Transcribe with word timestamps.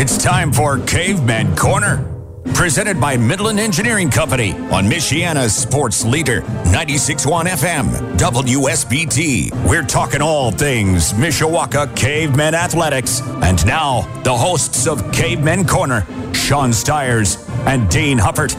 It's 0.00 0.16
time 0.16 0.50
for 0.50 0.78
Caveman 0.78 1.54
Corner. 1.56 2.02
Presented 2.54 2.98
by 2.98 3.18
Midland 3.18 3.60
Engineering 3.60 4.08
Company 4.08 4.52
on 4.52 4.88
Michiana's 4.88 5.54
sports 5.54 6.06
leader, 6.06 6.40
96.1 6.40 7.44
FM, 7.44 8.16
WSBT. 8.16 9.68
We're 9.68 9.82
talking 9.82 10.22
all 10.22 10.52
things 10.52 11.12
Mishawaka 11.12 11.94
Cavemen 11.94 12.54
Athletics. 12.54 13.20
And 13.42 13.62
now, 13.66 14.08
the 14.22 14.34
hosts 14.34 14.86
of 14.86 15.12
Caveman 15.12 15.66
Corner, 15.66 16.06
Sean 16.32 16.72
Stiers 16.72 17.36
and 17.66 17.86
Dean 17.90 18.16
Huppert. 18.16 18.56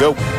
Go. 0.00 0.37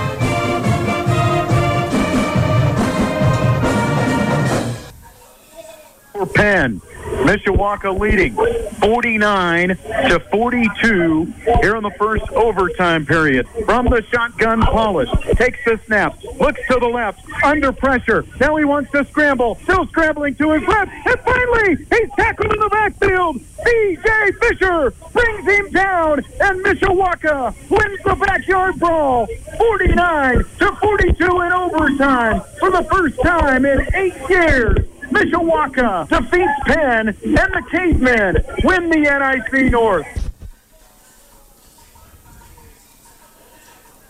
For 6.20 6.25
Penn. 6.25 6.81
Mishawaka 7.23 7.98
leading 7.98 8.36
49 8.80 9.70
to 9.70 10.20
42 10.31 11.25
here 11.62 11.75
in 11.75 11.84
the 11.84 11.92
first 11.98 12.30
overtime 12.31 13.06
period. 13.06 13.48
From 13.66 13.86
the 13.86 14.03
shotgun, 14.12 14.62
Paulus 14.62 15.09
takes 15.36 15.64
the 15.64 15.80
snap, 15.86 16.22
looks 16.40 16.59
to 16.67 16.78
the 16.80 16.88
left, 16.88 17.22
under 17.44 17.72
pressure. 17.72 18.25
Now 18.40 18.58
he 18.58 18.66
wants 18.66 18.92
to 18.92 19.06
scramble, 19.06 19.56
still 19.64 19.88
scrambling 19.88 20.36
to 20.36 20.52
his 20.52 20.67
left, 20.67 20.92
and 20.92 21.20
finally 21.22 21.75
he's 21.78 22.09
tackled 22.17 22.53
in 22.53 22.59
the 22.59 22.70
backfield. 22.70 23.40
C.J. 23.40 24.31
Fisher 24.42 24.94
brings 25.14 25.45
him 25.45 25.72
down, 25.72 26.20
and 26.42 26.66
Mishawaka 26.66 27.56
wins 27.70 28.00
the 28.03 28.16
backyard 28.16 28.78
brawl, 28.78 29.28
49 29.58 30.38
to 30.59 30.75
42 30.75 31.42
in 31.42 31.52
overtime 31.53 32.42
for 32.59 32.72
the 32.72 32.84
first 32.92 33.22
time 33.22 33.66
in 33.66 33.88
eight 33.95 34.16
years. 34.30 34.86
Mishawaka 35.10 36.08
defeats 36.08 36.52
Penn, 36.66 37.08
and 37.10 37.16
the 37.16 37.64
Cavemen 37.72 38.44
win 38.64 38.90
the 38.90 39.00
NIC 39.00 39.72
North. 39.72 40.08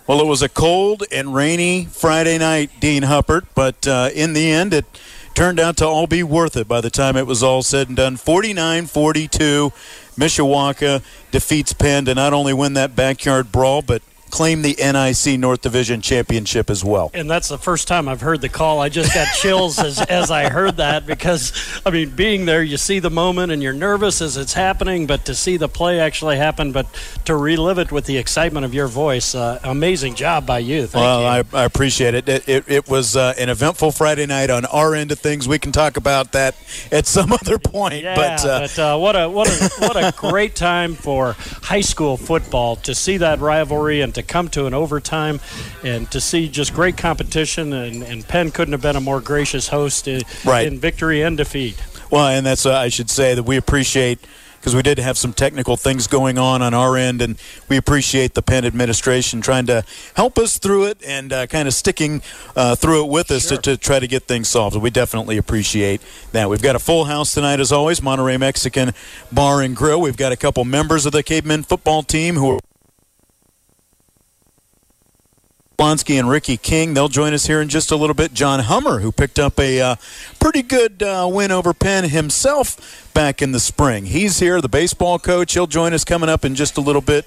Well, 0.07 0.21
it 0.21 0.25
was 0.25 0.41
a 0.41 0.49
cold 0.49 1.03
and 1.11 1.35
rainy 1.35 1.85
Friday 1.85 2.39
night, 2.39 2.71
Dean 2.79 3.03
Huppert, 3.03 3.45
but 3.53 3.87
uh, 3.87 4.09
in 4.13 4.33
the 4.33 4.49
end, 4.49 4.73
it 4.73 4.85
turned 5.35 5.59
out 5.59 5.77
to 5.77 5.85
all 5.85 6.07
be 6.07 6.23
worth 6.23 6.57
it 6.57 6.67
by 6.67 6.81
the 6.81 6.89
time 6.89 7.15
it 7.15 7.27
was 7.27 7.43
all 7.43 7.61
said 7.61 7.89
and 7.89 7.97
done. 7.97 8.17
49 8.17 8.87
42, 8.87 9.71
Mishawaka 10.17 11.03
defeats 11.29 11.73
Penn 11.73 12.05
to 12.05 12.15
not 12.15 12.33
only 12.33 12.53
win 12.53 12.73
that 12.73 12.95
backyard 12.95 13.51
brawl, 13.51 13.83
but 13.83 14.01
claim 14.29 14.61
the 14.61 14.75
NIC 14.77 15.39
North 15.39 15.61
Division 15.61 16.01
Championship 16.01 16.69
as 16.69 16.83
well. 16.83 17.11
And 17.13 17.29
that's 17.29 17.49
the 17.49 17.57
first 17.57 17.87
time 17.87 18.07
I've 18.07 18.21
heard 18.21 18.41
the 18.41 18.49
call. 18.49 18.79
I 18.79 18.89
just 18.89 19.13
got 19.13 19.27
chills 19.35 19.79
as, 19.79 19.99
as 20.09 20.31
I 20.31 20.49
heard 20.49 20.77
that 20.77 21.05
because, 21.05 21.81
I 21.85 21.91
mean, 21.91 22.09
being 22.11 22.45
there, 22.45 22.63
you 22.63 22.77
see 22.77 22.99
the 22.99 23.09
moment 23.09 23.51
and 23.51 23.61
you're 23.61 23.73
nervous 23.73 24.21
as 24.21 24.37
it's 24.37 24.53
happening, 24.53 25.07
but 25.07 25.25
to 25.25 25.35
see 25.35 25.57
the 25.57 25.67
play 25.67 25.99
actually 25.99 26.37
happen, 26.37 26.71
but 26.71 26.87
to 27.25 27.35
relive 27.35 27.79
it 27.79 27.91
with 27.91 28.05
the 28.05 28.17
excitement 28.17 28.65
of 28.65 28.73
your 28.73 28.87
voice, 28.87 29.35
uh, 29.35 29.59
amazing 29.63 30.15
job 30.15 30.45
by 30.45 30.59
you. 30.59 30.87
Thank 30.87 31.01
well, 31.01 31.21
you. 31.21 31.45
I, 31.53 31.61
I, 31.61 31.63
appreciate 31.65 32.13
it. 32.13 32.27
It, 32.29 32.49
it, 32.49 32.63
it 32.67 32.89
was 32.89 33.15
uh, 33.15 33.33
an 33.37 33.49
eventful 33.49 33.91
Friday 33.91 34.25
night 34.25 34.49
on 34.49 34.65
our 34.65 34.95
end 34.95 35.11
of 35.11 35.19
things. 35.19 35.47
We 35.47 35.59
can 35.59 35.71
talk 35.71 35.97
about 35.97 36.31
that 36.33 36.55
at 36.91 37.05
some 37.05 37.31
other 37.33 37.57
point. 37.57 38.03
Yeah, 38.03 38.15
but, 38.15 38.45
uh, 38.45 38.59
but 38.61 38.79
uh, 38.79 38.97
what 38.97 39.15
a 39.15 39.29
what 39.29 39.47
a 39.47 39.69
what 39.79 39.95
a 39.95 40.13
great 40.17 40.55
time 40.55 40.95
for 40.95 41.35
high 41.39 41.81
school 41.81 42.17
football 42.17 42.75
to 42.77 42.95
see 42.95 43.17
that 43.17 43.39
rivalry 43.39 44.01
and 44.01 44.13
to 44.19 44.27
come 44.27 44.49
to 44.49 44.65
an 44.65 44.73
overtime 44.73 45.39
and 45.83 46.09
to 46.11 46.21
see 46.21 46.49
just 46.49 46.73
great 46.73 46.97
competition. 46.97 47.73
And, 47.73 48.03
and 48.03 48.27
Penn 48.27 48.51
couldn't 48.51 48.71
have 48.73 48.81
been 48.81 48.95
a 48.95 49.01
more 49.01 49.21
gracious 49.21 49.69
host 49.69 50.07
in, 50.07 50.21
right. 50.45 50.67
in 50.67 50.79
victory 50.79 51.21
and 51.21 51.37
defeat. 51.37 51.81
Well, 52.11 52.27
and 52.27 52.45
that's 52.45 52.65
uh, 52.65 52.73
I 52.73 52.89
should 52.89 53.09
say 53.09 53.35
that 53.35 53.43
we 53.43 53.57
appreciate 53.57 54.19
because 54.59 54.75
we 54.75 54.81
did 54.81 54.99
have 54.99 55.17
some 55.17 55.33
technical 55.33 55.77
things 55.77 56.07
going 56.07 56.37
on 56.37 56.61
on 56.61 56.73
our 56.73 56.97
end, 56.97 57.21
and 57.21 57.41
we 57.69 57.77
appreciate 57.77 58.33
the 58.33 58.41
Penn 58.41 58.65
administration 58.65 59.41
trying 59.41 59.65
to 59.67 59.83
help 60.15 60.37
us 60.37 60.57
through 60.57 60.85
it 60.85 61.01
and 61.05 61.31
uh, 61.31 61.47
kind 61.47 61.67
of 61.67 61.73
sticking 61.73 62.21
uh, 62.55 62.75
through 62.75 63.05
it 63.05 63.09
with 63.09 63.31
us 63.31 63.47
sure. 63.47 63.57
to, 63.57 63.75
to, 63.75 63.77
try 63.77 63.99
to 63.99 64.07
get 64.07 64.23
things 64.23 64.49
solved. 64.49 64.75
We 64.75 64.89
definitely 64.89 65.37
appreciate 65.37 66.01
that. 66.33 66.49
We've 66.49 66.61
got 66.61 66.75
a 66.75 66.79
full 66.79 67.05
house 67.05 67.33
tonight, 67.33 67.59
as 67.59 67.71
always. 67.71 68.01
Monterey 68.01 68.37
Mexican 68.37 68.93
Bar 69.31 69.61
and 69.61 69.75
Grill. 69.75 70.01
We've 70.01 70.17
got 70.17 70.31
a 70.31 70.37
couple 70.37 70.65
members 70.65 71.05
of 71.05 71.13
the 71.13 71.23
Cavemen 71.23 71.63
football 71.63 72.03
team 72.03 72.35
who 72.35 72.55
are. 72.55 72.59
Blonsky 75.79 76.19
and 76.19 76.29
Ricky 76.29 76.57
King. 76.57 76.93
They'll 76.93 77.07
join 77.07 77.33
us 77.33 77.45
here 77.45 77.61
in 77.61 77.69
just 77.69 77.89
a 77.89 77.95
little 77.95 78.13
bit. 78.13 78.33
John 78.33 78.59
Hummer, 78.59 78.99
who 78.99 79.13
picked 79.13 79.39
up 79.39 79.57
a 79.57 79.79
uh, 79.79 79.95
pretty 80.37 80.61
good 80.61 81.01
uh, 81.01 81.25
win 81.31 81.51
over 81.51 81.73
Penn 81.73 82.09
himself 82.09 83.09
back 83.13 83.41
in 83.41 83.53
the 83.53 83.61
spring. 83.61 84.07
He's 84.07 84.39
here, 84.39 84.59
the 84.59 84.67
baseball 84.67 85.19
coach. 85.19 85.53
He'll 85.53 85.67
join 85.67 85.93
us 85.93 86.03
coming 86.03 86.27
up 86.27 86.43
in 86.43 86.53
just 86.53 86.75
a 86.77 86.81
little 86.81 87.01
bit 87.01 87.25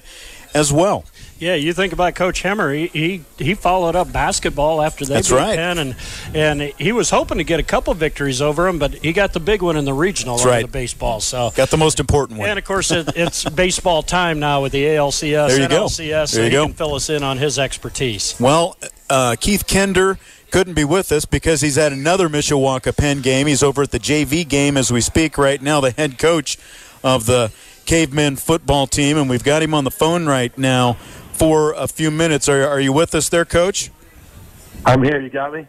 as 0.53 0.71
well. 0.71 1.07
Yeah, 1.43 1.57
you 1.57 1.73
think 1.73 1.93
about 1.93 2.15
Coach 2.15 2.41
Hemmer. 2.45 2.73
He 2.73 2.87
he, 2.87 3.45
he 3.45 3.55
followed 3.55 3.97
up 3.97 4.13
basketball 4.13 4.81
after 4.81 5.05
they 5.05 5.15
That's 5.15 5.29
beat 5.29 5.35
right. 5.35 5.57
Penn, 5.57 5.77
and 5.79 5.97
and 6.33 6.63
he 6.79 6.93
was 6.93 7.11
hoping 7.11 7.39
to 7.39 7.45
get 7.45 7.59
a 7.59 7.65
couple 7.65 7.93
victories 7.95 8.41
over 8.41 8.69
him, 8.69 8.79
but 8.79 8.95
he 8.95 9.13
got 9.13 9.33
the 9.33 9.41
big 9.41 9.61
one 9.61 9.77
in 9.77 9.85
the 9.85 9.93
regional 9.93 10.37
That's 10.37 10.47
right. 10.47 10.63
the 10.65 10.71
baseball. 10.71 11.19
So 11.19 11.51
got 11.57 11.71
the 11.71 11.77
most 11.77 11.99
important 11.99 12.39
one. 12.39 12.49
And 12.49 12.61
of 12.61 12.65
course, 12.65 12.93
it, 12.93 13.09
it's 13.17 13.43
baseball 13.51 14.05
time 14.05 14.39
now 14.39 14.63
with 14.63 14.71
the 14.71 14.85
ALCS, 14.85 15.49
There 15.49 15.61
you 15.63 15.69
go. 15.69 15.87
NLCS. 15.87 16.29
so 16.29 16.37
There 16.37 16.45
you 16.45 16.51
he 16.51 16.57
go. 16.57 16.67
can 16.67 16.75
fill 16.75 16.95
us 16.95 17.11
in 17.11 17.25
on 17.25 17.39
his 17.39 17.59
expertise. 17.59 18.37
Well, 18.39 18.77
uh, 19.11 19.35
Keith 19.41 19.67
Kinder 19.67 20.21
couldn't 20.53 20.75
be 20.75 20.85
with 20.85 21.11
us 21.11 21.25
because 21.25 21.61
he's 21.61 21.77
at 21.77 21.93
another 21.93 22.29
Mishawaka 22.29 22.97
Penn 22.97 23.21
game. 23.21 23.49
He's 23.49 23.65
over 23.65 23.83
at 23.83 23.91
the 23.91 23.99
JV 23.99 24.49
game 24.49 24.77
as 24.77 24.93
we 24.93 25.01
speak 25.01 25.37
right 25.39 25.61
now, 25.61 25.81
the 25.81 25.91
head 25.91 26.21
coach 26.21 26.57
of 27.03 27.27
the 27.27 27.51
Cavemen 27.85 28.37
football 28.37 28.87
team, 28.87 29.17
and 29.19 29.29
we've 29.29 29.43
got 29.43 29.61
him 29.61 29.75
on 29.75 29.83
the 29.83 29.91
phone 29.91 30.27
right 30.27 30.57
now 30.57 30.97
for 31.43 31.73
a 31.73 31.89
few 31.89 32.09
minutes. 32.09 32.49
Are, 32.49 32.65
are 32.69 32.79
you 32.79 32.93
with 32.93 33.17
us 33.17 33.29
there, 33.29 33.45
Coach? 33.45 33.91
I'm 34.87 35.03
here. 35.03 35.21
You 35.21 35.29
got 35.29 35.53
me? 35.53 35.67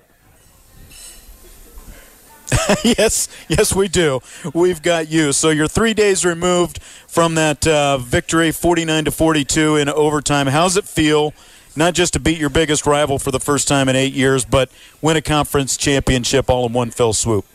yes, 2.84 3.28
yes, 3.48 3.74
we 3.74 3.88
do. 3.88 4.20
We've 4.54 4.84
got 4.84 5.10
you. 5.10 5.34
So 5.34 5.50
you're 5.50 5.68
three 5.68 5.96
days 5.96 6.24
removed 6.24 6.80
from 7.08 7.34
that 7.34 7.66
uh, 7.66 7.98
victory, 7.98 8.52
49 8.52 9.06
to 9.06 9.12
42 9.12 9.78
in 9.78 9.90
overtime. 9.90 10.46
How's 10.46 10.78
it 10.78 10.86
feel? 10.86 11.34
Not 11.76 11.96
just 11.96 12.14
to 12.14 12.20
beat 12.20 12.38
your 12.38 12.52
biggest 12.52 12.86
rival 12.86 13.18
for 13.18 13.32
the 13.32 13.40
first 13.40 13.68
time 13.68 13.90
in 13.90 13.96
eight 13.96 14.14
years, 14.14 14.46
but 14.46 14.70
win 15.02 15.18
a 15.18 15.24
conference 15.24 15.76
championship 15.76 16.52
all 16.52 16.68
in 16.68 16.74
one 16.74 16.92
fell 16.92 17.14
swoop. 17.14 17.46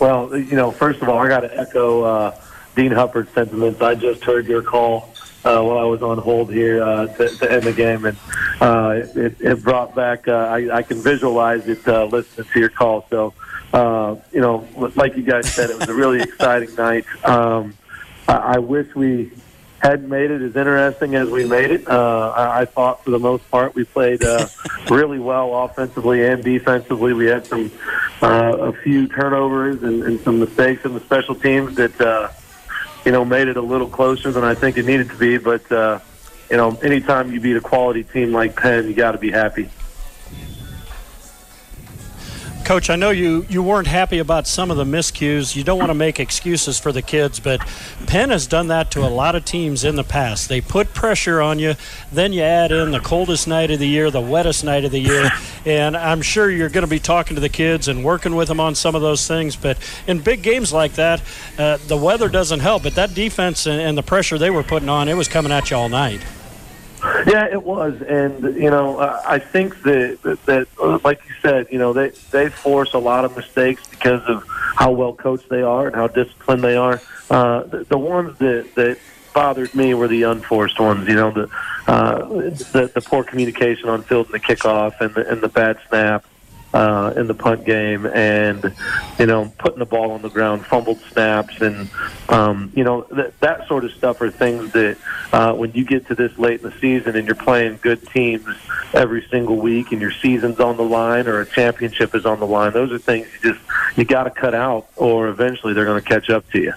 Well, 0.00 0.34
you 0.34 0.56
know, 0.56 0.70
first 0.70 1.02
of 1.02 1.10
all, 1.10 1.18
I 1.18 1.28
got 1.28 1.40
to 1.40 1.60
echo 1.60 2.04
uh, 2.04 2.40
Dean 2.74 2.90
Huppert's 2.90 3.34
sentiments. 3.34 3.82
I 3.82 3.96
just 3.96 4.24
heard 4.24 4.46
your 4.46 4.62
call 4.62 5.11
uh, 5.44 5.62
while 5.62 5.78
I 5.78 5.84
was 5.84 6.02
on 6.02 6.18
hold 6.18 6.52
here 6.52 6.82
uh, 6.82 7.06
to, 7.06 7.28
to 7.28 7.52
end 7.52 7.62
the 7.64 7.72
game, 7.72 8.04
and 8.04 8.16
uh, 8.60 9.02
it, 9.14 9.40
it 9.40 9.62
brought 9.62 9.94
back. 9.94 10.28
Uh, 10.28 10.32
I, 10.32 10.78
I 10.78 10.82
can 10.82 11.02
visualize 11.02 11.66
it 11.68 11.86
uh, 11.86 12.04
listening 12.06 12.46
to 12.52 12.60
your 12.60 12.68
call. 12.68 13.06
So, 13.10 13.34
uh, 13.72 14.16
you 14.32 14.40
know, 14.40 14.66
like 14.94 15.16
you 15.16 15.22
guys 15.22 15.52
said, 15.52 15.70
it 15.70 15.78
was 15.78 15.88
a 15.88 15.94
really 15.94 16.20
exciting 16.22 16.74
night. 16.76 17.04
Um, 17.24 17.74
I, 18.28 18.34
I 18.34 18.58
wish 18.58 18.94
we 18.94 19.32
hadn't 19.82 20.08
made 20.08 20.30
it 20.30 20.40
as 20.42 20.54
interesting 20.54 21.16
as 21.16 21.28
we 21.28 21.44
made 21.44 21.72
it. 21.72 21.88
Uh, 21.88 22.32
I, 22.36 22.60
I 22.60 22.64
thought 22.64 23.02
for 23.02 23.10
the 23.10 23.18
most 23.18 23.48
part 23.50 23.74
we 23.74 23.84
played 23.84 24.22
uh, 24.22 24.46
really 24.88 25.18
well 25.18 25.64
offensively 25.64 26.24
and 26.24 26.42
defensively. 26.42 27.12
We 27.12 27.26
had 27.26 27.46
some 27.46 27.72
uh, 28.22 28.56
a 28.58 28.72
few 28.72 29.08
turnovers 29.08 29.82
and, 29.82 30.04
and 30.04 30.20
some 30.20 30.38
mistakes 30.38 30.84
in 30.84 30.94
the 30.94 31.00
special 31.00 31.34
teams 31.34 31.74
that 31.76 32.00
uh, 32.00 32.28
you 33.04 33.12
know 33.12 33.24
made 33.24 33.48
it 33.48 33.56
a 33.56 33.62
little 33.62 33.88
closer 33.88 34.30
than 34.30 34.44
I 34.44 34.54
think 34.54 34.76
it 34.76 34.86
needed 34.86 35.10
to 35.10 35.16
be. 35.16 35.38
But 35.38 35.70
uh, 35.70 36.00
you 36.50 36.56
know, 36.56 36.78
anytime 36.82 37.32
you 37.32 37.40
beat 37.40 37.56
a 37.56 37.60
quality 37.60 38.04
team 38.04 38.32
like 38.32 38.56
Penn, 38.56 38.86
you 38.86 38.94
got 38.94 39.12
to 39.12 39.18
be 39.18 39.30
happy. 39.30 39.70
Coach, 42.64 42.90
I 42.90 42.96
know 42.96 43.10
you, 43.10 43.44
you 43.48 43.62
weren't 43.62 43.88
happy 43.88 44.18
about 44.18 44.46
some 44.46 44.70
of 44.70 44.76
the 44.76 44.84
miscues. 44.84 45.56
You 45.56 45.64
don't 45.64 45.78
want 45.78 45.90
to 45.90 45.94
make 45.94 46.20
excuses 46.20 46.78
for 46.78 46.92
the 46.92 47.02
kids, 47.02 47.40
but 47.40 47.60
Penn 48.06 48.30
has 48.30 48.46
done 48.46 48.68
that 48.68 48.90
to 48.92 49.00
a 49.00 49.10
lot 49.10 49.34
of 49.34 49.44
teams 49.44 49.84
in 49.84 49.96
the 49.96 50.04
past. 50.04 50.48
They 50.48 50.60
put 50.60 50.94
pressure 50.94 51.40
on 51.40 51.58
you, 51.58 51.74
then 52.12 52.32
you 52.32 52.42
add 52.42 52.70
in 52.70 52.92
the 52.92 53.00
coldest 53.00 53.48
night 53.48 53.70
of 53.70 53.80
the 53.80 53.88
year, 53.88 54.10
the 54.10 54.20
wettest 54.20 54.64
night 54.64 54.84
of 54.84 54.92
the 54.92 55.00
year, 55.00 55.30
and 55.66 55.96
I'm 55.96 56.22
sure 56.22 56.50
you're 56.50 56.68
going 56.68 56.84
to 56.84 56.90
be 56.90 57.00
talking 57.00 57.34
to 57.34 57.40
the 57.40 57.48
kids 57.48 57.88
and 57.88 58.04
working 58.04 58.36
with 58.36 58.48
them 58.48 58.60
on 58.60 58.74
some 58.74 58.94
of 58.94 59.02
those 59.02 59.26
things. 59.26 59.56
But 59.56 59.76
in 60.06 60.20
big 60.20 60.42
games 60.42 60.72
like 60.72 60.94
that, 60.94 61.20
uh, 61.58 61.78
the 61.88 61.96
weather 61.96 62.28
doesn't 62.28 62.60
help. 62.60 62.84
But 62.84 62.94
that 62.94 63.12
defense 63.12 63.66
and, 63.66 63.80
and 63.80 63.98
the 63.98 64.02
pressure 64.02 64.38
they 64.38 64.50
were 64.50 64.62
putting 64.62 64.88
on, 64.88 65.08
it 65.08 65.14
was 65.14 65.28
coming 65.28 65.52
at 65.52 65.70
you 65.70 65.76
all 65.76 65.88
night. 65.88 66.22
Yeah, 67.26 67.48
it 67.50 67.62
was, 67.62 68.00
and 68.02 68.54
you 68.56 68.70
know, 68.70 68.98
I 68.98 69.38
think 69.38 69.82
that 69.82 70.38
that, 70.46 70.68
uh, 70.80 70.98
like 71.02 71.20
you 71.28 71.34
said, 71.42 71.66
you 71.70 71.78
know, 71.78 71.92
they 71.92 72.10
they 72.30 72.48
force 72.48 72.94
a 72.94 72.98
lot 72.98 73.24
of 73.24 73.36
mistakes 73.36 73.86
because 73.88 74.22
of 74.28 74.44
how 74.48 74.92
well 74.92 75.12
coached 75.12 75.48
they 75.48 75.62
are 75.62 75.86
and 75.86 75.96
how 75.96 76.06
disciplined 76.06 76.62
they 76.62 76.76
are. 76.76 77.00
Uh, 77.28 77.64
the, 77.64 77.84
the 77.84 77.98
ones 77.98 78.38
that 78.38 78.74
that 78.76 78.98
bothered 79.34 79.74
me 79.74 79.94
were 79.94 80.08
the 80.08 80.22
unforced 80.22 80.78
ones. 80.78 81.08
You 81.08 81.14
know, 81.14 81.30
the 81.32 81.50
uh, 81.88 82.24
the, 82.28 82.90
the 82.94 83.00
poor 83.00 83.24
communication 83.24 83.88
on 83.88 84.02
field 84.02 84.26
and 84.26 84.34
the 84.34 84.40
kickoff 84.40 85.00
and 85.00 85.12
the, 85.14 85.28
and 85.28 85.40
the 85.40 85.48
bad 85.48 85.78
snap 85.88 86.24
uh, 86.72 87.12
in 87.16 87.26
the 87.26 87.34
punt 87.34 87.64
game, 87.64 88.06
and 88.06 88.74
you 89.18 89.26
know, 89.26 89.52
putting 89.58 89.78
the 89.78 89.86
ball 89.86 90.12
on 90.12 90.22
the 90.22 90.30
ground, 90.30 90.66
fumbled 90.66 91.00
snaps, 91.12 91.60
and 91.60 91.90
um, 92.28 92.72
you 92.74 92.84
know 92.84 93.02
th- 93.02 93.32
that 93.40 93.66
sort 93.68 93.84
of 93.84 93.92
stuff 93.92 94.20
are 94.20 94.30
things 94.30 94.72
that 94.72 94.96
uh, 95.32 95.52
when 95.52 95.72
you 95.72 95.84
get 95.84 96.06
to 96.06 96.14
this 96.14 96.36
late 96.38 96.62
in 96.62 96.70
the 96.70 96.78
season 96.80 97.16
and 97.16 97.26
you're 97.26 97.34
playing 97.34 97.78
good 97.82 98.06
teams 98.08 98.46
every 98.94 99.26
single 99.30 99.56
week, 99.56 99.92
and 99.92 100.00
your 100.00 100.12
season's 100.12 100.60
on 100.60 100.76
the 100.76 100.84
line 100.84 101.26
or 101.26 101.40
a 101.40 101.46
championship 101.46 102.14
is 102.14 102.26
on 102.26 102.40
the 102.40 102.46
line, 102.46 102.72
those 102.72 102.92
are 102.92 102.98
things 102.98 103.26
you 103.34 103.52
just 103.52 103.64
you 103.96 104.04
got 104.04 104.24
to 104.24 104.30
cut 104.30 104.54
out, 104.54 104.88
or 104.96 105.28
eventually 105.28 105.72
they're 105.72 105.84
going 105.84 106.02
to 106.02 106.08
catch 106.08 106.30
up 106.30 106.48
to 106.50 106.60
you. 106.60 106.72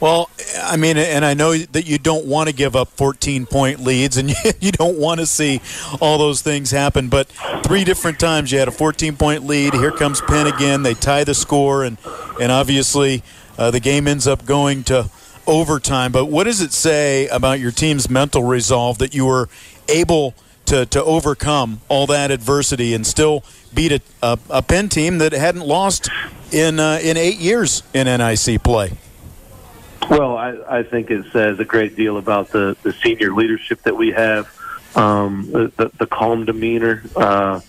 Well, 0.00 0.30
I 0.62 0.76
mean, 0.76 0.96
and 0.96 1.24
I 1.24 1.34
know 1.34 1.56
that 1.56 1.86
you 1.86 1.98
don't 1.98 2.26
want 2.26 2.48
to 2.48 2.54
give 2.54 2.76
up 2.76 2.88
14 2.90 3.46
point 3.46 3.80
leads 3.80 4.16
and 4.16 4.30
you 4.60 4.70
don't 4.70 4.96
want 4.96 5.18
to 5.18 5.26
see 5.26 5.60
all 6.00 6.18
those 6.18 6.40
things 6.40 6.70
happen, 6.70 7.08
but 7.08 7.26
three 7.64 7.82
different 7.82 8.20
times 8.20 8.52
you 8.52 8.60
had 8.60 8.68
a 8.68 8.72
14 8.72 9.16
point 9.16 9.44
lead. 9.44 9.74
Here 9.74 9.90
comes 9.90 10.20
Penn 10.20 10.46
again. 10.46 10.84
They 10.84 10.94
tie 10.94 11.24
the 11.24 11.34
score, 11.34 11.82
and, 11.82 11.98
and 12.40 12.52
obviously 12.52 13.24
uh, 13.58 13.72
the 13.72 13.80
game 13.80 14.06
ends 14.06 14.28
up 14.28 14.46
going 14.46 14.84
to 14.84 15.10
overtime. 15.48 16.12
But 16.12 16.26
what 16.26 16.44
does 16.44 16.60
it 16.60 16.72
say 16.72 17.26
about 17.28 17.58
your 17.58 17.72
team's 17.72 18.08
mental 18.08 18.44
resolve 18.44 18.98
that 18.98 19.14
you 19.14 19.26
were 19.26 19.48
able 19.88 20.34
to, 20.66 20.86
to 20.86 21.02
overcome 21.02 21.80
all 21.88 22.06
that 22.06 22.30
adversity 22.30 22.94
and 22.94 23.04
still 23.04 23.42
beat 23.74 23.90
a, 23.90 24.00
a, 24.22 24.38
a 24.50 24.62
Penn 24.62 24.88
team 24.88 25.18
that 25.18 25.32
hadn't 25.32 25.66
lost 25.66 26.08
in, 26.52 26.78
uh, 26.78 27.00
in 27.02 27.16
eight 27.16 27.38
years 27.38 27.82
in 27.92 28.06
NIC 28.06 28.62
play? 28.62 28.92
Well, 30.08 30.38
I, 30.38 30.78
I 30.78 30.82
think 30.84 31.10
it 31.10 31.30
says 31.32 31.60
a 31.60 31.64
great 31.64 31.94
deal 31.94 32.16
about 32.16 32.48
the, 32.48 32.76
the 32.82 32.92
senior 32.94 33.34
leadership 33.34 33.82
that 33.82 33.94
we 33.94 34.12
have, 34.12 34.48
um, 34.96 35.50
the, 35.50 35.90
the 35.98 36.06
calm 36.06 36.46
demeanor, 36.46 37.02
uh, 37.14 37.60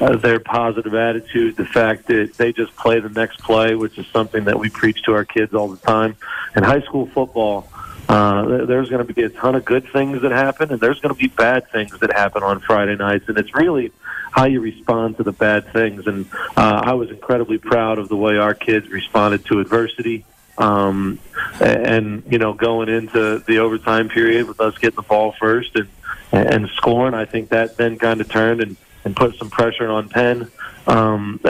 uh, 0.00 0.16
their 0.16 0.40
positive 0.40 0.94
attitude, 0.94 1.56
the 1.56 1.64
fact 1.64 2.08
that 2.08 2.34
they 2.34 2.52
just 2.52 2.74
play 2.76 2.98
the 2.98 3.08
next 3.08 3.38
play, 3.38 3.76
which 3.76 3.98
is 3.98 4.06
something 4.08 4.44
that 4.44 4.58
we 4.58 4.68
preach 4.68 5.02
to 5.04 5.12
our 5.12 5.24
kids 5.24 5.54
all 5.54 5.68
the 5.68 5.76
time. 5.78 6.16
In 6.56 6.64
high 6.64 6.82
school 6.82 7.06
football, 7.06 7.68
uh, 8.08 8.66
there's 8.66 8.90
going 8.90 9.06
to 9.06 9.14
be 9.14 9.22
a 9.22 9.28
ton 9.28 9.54
of 9.54 9.64
good 9.64 9.88
things 9.92 10.22
that 10.22 10.32
happen, 10.32 10.72
and 10.72 10.80
there's 10.80 11.00
going 11.00 11.14
to 11.14 11.18
be 11.18 11.28
bad 11.28 11.70
things 11.70 11.98
that 12.00 12.12
happen 12.12 12.42
on 12.42 12.60
Friday 12.60 12.96
nights, 12.96 13.28
and 13.28 13.38
it's 13.38 13.54
really 13.54 13.92
how 14.32 14.44
you 14.44 14.60
respond 14.60 15.16
to 15.16 15.22
the 15.22 15.32
bad 15.32 15.72
things. 15.72 16.06
And 16.06 16.26
uh, 16.56 16.82
I 16.84 16.94
was 16.94 17.10
incredibly 17.10 17.58
proud 17.58 17.98
of 17.98 18.08
the 18.08 18.16
way 18.16 18.36
our 18.36 18.54
kids 18.54 18.88
responded 18.88 19.44
to 19.46 19.60
adversity. 19.60 20.24
Um, 20.58 21.18
and 21.60 22.22
you 22.30 22.38
know, 22.38 22.52
going 22.52 22.88
into 22.88 23.38
the 23.46 23.58
overtime 23.58 24.08
period 24.08 24.46
with 24.46 24.60
us 24.60 24.76
getting 24.78 24.96
the 24.96 25.02
ball 25.02 25.32
first 25.32 25.76
and 25.76 25.88
and 26.32 26.68
scoring, 26.70 27.14
I 27.14 27.24
think 27.24 27.50
that 27.50 27.76
then 27.76 27.98
kind 27.98 28.20
of 28.20 28.28
turned 28.28 28.60
and 28.60 28.76
and 29.04 29.14
put 29.14 29.36
some 29.36 29.50
pressure 29.50 29.88
on 29.88 30.08
Penn. 30.08 30.50
Um, 30.86 31.40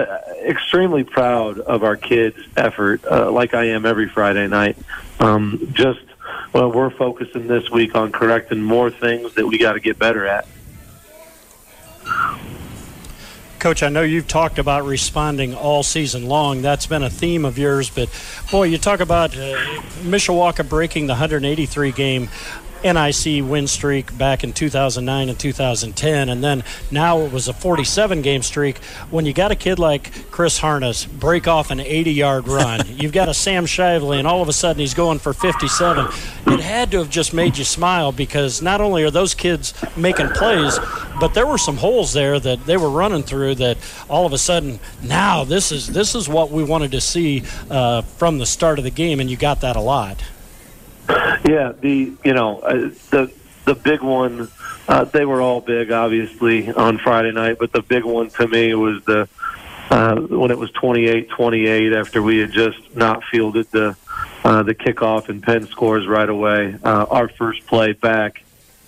extremely 0.44 1.04
proud 1.04 1.58
of 1.58 1.82
our 1.82 1.96
kids' 1.96 2.38
effort, 2.56 3.04
uh, 3.04 3.30
like 3.30 3.54
I 3.54 3.64
am 3.64 3.84
every 3.86 4.08
Friday 4.08 4.46
night. 4.46 4.76
Um, 5.20 5.70
just 5.72 6.00
well, 6.52 6.72
we're 6.72 6.90
focusing 6.90 7.46
this 7.46 7.70
week 7.70 7.94
on 7.94 8.12
correcting 8.12 8.62
more 8.62 8.90
things 8.90 9.34
that 9.34 9.46
we 9.46 9.58
got 9.58 9.72
to 9.72 9.80
get 9.80 9.98
better 9.98 10.26
at. 10.26 10.46
Coach, 13.58 13.82
I 13.82 13.88
know 13.88 14.02
you've 14.02 14.28
talked 14.28 14.58
about 14.58 14.84
responding 14.84 15.54
all 15.54 15.82
season 15.82 16.26
long. 16.26 16.62
That's 16.62 16.86
been 16.86 17.02
a 17.02 17.10
theme 17.10 17.44
of 17.44 17.58
yours. 17.58 17.90
But, 17.90 18.08
boy, 18.50 18.64
you 18.64 18.78
talk 18.78 19.00
about 19.00 19.36
uh, 19.36 19.56
Mishawaka 20.02 20.68
breaking 20.68 21.06
the 21.06 21.14
183 21.14 21.92
game 21.92 22.28
NIC 22.84 23.44
win 23.44 23.66
streak 23.66 24.16
back 24.16 24.44
in 24.44 24.52
2009 24.52 25.28
and 25.28 25.38
2010, 25.38 26.28
and 26.28 26.44
then 26.44 26.62
now 26.90 27.20
it 27.20 27.32
was 27.32 27.48
a 27.48 27.52
47 27.52 28.22
game 28.22 28.42
streak. 28.42 28.78
When 29.10 29.26
you 29.26 29.32
got 29.32 29.50
a 29.50 29.56
kid 29.56 29.78
like 29.78 30.30
Chris 30.30 30.58
Harness 30.58 31.04
break 31.04 31.48
off 31.48 31.70
an 31.70 31.80
80 31.80 32.12
yard 32.12 32.48
run, 32.48 32.80
you've 32.88 33.12
got 33.12 33.28
a 33.28 33.34
Sam 33.34 33.66
Shively, 33.66 34.18
and 34.18 34.26
all 34.26 34.42
of 34.42 34.48
a 34.48 34.52
sudden 34.52 34.80
he's 34.80 34.94
going 34.94 35.18
for 35.18 35.32
57. 35.32 36.06
It 36.46 36.60
had 36.60 36.90
to 36.92 36.98
have 36.98 37.10
just 37.10 37.34
made 37.34 37.58
you 37.58 37.64
smile 37.64 38.12
because 38.12 38.62
not 38.62 38.80
only 38.80 39.02
are 39.02 39.10
those 39.10 39.34
kids 39.34 39.74
making 39.96 40.28
plays, 40.28 40.78
but 41.20 41.34
there 41.34 41.46
were 41.46 41.58
some 41.58 41.76
holes 41.76 42.12
there 42.12 42.38
that 42.38 42.66
they 42.66 42.76
were 42.76 42.90
running 42.90 43.22
through 43.22 43.56
that 43.56 43.78
all 44.08 44.26
of 44.26 44.32
a 44.32 44.38
sudden 44.38 44.78
now 45.02 45.44
this 45.44 45.72
is 45.72 45.88
this 45.88 46.14
is 46.14 46.28
what 46.28 46.50
we 46.50 46.62
wanted 46.64 46.92
to 46.92 47.00
see 47.00 47.42
uh, 47.70 48.02
from 48.02 48.38
the 48.38 48.46
start 48.46 48.78
of 48.78 48.84
the 48.84 48.90
game, 48.90 49.20
and 49.20 49.30
you 49.30 49.36
got 49.36 49.60
that 49.60 49.76
a 49.76 49.80
lot. 49.80 50.22
Yeah, 51.08 51.72
the 51.80 52.12
you 52.24 52.34
know 52.34 52.60
uh, 52.60 52.90
the 53.10 53.32
the 53.64 53.74
big 53.74 54.02
one. 54.02 54.48
Uh, 54.88 55.02
they 55.02 55.24
were 55.24 55.40
all 55.40 55.60
big, 55.60 55.90
obviously, 55.90 56.70
on 56.70 56.98
Friday 56.98 57.32
night. 57.32 57.58
But 57.58 57.72
the 57.72 57.82
big 57.82 58.04
one 58.04 58.30
to 58.30 58.46
me 58.46 58.72
was 58.74 59.02
the 59.04 59.28
uh, 59.90 60.16
when 60.16 60.50
it 60.50 60.58
was 60.58 60.70
28-28 60.72 61.96
after 61.96 62.22
we 62.22 62.38
had 62.38 62.52
just 62.52 62.96
not 62.96 63.22
fielded 63.24 63.70
the 63.70 63.96
uh, 64.44 64.62
the 64.62 64.74
kickoff 64.74 65.28
and 65.28 65.42
Penn 65.42 65.66
scores 65.66 66.06
right 66.06 66.28
away. 66.28 66.76
Uh, 66.84 67.06
our 67.10 67.28
first 67.28 67.66
play 67.66 67.92
back, 67.92 68.42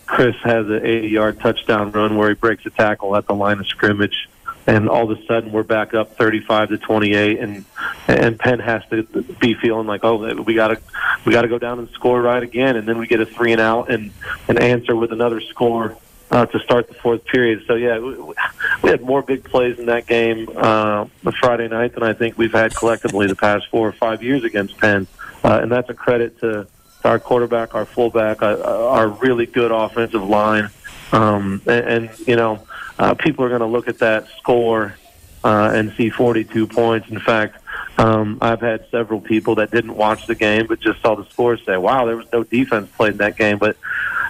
Chris 0.08 0.36
has 0.42 0.66
an 0.66 0.80
80-yard 0.80 1.38
touchdown 1.38 1.92
run 1.92 2.16
where 2.16 2.30
he 2.30 2.34
breaks 2.34 2.64
a 2.66 2.70
tackle 2.70 3.14
at 3.14 3.26
the 3.26 3.34
line 3.34 3.60
of 3.60 3.66
scrimmage 3.68 4.28
and 4.66 4.88
all 4.88 5.10
of 5.10 5.18
a 5.18 5.26
sudden 5.26 5.52
we're 5.52 5.62
back 5.62 5.94
up 5.94 6.16
35 6.16 6.70
to 6.70 6.78
28 6.78 7.38
and 7.40 7.64
and 8.06 8.38
Penn 8.38 8.58
has 8.58 8.82
to 8.90 9.02
be 9.40 9.54
feeling 9.54 9.86
like 9.86 10.04
oh 10.04 10.42
we 10.42 10.54
got 10.54 10.68
to 10.68 10.80
we 11.24 11.32
got 11.32 11.42
to 11.42 11.48
go 11.48 11.58
down 11.58 11.78
and 11.78 11.88
score 11.90 12.20
right 12.20 12.42
again 12.42 12.76
and 12.76 12.86
then 12.86 12.98
we 12.98 13.06
get 13.06 13.20
a 13.20 13.26
three 13.26 13.52
and 13.52 13.60
out 13.60 13.90
and 13.90 14.12
and 14.48 14.58
answer 14.58 14.94
with 14.94 15.12
another 15.12 15.40
score 15.40 15.96
uh, 16.30 16.44
to 16.44 16.58
start 16.58 16.88
the 16.88 16.94
fourth 16.94 17.24
period. 17.24 17.64
So 17.66 17.74
yeah 17.74 17.98
we, 17.98 18.34
we 18.82 18.90
had 18.90 19.02
more 19.02 19.22
big 19.22 19.44
plays 19.44 19.78
in 19.78 19.86
that 19.86 20.06
game 20.06 20.48
uh 20.54 21.06
Friday 21.40 21.68
night 21.68 21.94
than 21.94 22.02
I 22.02 22.12
think 22.14 22.36
we've 22.36 22.52
had 22.52 22.74
collectively 22.74 23.26
the 23.26 23.36
past 23.36 23.68
4 23.68 23.88
or 23.88 23.92
5 23.92 24.22
years 24.22 24.44
against 24.44 24.76
Penn 24.78 25.06
uh, 25.44 25.60
and 25.62 25.70
that's 25.70 25.88
a 25.88 25.94
credit 25.94 26.40
to 26.40 26.66
our 27.04 27.18
quarterback 27.18 27.74
our 27.74 27.84
fullback 27.84 28.42
uh, 28.42 28.88
our 28.88 29.08
really 29.08 29.46
good 29.46 29.70
offensive 29.70 30.22
line 30.22 30.68
um 31.12 31.62
and, 31.66 31.86
and 31.86 32.18
you 32.26 32.36
know 32.36 32.60
uh, 32.98 33.14
people 33.14 33.44
are 33.44 33.48
going 33.48 33.60
to 33.60 33.66
look 33.66 33.88
at 33.88 33.98
that 33.98 34.26
score 34.38 34.96
uh, 35.44 35.70
and 35.72 35.92
see 35.92 36.10
42 36.10 36.66
points. 36.66 37.08
In 37.08 37.20
fact, 37.20 37.62
um, 37.96 38.38
I've 38.40 38.60
had 38.60 38.86
several 38.90 39.20
people 39.20 39.56
that 39.56 39.70
didn't 39.70 39.94
watch 39.94 40.26
the 40.26 40.34
game 40.34 40.66
but 40.66 40.80
just 40.80 41.00
saw 41.00 41.14
the 41.14 41.24
score 41.26 41.56
say, 41.58 41.76
"Wow, 41.76 42.06
there 42.06 42.16
was 42.16 42.26
no 42.32 42.44
defense 42.44 42.90
played 42.96 43.12
in 43.12 43.18
that 43.18 43.36
game." 43.36 43.58
But 43.58 43.76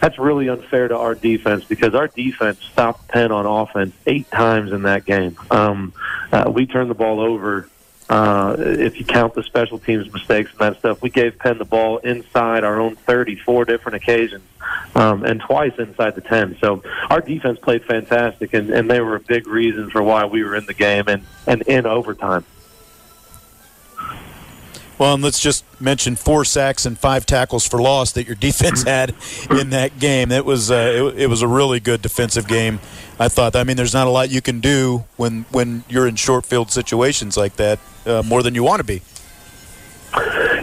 that's 0.00 0.18
really 0.18 0.48
unfair 0.48 0.88
to 0.88 0.96
our 0.96 1.14
defense 1.14 1.64
because 1.64 1.94
our 1.94 2.08
defense 2.08 2.60
stopped 2.60 3.08
Penn 3.08 3.32
on 3.32 3.46
offense 3.46 3.94
eight 4.06 4.30
times 4.30 4.72
in 4.72 4.82
that 4.82 5.04
game. 5.04 5.36
Um, 5.50 5.92
uh, 6.32 6.50
we 6.54 6.66
turned 6.66 6.90
the 6.90 6.94
ball 6.94 7.20
over 7.20 7.68
uh, 8.08 8.56
if 8.58 8.98
you 8.98 9.04
count 9.04 9.34
the 9.34 9.42
special 9.42 9.78
teams 9.78 10.10
mistakes 10.12 10.50
and 10.52 10.60
that 10.60 10.78
stuff, 10.78 11.02
we 11.02 11.10
gave 11.10 11.38
Penn 11.38 11.58
the 11.58 11.64
ball 11.64 11.98
inside 11.98 12.64
our 12.64 12.80
own 12.80 12.96
34 12.96 13.66
different 13.66 13.96
occasions, 13.96 14.44
um, 14.94 15.24
and 15.24 15.40
twice 15.40 15.72
inside 15.78 16.14
the 16.14 16.22
10. 16.22 16.56
So 16.60 16.82
our 17.10 17.20
defense 17.20 17.58
played 17.58 17.84
fantastic, 17.84 18.54
and, 18.54 18.70
and 18.70 18.90
they 18.90 19.00
were 19.00 19.16
a 19.16 19.20
big 19.20 19.46
reason 19.46 19.90
for 19.90 20.02
why 20.02 20.24
we 20.24 20.42
were 20.42 20.56
in 20.56 20.64
the 20.64 20.74
game 20.74 21.04
and, 21.06 21.22
and 21.46 21.62
in 21.62 21.84
overtime. 21.86 22.44
Well, 24.98 25.14
and 25.14 25.22
let's 25.22 25.38
just 25.38 25.64
mention 25.80 26.16
four 26.16 26.44
sacks 26.44 26.84
and 26.84 26.98
five 26.98 27.24
tackles 27.24 27.66
for 27.66 27.80
loss 27.80 28.12
that 28.12 28.26
your 28.26 28.34
defense 28.34 28.82
had 28.86 29.14
in 29.50 29.70
that 29.70 29.98
game. 29.98 30.32
It 30.32 30.44
was 30.44 30.70
uh, 30.70 31.12
it, 31.14 31.22
it, 31.22 31.26
was 31.28 31.40
a 31.40 31.48
really 31.48 31.78
good 31.78 32.02
defensive 32.02 32.48
game. 32.48 32.80
I 33.18 33.28
thought. 33.28 33.54
I 33.54 33.64
mean, 33.64 33.76
there's 33.76 33.94
not 33.94 34.06
a 34.06 34.10
lot 34.10 34.30
you 34.30 34.42
can 34.42 34.60
do 34.60 35.04
when 35.16 35.44
when 35.50 35.84
you're 35.88 36.06
in 36.08 36.16
short 36.16 36.46
field 36.46 36.70
situations 36.72 37.36
like 37.36 37.56
that, 37.56 37.78
uh, 38.06 38.22
more 38.24 38.42
than 38.42 38.54
you 38.54 38.64
want 38.64 38.80
to 38.80 38.84
be. 38.84 39.02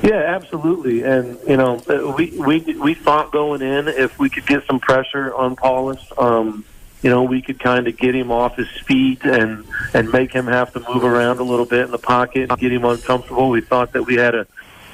Yeah, 0.03 0.23
absolutely. 0.35 1.03
And 1.03 1.39
you 1.47 1.57
know, 1.57 1.81
we 2.17 2.31
we 2.37 2.59
we 2.59 2.93
thought 2.93 3.31
going 3.31 3.61
in 3.61 3.87
if 3.87 4.19
we 4.19 4.29
could 4.29 4.45
get 4.45 4.65
some 4.65 4.79
pressure 4.79 5.33
on 5.33 5.55
Paulus, 5.55 5.99
um, 6.17 6.65
you 7.05 7.11
know, 7.11 7.21
we 7.21 7.39
could 7.39 7.59
kind 7.59 7.87
of 7.87 7.95
get 7.97 8.15
him 8.15 8.31
off 8.31 8.55
his 8.55 8.67
feet 8.87 9.23
and 9.25 9.63
and 9.93 10.11
make 10.11 10.33
him 10.33 10.47
have 10.47 10.73
to 10.73 10.79
move 10.79 11.03
around 11.03 11.37
a 11.37 11.43
little 11.43 11.67
bit 11.67 11.85
in 11.85 11.91
the 11.91 11.99
pocket, 11.99 12.49
get 12.57 12.71
him 12.71 12.83
uncomfortable. 12.83 13.51
We 13.51 13.61
thought 13.61 13.93
that 13.93 14.07
we 14.07 14.15
had 14.15 14.33
a 14.33 14.47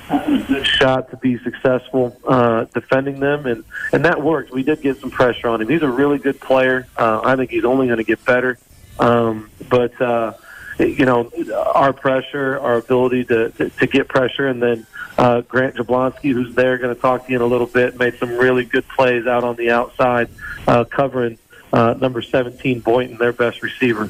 good 0.10 0.68
shot 0.68 1.10
to 1.12 1.16
be 1.16 1.40
successful 1.40 2.18
uh, 2.28 2.66
defending 2.74 3.22
them, 3.22 3.46
and 3.46 3.64
and 3.94 4.04
that 4.04 4.22
worked. 4.22 4.52
We 4.52 4.62
did 4.62 4.82
get 4.82 5.00
some 5.00 5.10
pressure 5.10 5.48
on 5.48 5.62
him. 5.62 5.70
He's 5.70 5.84
a 5.84 5.90
really 5.90 6.18
good 6.18 6.42
player. 6.42 6.86
Uh, 6.98 7.22
I 7.24 7.38
think 7.38 7.50
he's 7.50 7.64
only 7.64 7.88
going 7.88 8.00
to 8.00 8.04
get 8.04 8.26
better. 8.26 8.58
Um, 9.00 9.50
but 9.70 10.00
uh, 10.02 10.34
you 10.80 11.06
know, 11.06 11.32
our 11.74 11.94
pressure, 11.94 12.60
our 12.60 12.76
ability 12.76 13.24
to 13.24 13.52
to, 13.52 13.70
to 13.70 13.88
get 13.88 14.10
pressure, 14.10 14.50
and 14.50 14.62
then. 14.62 14.86
Uh, 15.18 15.42
Grant 15.42 15.76
Jablonski, 15.76 16.32
who's 16.32 16.56
there, 16.56 16.78
going 16.78 16.96
to 16.96 17.00
talk 17.00 17.26
to 17.26 17.32
you 17.32 17.36
in 17.36 17.42
a 17.42 17.46
little 17.46 17.68
bit, 17.68 18.00
made 18.00 18.18
some 18.18 18.32
really 18.38 18.64
good 18.64 18.88
plays 18.88 19.28
out 19.28 19.44
on 19.44 19.58
the 19.58 19.70
outside, 19.70 20.30
uh, 20.68 20.86
covering 20.86 21.38
uh, 21.74 21.94
number 22.00 22.22
17, 22.22 22.80
Boynton, 22.82 23.18
their 23.18 23.34
best 23.34 23.62
receiver. 23.62 24.10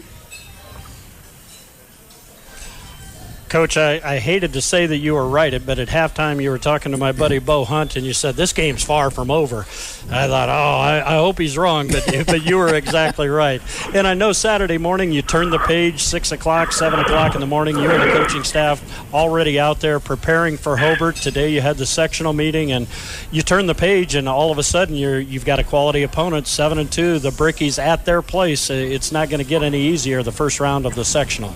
Coach, 3.52 3.76
I, 3.76 4.00
I 4.02 4.20
hated 4.20 4.54
to 4.54 4.62
say 4.62 4.86
that 4.86 4.96
you 4.96 5.14
were 5.14 5.28
right, 5.28 5.52
but 5.66 5.78
at 5.78 5.90
halftime 5.90 6.42
you 6.42 6.52
were 6.52 6.58
talking 6.58 6.94
to 6.94 6.98
my 6.98 7.12
buddy 7.12 7.38
Bo 7.38 7.66
Hunt, 7.66 7.98
and 7.98 8.06
you 8.06 8.14
said 8.14 8.36
this 8.36 8.54
game's 8.54 8.82
far 8.82 9.12
from 9.12 9.30
over. 9.30 9.64
I 10.10 10.28
thought, 10.30 10.48
oh, 10.48 10.80
I, 10.80 11.04
I 11.06 11.18
hope 11.18 11.38
he's 11.38 11.58
wrong, 11.58 11.90
but 11.90 12.06
but 12.28 12.46
you 12.46 12.56
were 12.56 12.74
exactly 12.74 13.28
right. 13.28 13.62
And 13.94 14.08
I 14.08 14.14
know 14.14 14.32
Saturday 14.32 14.78
morning 14.78 15.12
you 15.12 15.22
turned 15.22 15.52
the 15.52 15.60
page, 15.60 16.02
six 16.02 16.32
o'clock, 16.32 16.72
seven 16.72 17.02
o'clock 17.02 17.36
in 17.36 17.42
the 17.42 17.46
morning. 17.46 17.76
You 17.76 17.92
and 17.92 18.02
the 18.02 18.14
coaching 18.14 18.46
staff 18.46 19.14
already 19.14 19.60
out 19.60 19.82
there 19.82 20.00
preparing 20.00 20.56
for 20.56 20.78
Hobart. 20.78 21.18
Today 21.18 21.50
you 21.50 21.60
had 21.60 21.76
the 21.76 21.86
sectional 21.86 22.32
meeting, 22.32 22.72
and 22.72 22.88
you 23.32 23.42
turn 23.42 23.66
the 23.66 23.76
page, 23.76 24.16
and 24.16 24.30
all 24.30 24.54
of 24.54 24.60
a 24.60 24.64
sudden 24.64 24.96
you're 24.96 25.20
you've 25.20 25.44
got 25.44 25.60
a 25.60 25.66
quality 25.66 26.04
opponent, 26.04 26.48
seven 26.48 26.80
and 26.80 26.90
two. 26.90 27.20
The 27.20 27.32
Brickies 27.32 27.84
at 27.84 28.06
their 28.06 28.22
place. 28.22 28.70
It's 28.70 29.12
not 29.12 29.30
going 29.30 29.44
to 29.44 29.50
get 29.50 29.62
any 29.62 29.82
easier 29.82 30.24
the 30.24 30.32
first 30.32 30.62
round 30.62 30.86
of 30.86 30.96
the 30.96 31.04
sectional. 31.04 31.54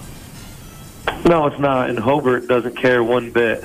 No, 1.26 1.48
it's 1.48 1.60
not. 1.60 1.90
And 1.90 1.98
Hobart 1.98 2.48
doesn't 2.48 2.78
care 2.78 3.04
one 3.04 3.32
bit 3.32 3.64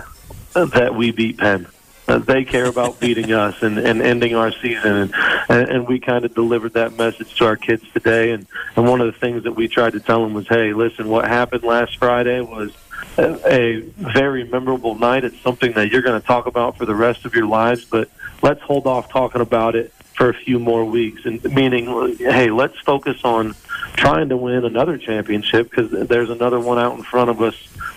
that 0.55 0.95
we 0.95 1.11
beat 1.11 1.37
Penn. 1.37 1.67
Uh, 2.09 2.19
they 2.19 2.43
care 2.43 2.64
about 2.64 2.99
beating 3.00 3.33
us 3.33 3.62
and, 3.62 3.79
and 3.79 4.00
ending 4.00 4.35
our 4.35 4.50
season, 4.50 5.12
and, 5.49 5.69
and, 5.69 5.87
we 5.87 6.00
kind 6.00 6.25
of 6.25 6.35
delivered 6.35 6.73
that 6.73 6.97
message 6.97 7.37
to 7.37 7.45
our 7.45 7.57
kids 7.57 7.85
today. 7.93 8.33
And, 8.33 8.47
and 8.75 8.88
one 8.88 9.00
of 9.00 9.12
the 9.12 9.19
things 9.19 9.45
that 9.45 9.52
we 9.52 9.69
tried 9.69 9.93
to 9.93 10.00
tell 10.00 10.23
them 10.23 10.33
was, 10.33 10.49
"Hey, 10.49 10.73
listen, 10.73 11.09
what 11.09 11.29
happened 11.29 11.62
last 11.62 11.99
Friday 11.99 12.40
was 12.40 12.73
a, 13.17 13.49
a 13.49 13.81
very 13.81 14.45
memorable 14.45 14.97
night. 14.97 15.23
It's 15.23 15.38
something 15.40 15.73
that 15.73 15.93
you're 15.93 16.02
going 16.02 16.21
to 16.21 16.26
talk 16.26 16.47
about 16.47 16.79
for 16.79 16.87
the 16.87 16.95
rest 16.95 17.25
of 17.26 17.35
your 17.35 17.47
lives, 17.47 17.85
but 17.85 18.11
let's 18.43 18.61
hold 18.62 18.87
off 18.87 19.11
talking 19.11 19.40
about 19.40 19.76
it 19.76 19.93
for 20.21 20.29
a 20.29 20.35
few 20.35 20.59
more 20.59 20.85
weeks. 20.85 21.25
And 21.25 21.43
meaning, 21.55 22.17
hey, 22.19 22.50
let's 22.50 22.79
focus 22.81 23.25
on." 23.25 23.55
trying 23.95 24.29
to 24.31 24.37
win 24.37 24.65
another 24.65 24.97
championship 24.97 25.69
because 25.69 25.91
there's 26.09 26.31
another 26.31 26.59
one 26.59 26.79
out 26.79 26.97
in 26.97 27.03
front 27.03 27.29
of 27.29 27.43
us 27.43 27.55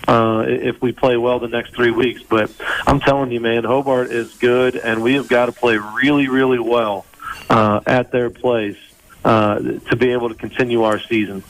uh, 0.07 0.43
if 0.47 0.81
we 0.81 0.91
play 0.91 1.15
well 1.15 1.39
the 1.39 1.47
next 1.47 1.73
three 1.73 1.91
weeks. 1.91 2.21
But 2.21 2.51
I'm 2.85 2.99
telling 2.99 3.31
you, 3.31 3.39
man, 3.39 3.63
Hobart 3.63 4.11
is 4.11 4.33
good, 4.35 4.75
and 4.75 5.01
we 5.01 5.13
have 5.13 5.27
got 5.27 5.45
to 5.45 5.51
play 5.51 5.77
really, 5.77 6.27
really 6.27 6.59
well 6.59 7.05
uh, 7.49 7.81
at 7.85 8.11
their 8.11 8.29
place 8.29 8.77
uh, 9.23 9.59
to 9.59 9.95
be 9.95 10.11
able 10.11 10.29
to 10.29 10.35
continue 10.35 10.83
our 10.83 10.99
season. 10.99 11.43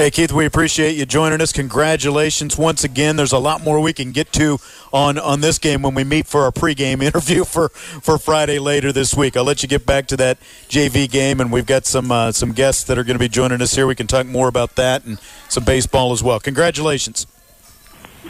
Hey, 0.00 0.10
Keith, 0.10 0.32
we 0.32 0.46
appreciate 0.46 0.96
you 0.96 1.04
joining 1.04 1.42
us. 1.42 1.52
Congratulations 1.52 2.56
once 2.56 2.84
again. 2.84 3.16
There's 3.16 3.34
a 3.34 3.38
lot 3.38 3.62
more 3.62 3.80
we 3.80 3.92
can 3.92 4.12
get 4.12 4.32
to 4.32 4.56
on, 4.94 5.18
on 5.18 5.42
this 5.42 5.58
game 5.58 5.82
when 5.82 5.94
we 5.94 6.04
meet 6.04 6.26
for 6.26 6.44
our 6.44 6.50
pregame 6.50 7.02
interview 7.02 7.44
for, 7.44 7.68
for 7.68 8.16
Friday 8.16 8.58
later 8.58 8.92
this 8.92 9.14
week. 9.14 9.36
I'll 9.36 9.44
let 9.44 9.62
you 9.62 9.68
get 9.68 9.84
back 9.84 10.06
to 10.06 10.16
that 10.16 10.38
JV 10.70 11.06
game, 11.06 11.38
and 11.38 11.52
we've 11.52 11.66
got 11.66 11.84
some 11.84 12.10
uh, 12.10 12.32
some 12.32 12.52
guests 12.52 12.84
that 12.84 12.96
are 12.96 13.04
going 13.04 13.16
to 13.16 13.20
be 13.22 13.28
joining 13.28 13.60
us 13.60 13.74
here. 13.74 13.86
We 13.86 13.94
can 13.94 14.06
talk 14.06 14.24
more 14.26 14.48
about 14.48 14.76
that 14.76 15.04
and 15.04 15.18
some 15.50 15.64
baseball 15.64 16.12
as 16.12 16.22
well. 16.22 16.40
Congratulations. 16.40 17.26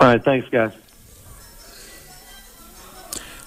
All 0.00 0.08
right, 0.08 0.24
thanks, 0.24 0.48
guys. 0.48 0.72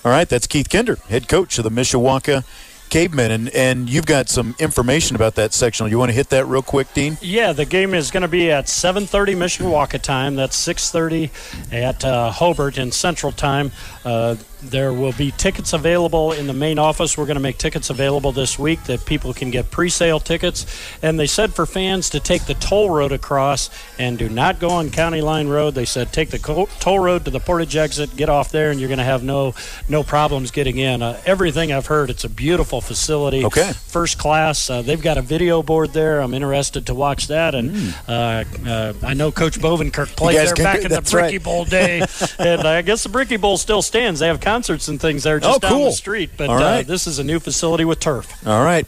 All 0.05 0.11
right, 0.13 0.29
that's 0.29 0.47
Keith 0.47 0.69
Kinder, 0.69 0.95
head 1.09 1.27
coach 1.27 1.57
of 1.57 1.65
the 1.65 1.71
Mishawaka 1.71 2.45
Cavemen, 2.93 3.31
and, 3.31 3.49
and 3.49 3.89
you've 3.89 4.05
got 4.05 4.29
some 4.29 4.53
information 4.59 5.15
about 5.15 5.33
that 5.33 5.51
sectional. 5.51 5.89
You 5.89 5.97
want 5.97 6.09
to 6.09 6.13
hit 6.13 6.29
that 6.29 6.45
real 6.45 6.61
quick, 6.61 6.93
Dean? 6.93 7.17
Yeah, 7.21 7.51
the 7.51 7.65
game 7.65 7.95
is 7.95 8.11
going 8.11 8.21
to 8.21 8.27
be 8.27 8.51
at 8.51 8.65
7:30 8.65 9.35
Mishawaka 9.35 9.99
time. 9.99 10.35
That's 10.35 10.55
6:30 10.55 11.31
at 11.73 12.05
uh, 12.05 12.29
Hobart 12.29 12.77
in 12.77 12.91
Central 12.91 13.31
Time. 13.31 13.71
Uh, 14.05 14.35
there 14.69 14.93
will 14.93 15.13
be 15.13 15.31
tickets 15.31 15.73
available 15.73 16.31
in 16.31 16.47
the 16.47 16.53
main 16.53 16.79
office. 16.79 17.17
We're 17.17 17.25
going 17.25 17.35
to 17.35 17.41
make 17.41 17.57
tickets 17.57 17.89
available 17.89 18.31
this 18.31 18.57
week 18.57 18.83
that 18.85 19.05
people 19.05 19.33
can 19.33 19.51
get 19.51 19.71
pre 19.71 19.89
sale 19.89 20.19
tickets. 20.19 20.65
And 21.01 21.19
they 21.19 21.27
said 21.27 21.53
for 21.53 21.65
fans 21.65 22.09
to 22.11 22.19
take 22.19 22.45
the 22.45 22.53
toll 22.55 22.89
road 22.89 23.11
across 23.11 23.69
and 23.99 24.17
do 24.17 24.29
not 24.29 24.59
go 24.59 24.69
on 24.69 24.89
County 24.89 25.21
Line 25.21 25.47
Road. 25.47 25.75
They 25.75 25.85
said 25.85 26.11
take 26.11 26.29
the 26.29 26.67
toll 26.79 26.99
road 26.99 27.25
to 27.25 27.31
the 27.31 27.39
Portage 27.39 27.75
exit, 27.75 28.15
get 28.15 28.29
off 28.29 28.51
there, 28.51 28.71
and 28.71 28.79
you're 28.79 28.89
going 28.89 28.99
to 28.99 29.03
have 29.03 29.23
no 29.23 29.53
no 29.89 30.03
problems 30.03 30.51
getting 30.51 30.77
in. 30.77 31.01
Uh, 31.01 31.19
everything 31.25 31.71
I've 31.71 31.87
heard, 31.87 32.09
it's 32.09 32.23
a 32.23 32.29
beautiful 32.29 32.81
facility. 32.81 33.45
Okay. 33.45 33.73
First 33.73 34.17
class. 34.17 34.69
Uh, 34.69 34.81
they've 34.81 35.01
got 35.01 35.17
a 35.17 35.21
video 35.21 35.61
board 35.61 35.93
there. 35.93 36.21
I'm 36.21 36.33
interested 36.33 36.87
to 36.87 36.95
watch 36.95 37.27
that. 37.27 37.55
And 37.55 37.71
mm. 37.71 39.03
I 39.03 39.13
know 39.13 39.31
Coach 39.31 39.59
Bovenkirk 39.59 40.15
played 40.15 40.37
there 40.37 40.55
back 40.55 40.83
in 40.83 40.91
the 40.91 40.97
Brickie 40.97 41.33
right. 41.33 41.43
Bowl 41.43 41.65
day. 41.65 42.05
and 42.39 42.61
I 42.61 42.81
guess 42.81 43.03
the 43.03 43.09
Brickie 43.09 43.39
Bowl 43.39 43.57
still 43.57 43.81
stands. 43.81 44.19
They 44.19 44.27
have 44.27 44.39
concerts 44.53 44.87
and 44.87 45.01
things 45.01 45.23
there 45.23 45.39
just 45.39 45.63
oh, 45.63 45.67
cool. 45.67 45.79
down 45.79 45.85
the 45.85 45.91
street. 45.91 46.29
But 46.37 46.49
uh, 46.49 46.83
this 46.83 47.07
is 47.07 47.17
a 47.17 47.23
new 47.23 47.39
facility 47.39 47.85
with 47.85 47.99
turf. 47.99 48.45
All 48.45 48.63
right. 48.63 48.85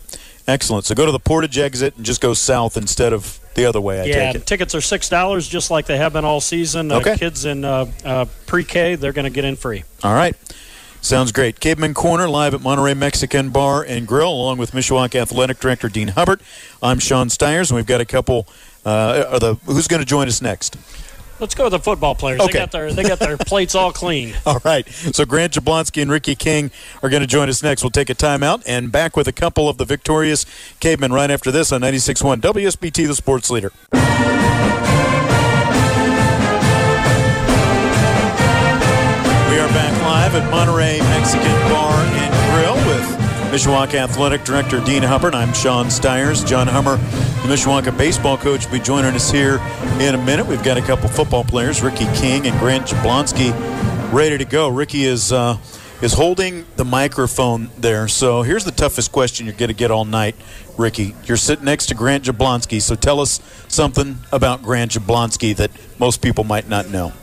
Excellent. 0.48 0.86
So 0.86 0.93
go 0.93 1.07
to 1.07 1.12
the 1.12 1.19
Portage 1.19 1.57
exit 1.57 1.95
and 1.95 2.05
just 2.05 2.22
go 2.22 2.36
south 2.36 2.77
instead 2.77 3.13
of 3.13 3.39
the 3.55 3.65
other 3.65 3.81
way. 3.81 4.01
I 4.01 4.03
yeah, 4.05 4.34
tickets 4.34 4.75
are 4.75 4.81
six 4.81 5.10
dollars, 5.10 5.48
just 5.48 5.72
like 5.72 5.88
they 5.88 5.98
have 5.98 6.13
been 6.13 6.24
all 6.24 6.39
season. 6.39 6.91
Uh, 6.91 6.98
okay. 6.98 7.17
kids 7.17 7.45
in 7.45 7.65
uh, 7.65 7.91
uh, 8.03 8.25
pre-K, 8.45 8.93
they're 8.95 9.13
going 9.13 9.25
to 9.25 9.31
get 9.31 9.43
in 9.43 9.55
free. 9.55 9.84
All 10.03 10.13
right. 10.13 10.36
Sounds 11.01 11.31
great. 11.31 11.60
Caveman 11.60 11.95
Corner 11.95 12.27
live 12.27 12.53
at 12.53 12.62
Monterey 12.62 12.93
Mexican 12.93 13.50
Bar 13.50 13.84
and 13.84 14.07
Grill, 14.07 14.31
along 14.31 14.60
with 14.60 14.72
Mishawaka 14.72 15.22
Athletic 15.22 15.60
Director 15.60 15.89
Dean 15.89 16.10
Hubbard. 16.10 16.41
I'm 16.84 17.00
Sean 17.00 17.29
Stiers, 17.29 17.72
and 17.72 17.75
we've 17.75 17.88
got 17.88 18.01
a 18.01 18.05
couple. 18.05 18.48
Uh, 18.86 19.39
the 19.39 19.55
who's 19.65 19.88
going 19.88 20.01
to 20.01 20.05
join 20.05 20.27
us 20.27 20.43
next? 20.43 20.77
Let's 21.39 21.54
go 21.54 21.65
with 21.65 21.72
the 21.72 21.80
football 21.80 22.15
players. 22.15 22.39
Okay. 22.39 22.54
They 22.54 22.60
got 22.60 22.72
their 22.72 22.94
they 22.94 23.04
got 23.04 23.20
their 23.20 23.38
plates 23.38 23.75
all 23.75 23.92
clean. 23.92 24.34
All 24.46 24.62
right. 24.63 24.88
So 24.88 25.25
Grant 25.25 25.54
Jablonski 25.54 26.01
and 26.01 26.10
Ricky 26.10 26.36
King 26.36 26.72
are 27.04 27.10
going 27.10 27.22
to 27.22 27.27
join 27.27 27.50
us 27.50 27.62
next. 27.62 27.84
We'll 27.84 27.92
take 27.92 28.10
a 28.10 28.15
timeout 28.15 28.63
and 28.65 28.92
back 28.92 29.18
with 29.18 29.27
a 29.27 29.34
couple 29.34 29.68
of 29.68 29.77
the 29.77 29.86
victorious 29.86 30.46
cavemen 30.80 31.12
right 31.12 31.30
after 31.30 31.51
this 31.51 31.72
on 31.74 31.82
96.1 31.82 32.39
WSBT, 32.39 33.08
the 33.08 33.15
sports 33.15 33.50
leader. 33.50 33.72
We 33.92 34.00
are 39.60 39.70
back 39.70 40.01
live 40.01 40.36
at 40.36 40.50
Monterey 40.50 41.00
Mexican 41.00 41.51
Bar 41.70 41.94
and 41.94 42.44
Mishawaka 43.51 43.95
Athletic 43.95 44.43
Director 44.43 44.79
Dean 44.81 45.03
Hubbard. 45.03 45.35
I'm 45.35 45.53
Sean 45.53 45.89
Stiers. 45.89 46.43
John 46.43 46.67
Hummer, 46.67 46.97
the 46.97 47.53
Mishawaka 47.53 47.95
baseball 47.97 48.37
coach, 48.37 48.65
will 48.65 48.73
be 48.73 48.79
joining 48.79 49.13
us 49.13 49.31
here 49.31 49.59
in 49.99 50.15
a 50.15 50.17
minute. 50.17 50.45
We've 50.45 50.63
got 50.63 50.77
a 50.77 50.81
couple 50.81 51.07
football 51.09 51.43
players, 51.43 51.81
Ricky 51.81 52.05
King 52.15 52.47
and 52.47 52.59
Grant 52.59 52.87
Jablonski, 52.87 53.53
ready 54.11 54.37
to 54.37 54.45
go. 54.45 54.67
Ricky 54.69 55.05
is 55.05 55.31
uh, 55.31 55.57
is 56.01 56.13
holding 56.13 56.65
the 56.75 56.85
microphone 56.85 57.69
there. 57.77 58.07
So 58.07 58.41
here's 58.41 58.65
the 58.65 58.71
toughest 58.71 59.11
question 59.11 59.45
you're 59.45 59.55
going 59.55 59.69
to 59.69 59.75
get 59.75 59.91
all 59.91 60.05
night, 60.05 60.35
Ricky. 60.77 61.15
You're 61.25 61.37
sitting 61.37 61.65
next 61.65 61.87
to 61.87 61.95
Grant 61.95 62.25
Jablonski. 62.25 62.81
So 62.81 62.95
tell 62.95 63.19
us 63.19 63.39
something 63.67 64.17
about 64.31 64.63
Grant 64.63 64.91
Jablonski 64.91 65.55
that 65.55 65.71
most 65.99 66.21
people 66.21 66.43
might 66.43 66.67
not 66.67 66.89
know. 66.89 67.13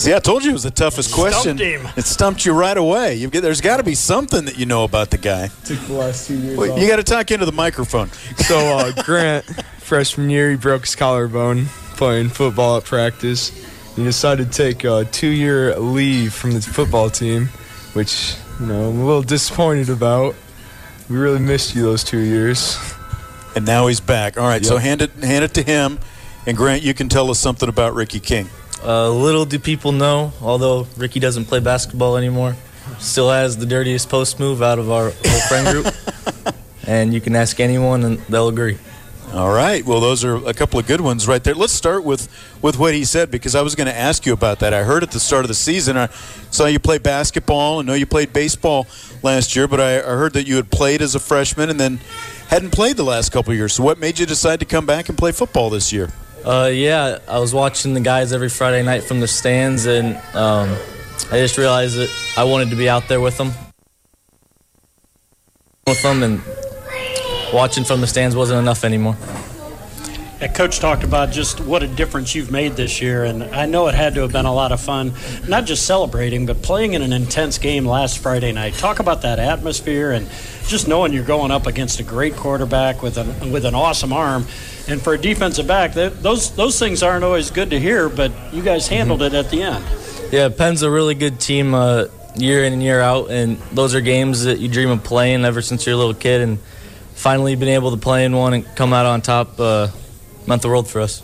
See, 0.00 0.14
I 0.14 0.18
told 0.18 0.44
you 0.44 0.50
it 0.50 0.54
was 0.54 0.62
the 0.62 0.70
toughest 0.70 1.12
question. 1.12 1.58
Stumped 1.58 1.98
it 1.98 2.06
stumped 2.06 2.46
you 2.46 2.54
right 2.54 2.78
away. 2.78 3.16
You've, 3.16 3.32
there's 3.32 3.60
got 3.60 3.76
to 3.76 3.82
be 3.82 3.94
something 3.94 4.46
that 4.46 4.56
you 4.56 4.64
know 4.64 4.84
about 4.84 5.10
the 5.10 5.18
guy. 5.18 5.48
Took 5.66 5.78
the 5.80 5.92
last 5.92 6.26
two 6.26 6.38
years. 6.38 6.56
Well, 6.56 6.78
you 6.78 6.88
got 6.88 6.96
to 6.96 7.02
talk 7.02 7.30
into 7.30 7.44
the 7.44 7.52
microphone. 7.52 8.10
So 8.38 8.56
uh, 8.56 9.02
Grant, 9.02 9.44
freshman 9.78 10.30
year, 10.30 10.52
he 10.52 10.56
broke 10.56 10.86
his 10.86 10.96
collarbone 10.96 11.66
playing 11.98 12.30
football 12.30 12.78
at 12.78 12.84
practice. 12.84 13.50
He 13.94 14.02
decided 14.02 14.50
to 14.50 14.56
take 14.56 14.84
a 14.84 15.04
two-year 15.04 15.78
leave 15.78 16.32
from 16.32 16.52
the 16.52 16.62
football 16.62 17.10
team, 17.10 17.48
which 17.92 18.36
you 18.58 18.66
know 18.68 18.88
I'm 18.88 19.00
a 19.00 19.04
little 19.04 19.20
disappointed 19.20 19.90
about. 19.90 20.34
We 21.10 21.18
really 21.18 21.40
missed 21.40 21.74
you 21.74 21.82
those 21.82 22.04
two 22.04 22.20
years. 22.20 22.78
And 23.54 23.66
now 23.66 23.86
he's 23.88 24.00
back. 24.00 24.38
All 24.38 24.44
right, 24.44 24.62
yep. 24.62 24.68
so 24.68 24.78
hand 24.78 25.02
it 25.02 25.10
hand 25.22 25.44
it 25.44 25.52
to 25.54 25.62
him, 25.62 25.98
and 26.46 26.56
Grant, 26.56 26.82
you 26.82 26.94
can 26.94 27.10
tell 27.10 27.30
us 27.30 27.38
something 27.38 27.68
about 27.68 27.92
Ricky 27.92 28.20
King. 28.20 28.48
Uh, 28.84 29.10
little 29.10 29.44
do 29.44 29.58
people 29.58 29.92
know, 29.92 30.32
although 30.40 30.86
Ricky 30.96 31.20
doesn't 31.20 31.46
play 31.46 31.60
basketball 31.60 32.16
anymore, 32.16 32.56
still 32.98 33.30
has 33.30 33.56
the 33.56 33.66
dirtiest 33.66 34.08
post 34.08 34.40
move 34.40 34.62
out 34.62 34.78
of 34.78 34.90
our 34.90 35.12
whole 35.24 35.40
friend 35.48 35.68
group. 35.68 36.54
and 36.86 37.12
you 37.12 37.20
can 37.20 37.36
ask 37.36 37.60
anyone, 37.60 38.04
and 38.04 38.18
they'll 38.28 38.48
agree. 38.48 38.78
All 39.32 39.52
right. 39.52 39.84
Well, 39.84 40.00
those 40.00 40.24
are 40.24 40.36
a 40.48 40.52
couple 40.52 40.80
of 40.80 40.88
good 40.88 41.00
ones 41.00 41.28
right 41.28 41.42
there. 41.44 41.54
Let's 41.54 41.72
start 41.72 42.02
with, 42.02 42.28
with 42.62 42.80
what 42.80 42.94
he 42.94 43.04
said 43.04 43.30
because 43.30 43.54
I 43.54 43.62
was 43.62 43.76
going 43.76 43.86
to 43.86 43.96
ask 43.96 44.26
you 44.26 44.32
about 44.32 44.58
that. 44.58 44.74
I 44.74 44.82
heard 44.82 45.04
at 45.04 45.12
the 45.12 45.20
start 45.20 45.44
of 45.44 45.48
the 45.48 45.54
season, 45.54 45.96
I 45.96 46.08
saw 46.50 46.66
you 46.66 46.80
play 46.80 46.98
basketball 46.98 47.78
and 47.78 47.86
know 47.86 47.94
you 47.94 48.06
played 48.06 48.32
baseball. 48.32 48.88
last 49.22 49.54
year, 49.54 49.68
but 49.68 49.80
I, 49.80 49.98
I 49.98 50.16
heard 50.16 50.32
that 50.32 50.48
you 50.48 50.56
had 50.56 50.70
played 50.70 51.00
as 51.00 51.14
a 51.14 51.20
freshman 51.20 51.70
and 51.70 51.78
then 51.78 52.00
hadn't 52.48 52.70
played 52.70 52.96
the 52.96 53.04
last 53.04 53.30
couple 53.30 53.52
of 53.52 53.56
years. 53.56 53.74
So, 53.74 53.84
what 53.84 54.00
made 54.00 54.18
you 54.18 54.26
decide 54.26 54.58
to 54.60 54.66
come 54.66 54.84
back 54.84 55.08
and 55.08 55.16
play 55.16 55.30
football 55.30 55.70
this 55.70 55.92
year? 55.92 56.10
Uh, 56.44 56.70
yeah, 56.72 57.18
I 57.28 57.38
was 57.38 57.52
watching 57.52 57.92
the 57.92 58.00
guys 58.00 58.32
every 58.32 58.48
Friday 58.48 58.82
night 58.82 59.04
from 59.04 59.20
the 59.20 59.28
stands, 59.28 59.84
and 59.84 60.16
um, 60.34 60.74
I 61.30 61.38
just 61.38 61.58
realized 61.58 61.96
that 61.98 62.10
I 62.36 62.44
wanted 62.44 62.70
to 62.70 62.76
be 62.76 62.88
out 62.88 63.08
there 63.08 63.20
with 63.20 63.36
them, 63.36 63.52
with 65.86 66.02
them, 66.02 66.22
and 66.22 66.40
watching 67.52 67.84
from 67.84 68.00
the 68.00 68.06
stands 68.06 68.34
wasn't 68.34 68.58
enough 68.58 68.84
anymore. 68.84 69.16
Yeah, 70.40 70.48
Coach 70.48 70.78
talked 70.78 71.04
about 71.04 71.32
just 71.32 71.60
what 71.60 71.82
a 71.82 71.86
difference 71.86 72.34
you've 72.34 72.50
made 72.50 72.72
this 72.72 73.02
year, 73.02 73.24
and 73.24 73.42
I 73.44 73.66
know 73.66 73.88
it 73.88 73.94
had 73.94 74.14
to 74.14 74.22
have 74.22 74.32
been 74.32 74.46
a 74.46 74.54
lot 74.54 74.72
of 74.72 74.80
fun, 74.80 75.12
not 75.46 75.66
just 75.66 75.84
celebrating, 75.84 76.46
but 76.46 76.62
playing 76.62 76.94
in 76.94 77.02
an 77.02 77.12
intense 77.12 77.58
game 77.58 77.84
last 77.84 78.20
Friday 78.20 78.50
night. 78.50 78.72
Talk 78.72 79.00
about 79.00 79.20
that 79.20 79.38
atmosphere 79.38 80.12
and 80.12 80.26
just 80.66 80.88
knowing 80.88 81.12
you're 81.12 81.24
going 81.24 81.50
up 81.50 81.66
against 81.66 82.00
a 82.00 82.02
great 82.02 82.36
quarterback 82.36 83.02
with 83.02 83.18
an 83.18 83.52
with 83.52 83.66
an 83.66 83.74
awesome 83.74 84.14
arm, 84.14 84.46
and 84.88 85.02
for 85.02 85.12
a 85.12 85.18
defensive 85.18 85.66
back, 85.66 85.92
that, 85.92 86.22
those 86.22 86.56
those 86.56 86.78
things 86.78 87.02
aren't 87.02 87.22
always 87.22 87.50
good 87.50 87.68
to 87.68 87.78
hear, 87.78 88.08
but 88.08 88.32
you 88.50 88.62
guys 88.62 88.88
handled 88.88 89.20
mm-hmm. 89.20 89.34
it 89.34 89.38
at 89.44 89.50
the 89.50 89.62
end. 89.62 89.84
Yeah, 90.32 90.48
Penn's 90.48 90.80
a 90.80 90.90
really 90.90 91.14
good 91.14 91.38
team 91.38 91.74
uh, 91.74 92.06
year 92.34 92.64
in 92.64 92.72
and 92.72 92.82
year 92.82 93.02
out, 93.02 93.30
and 93.30 93.58
those 93.72 93.94
are 93.94 94.00
games 94.00 94.44
that 94.44 94.58
you 94.58 94.68
dream 94.68 94.88
of 94.88 95.04
playing 95.04 95.44
ever 95.44 95.60
since 95.60 95.84
you're 95.84 95.96
a 95.96 95.98
little 95.98 96.14
kid, 96.14 96.40
and 96.40 96.58
finally 97.14 97.56
been 97.56 97.68
able 97.68 97.90
to 97.90 97.98
play 97.98 98.24
in 98.24 98.34
one 98.34 98.54
and 98.54 98.64
come 98.74 98.94
out 98.94 99.04
on 99.04 99.20
top. 99.20 99.60
Uh, 99.60 99.88
meant 100.46 100.62
the 100.62 100.68
world 100.68 100.88
for 100.88 101.00
us. 101.00 101.22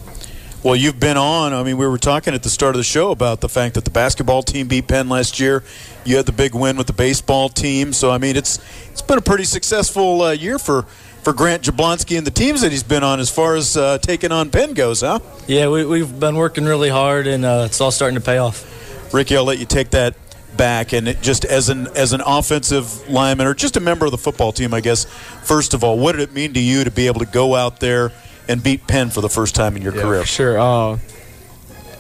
Well, 0.67 0.75
you've 0.75 0.99
been 0.99 1.17
on. 1.17 1.53
I 1.53 1.63
mean, 1.63 1.77
we 1.77 1.87
were 1.87 1.97
talking 1.97 2.35
at 2.35 2.43
the 2.43 2.51
start 2.51 2.75
of 2.75 2.79
the 2.79 2.85
show 2.85 3.13
about 3.13 3.41
the 3.41 3.49
fact 3.49 3.77
that 3.77 3.85
the 3.85 3.91
basketball 3.93 4.43
team 4.43 4.67
beat 4.67 4.89
Penn 4.89 5.09
last 5.09 5.39
year. 5.39 5.63
You 6.05 6.17
had 6.17 6.27
the 6.27 6.33
big 6.33 6.57
win 6.57 6.77
with 6.77 6.89
the 6.89 6.93
baseball 6.93 7.49
team. 7.49 7.93
So, 7.93 8.11
I 8.11 8.19
mean, 8.19 8.35
it's 8.35 8.59
it's 8.91 9.01
been 9.01 9.17
a 9.17 9.23
pretty 9.23 9.45
successful 9.45 10.23
uh, 10.23 10.33
year 10.33 10.59
for, 10.59 10.83
for 11.23 11.33
Grant 11.33 11.63
Jablonski 11.63 12.19
and 12.19 12.27
the 12.27 12.33
teams 12.33 12.63
that 12.63 12.73
he's 12.73 12.83
been 12.83 13.05
on 13.05 13.21
as 13.21 13.31
far 13.31 13.55
as 13.55 13.77
uh, 13.77 13.99
taking 13.99 14.33
on 14.33 14.51
Penn 14.51 14.75
goes, 14.75 15.03
huh? 15.03 15.21
Yeah, 15.47 15.69
we, 15.69 16.01
have 16.01 16.19
been 16.19 16.35
working 16.35 16.65
really 16.65 16.89
hard, 16.89 17.29
and 17.29 17.45
uh, 17.45 17.63
it's 17.67 17.81
all 17.81 17.93
starting 17.93 18.19
to 18.19 18.25
pay 18.25 18.39
off. 18.39 19.15
Ricky, 19.15 19.37
I'll 19.37 19.45
let 19.45 19.61
you 19.61 19.67
take 19.67 19.91
that 19.91 20.17
back 20.57 20.93
and 20.93 21.07
it, 21.07 21.21
just 21.21 21.45
as 21.45 21.69
an 21.69 21.87
as 21.95 22.13
an 22.13 22.23
offensive 22.27 23.09
lineman 23.09 23.47
or 23.47 23.55
just 23.55 23.77
a 23.77 23.81
member 23.81 24.05
of 24.07 24.11
the 24.11 24.19
football 24.19 24.51
team, 24.51 24.75
I 24.75 24.81
guess. 24.81 25.05
First 25.45 25.75
of 25.75 25.85
all, 25.85 25.97
what 25.97 26.17
did 26.17 26.23
it 26.23 26.33
mean 26.33 26.55
to 26.55 26.61
you 26.61 26.83
to 26.83 26.91
be 26.91 27.07
able 27.07 27.21
to 27.21 27.27
go 27.27 27.55
out 27.55 27.79
there– 27.79 28.11
and 28.49 28.63
beat 28.63 28.87
Penn 28.87 29.11
for 29.11 29.21
the 29.21 29.29
first 29.29 29.55
time 29.55 29.77
in 29.77 29.83
your 29.83 29.95
yeah, 29.95 30.03
career? 30.03 30.25
Sure. 30.25 30.59
Uh, 30.59 30.99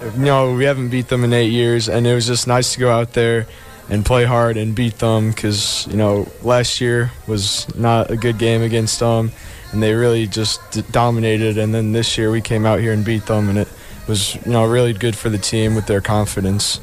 you 0.02 0.24
know, 0.24 0.54
we 0.54 0.64
haven't 0.64 0.90
beat 0.90 1.08
them 1.08 1.24
in 1.24 1.32
eight 1.32 1.50
years, 1.50 1.88
and 1.88 2.06
it 2.06 2.14
was 2.14 2.26
just 2.26 2.46
nice 2.46 2.74
to 2.74 2.80
go 2.80 2.90
out 2.90 3.12
there 3.14 3.46
and 3.88 4.04
play 4.04 4.24
hard 4.24 4.56
and 4.56 4.74
beat 4.74 4.98
them 4.98 5.30
because, 5.30 5.86
you 5.88 5.96
know, 5.96 6.28
last 6.42 6.80
year 6.80 7.10
was 7.26 7.72
not 7.76 8.10
a 8.10 8.16
good 8.16 8.38
game 8.38 8.62
against 8.62 9.00
them, 9.00 9.32
and 9.72 9.82
they 9.82 9.94
really 9.94 10.26
just 10.26 10.60
dominated. 10.92 11.56
And 11.58 11.74
then 11.74 11.92
this 11.92 12.18
year 12.18 12.30
we 12.30 12.40
came 12.40 12.66
out 12.66 12.80
here 12.80 12.92
and 12.92 13.04
beat 13.04 13.26
them, 13.26 13.48
and 13.48 13.58
it 13.58 13.68
was, 14.06 14.34
you 14.44 14.52
know, 14.52 14.64
really 14.64 14.92
good 14.92 15.16
for 15.16 15.28
the 15.28 15.38
team 15.38 15.74
with 15.74 15.86
their 15.86 16.00
confidence. 16.00 16.80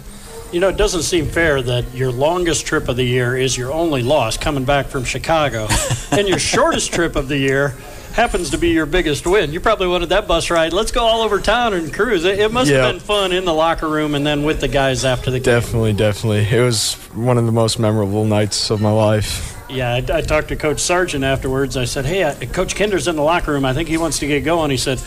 You 0.51 0.59
know, 0.59 0.69
it 0.69 0.77
doesn't 0.77 1.01
seem 1.01 1.25
fair 1.25 1.61
that 1.63 1.93
your 1.95 2.11
longest 2.11 2.67
trip 2.67 2.87
of 2.87 2.95
the 2.95 3.03
year 3.03 3.35
is 3.35 3.57
your 3.57 3.71
only 3.71 4.03
loss 4.03 4.37
coming 4.37 4.65
back 4.65 4.87
from 4.87 5.03
Chicago, 5.03 5.67
and 6.11 6.27
your 6.27 6.39
shortest 6.39 6.93
trip 6.93 7.15
of 7.15 7.27
the 7.27 7.37
year 7.37 7.75
happens 8.13 8.51
to 8.51 8.57
be 8.57 8.69
your 8.69 8.85
biggest 8.85 9.25
win. 9.25 9.51
You 9.51 9.59
probably 9.59 9.87
wanted 9.87 10.09
that 10.09 10.27
bus 10.27 10.49
ride. 10.49 10.71
Let's 10.71 10.91
go 10.91 11.03
all 11.03 11.21
over 11.21 11.39
town 11.39 11.73
and 11.73 11.93
cruise. 11.93 12.23
It, 12.23 12.39
it 12.39 12.51
must 12.51 12.71
have 12.71 12.93
been 12.93 13.01
fun 13.01 13.31
in 13.31 13.43
the 13.43 13.53
locker 13.53 13.89
room 13.89 14.15
and 14.15 14.25
then 14.25 14.43
with 14.43 14.61
the 14.61 14.67
guys 14.67 15.03
after 15.03 15.31
the 15.31 15.39
game. 15.39 15.59
Definitely, 15.59 15.93
definitely. 15.93 16.43
It 16.45 16.61
was 16.61 16.95
one 17.13 17.37
of 17.37 17.45
the 17.45 17.51
most 17.51 17.79
memorable 17.79 18.25
nights 18.25 18.69
of 18.69 18.81
my 18.81 18.91
life. 18.91 19.57
Yeah, 19.69 19.93
I, 19.93 20.17
I 20.17 20.21
talked 20.21 20.49
to 20.49 20.55
Coach 20.55 20.79
Sargent 20.79 21.23
afterwards. 21.23 21.75
I 21.75 21.85
said, 21.85 22.05
"Hey, 22.05 22.23
uh, 22.23 22.35
Coach 22.47 22.75
Kinder's 22.75 23.07
in 23.07 23.15
the 23.15 23.23
locker 23.23 23.51
room. 23.51 23.65
I 23.65 23.73
think 23.73 23.89
he 23.89 23.97
wants 23.97 24.19
to 24.19 24.27
get 24.27 24.41
going." 24.43 24.69
He 24.69 24.77
said, 24.77 25.01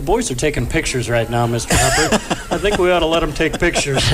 the 0.00 0.06
boys 0.06 0.30
are 0.30 0.34
taking 0.34 0.66
pictures 0.66 1.10
right 1.10 1.28
now, 1.28 1.46
Mr. 1.46 1.72
Hubbard. 1.72 2.22
I 2.52 2.58
think 2.58 2.78
we 2.78 2.90
ought 2.90 3.00
to 3.00 3.06
let 3.06 3.20
them 3.20 3.32
take 3.32 3.58
pictures. 3.60 4.02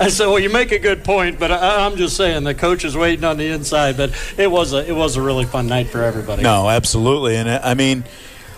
I 0.00 0.08
said, 0.08 0.26
well, 0.26 0.38
you 0.38 0.50
make 0.50 0.70
a 0.70 0.78
good 0.78 1.02
point, 1.02 1.38
but 1.40 1.50
I, 1.50 1.84
am 1.84 1.96
just 1.96 2.16
saying 2.16 2.44
the 2.44 2.54
coach 2.54 2.84
is 2.84 2.96
waiting 2.96 3.24
on 3.24 3.38
the 3.38 3.48
inside. 3.48 3.96
But 3.96 4.12
it 4.38 4.50
was 4.50 4.72
a 4.72 4.88
it 4.88 4.94
was 4.94 5.16
a 5.16 5.22
really 5.22 5.44
fun 5.44 5.66
night 5.66 5.88
for 5.88 6.02
everybody. 6.02 6.42
No, 6.42 6.68
absolutely, 6.68 7.36
and 7.36 7.48
I 7.48 7.74
mean, 7.74 8.04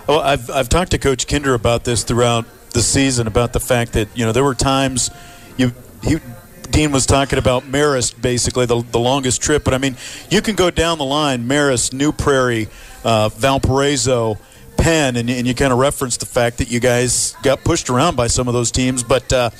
well, 0.06 0.20
I've 0.20 0.50
I've 0.50 0.68
talked 0.68 0.90
to 0.90 0.98
Coach 0.98 1.26
Kinder 1.26 1.54
about 1.54 1.84
this 1.84 2.04
throughout 2.04 2.44
the 2.70 2.82
season 2.82 3.26
about 3.26 3.52
the 3.52 3.60
fact 3.60 3.94
that 3.94 4.08
you 4.14 4.24
know 4.24 4.32
there 4.32 4.44
were 4.44 4.54
times 4.54 5.10
you 5.56 5.72
he. 6.02 6.18
Dean 6.70 6.90
was 6.90 7.04
talking 7.04 7.38
about 7.38 7.64
Marist, 7.64 8.22
basically 8.22 8.64
the, 8.64 8.80
the 8.80 8.98
longest 8.98 9.42
trip, 9.42 9.62
but 9.62 9.74
I 9.74 9.78
mean, 9.78 9.94
you 10.30 10.40
can 10.40 10.54
go 10.54 10.70
down 10.70 10.96
the 10.96 11.04
line: 11.04 11.46
Marist, 11.46 11.92
New 11.92 12.12
Prairie, 12.12 12.68
uh, 13.04 13.28
Valparaiso, 13.28 14.38
Penn, 14.82 15.14
and, 15.14 15.30
and 15.30 15.46
you 15.46 15.54
kind 15.54 15.72
of 15.72 15.78
referenced 15.78 16.18
the 16.18 16.26
fact 16.26 16.58
that 16.58 16.68
you 16.68 16.80
guys 16.80 17.36
got 17.44 17.62
pushed 17.62 17.88
around 17.88 18.16
by 18.16 18.26
some 18.26 18.48
of 18.48 18.54
those 18.54 18.72
teams, 18.72 19.04
but 19.04 19.32
uh, 19.32 19.50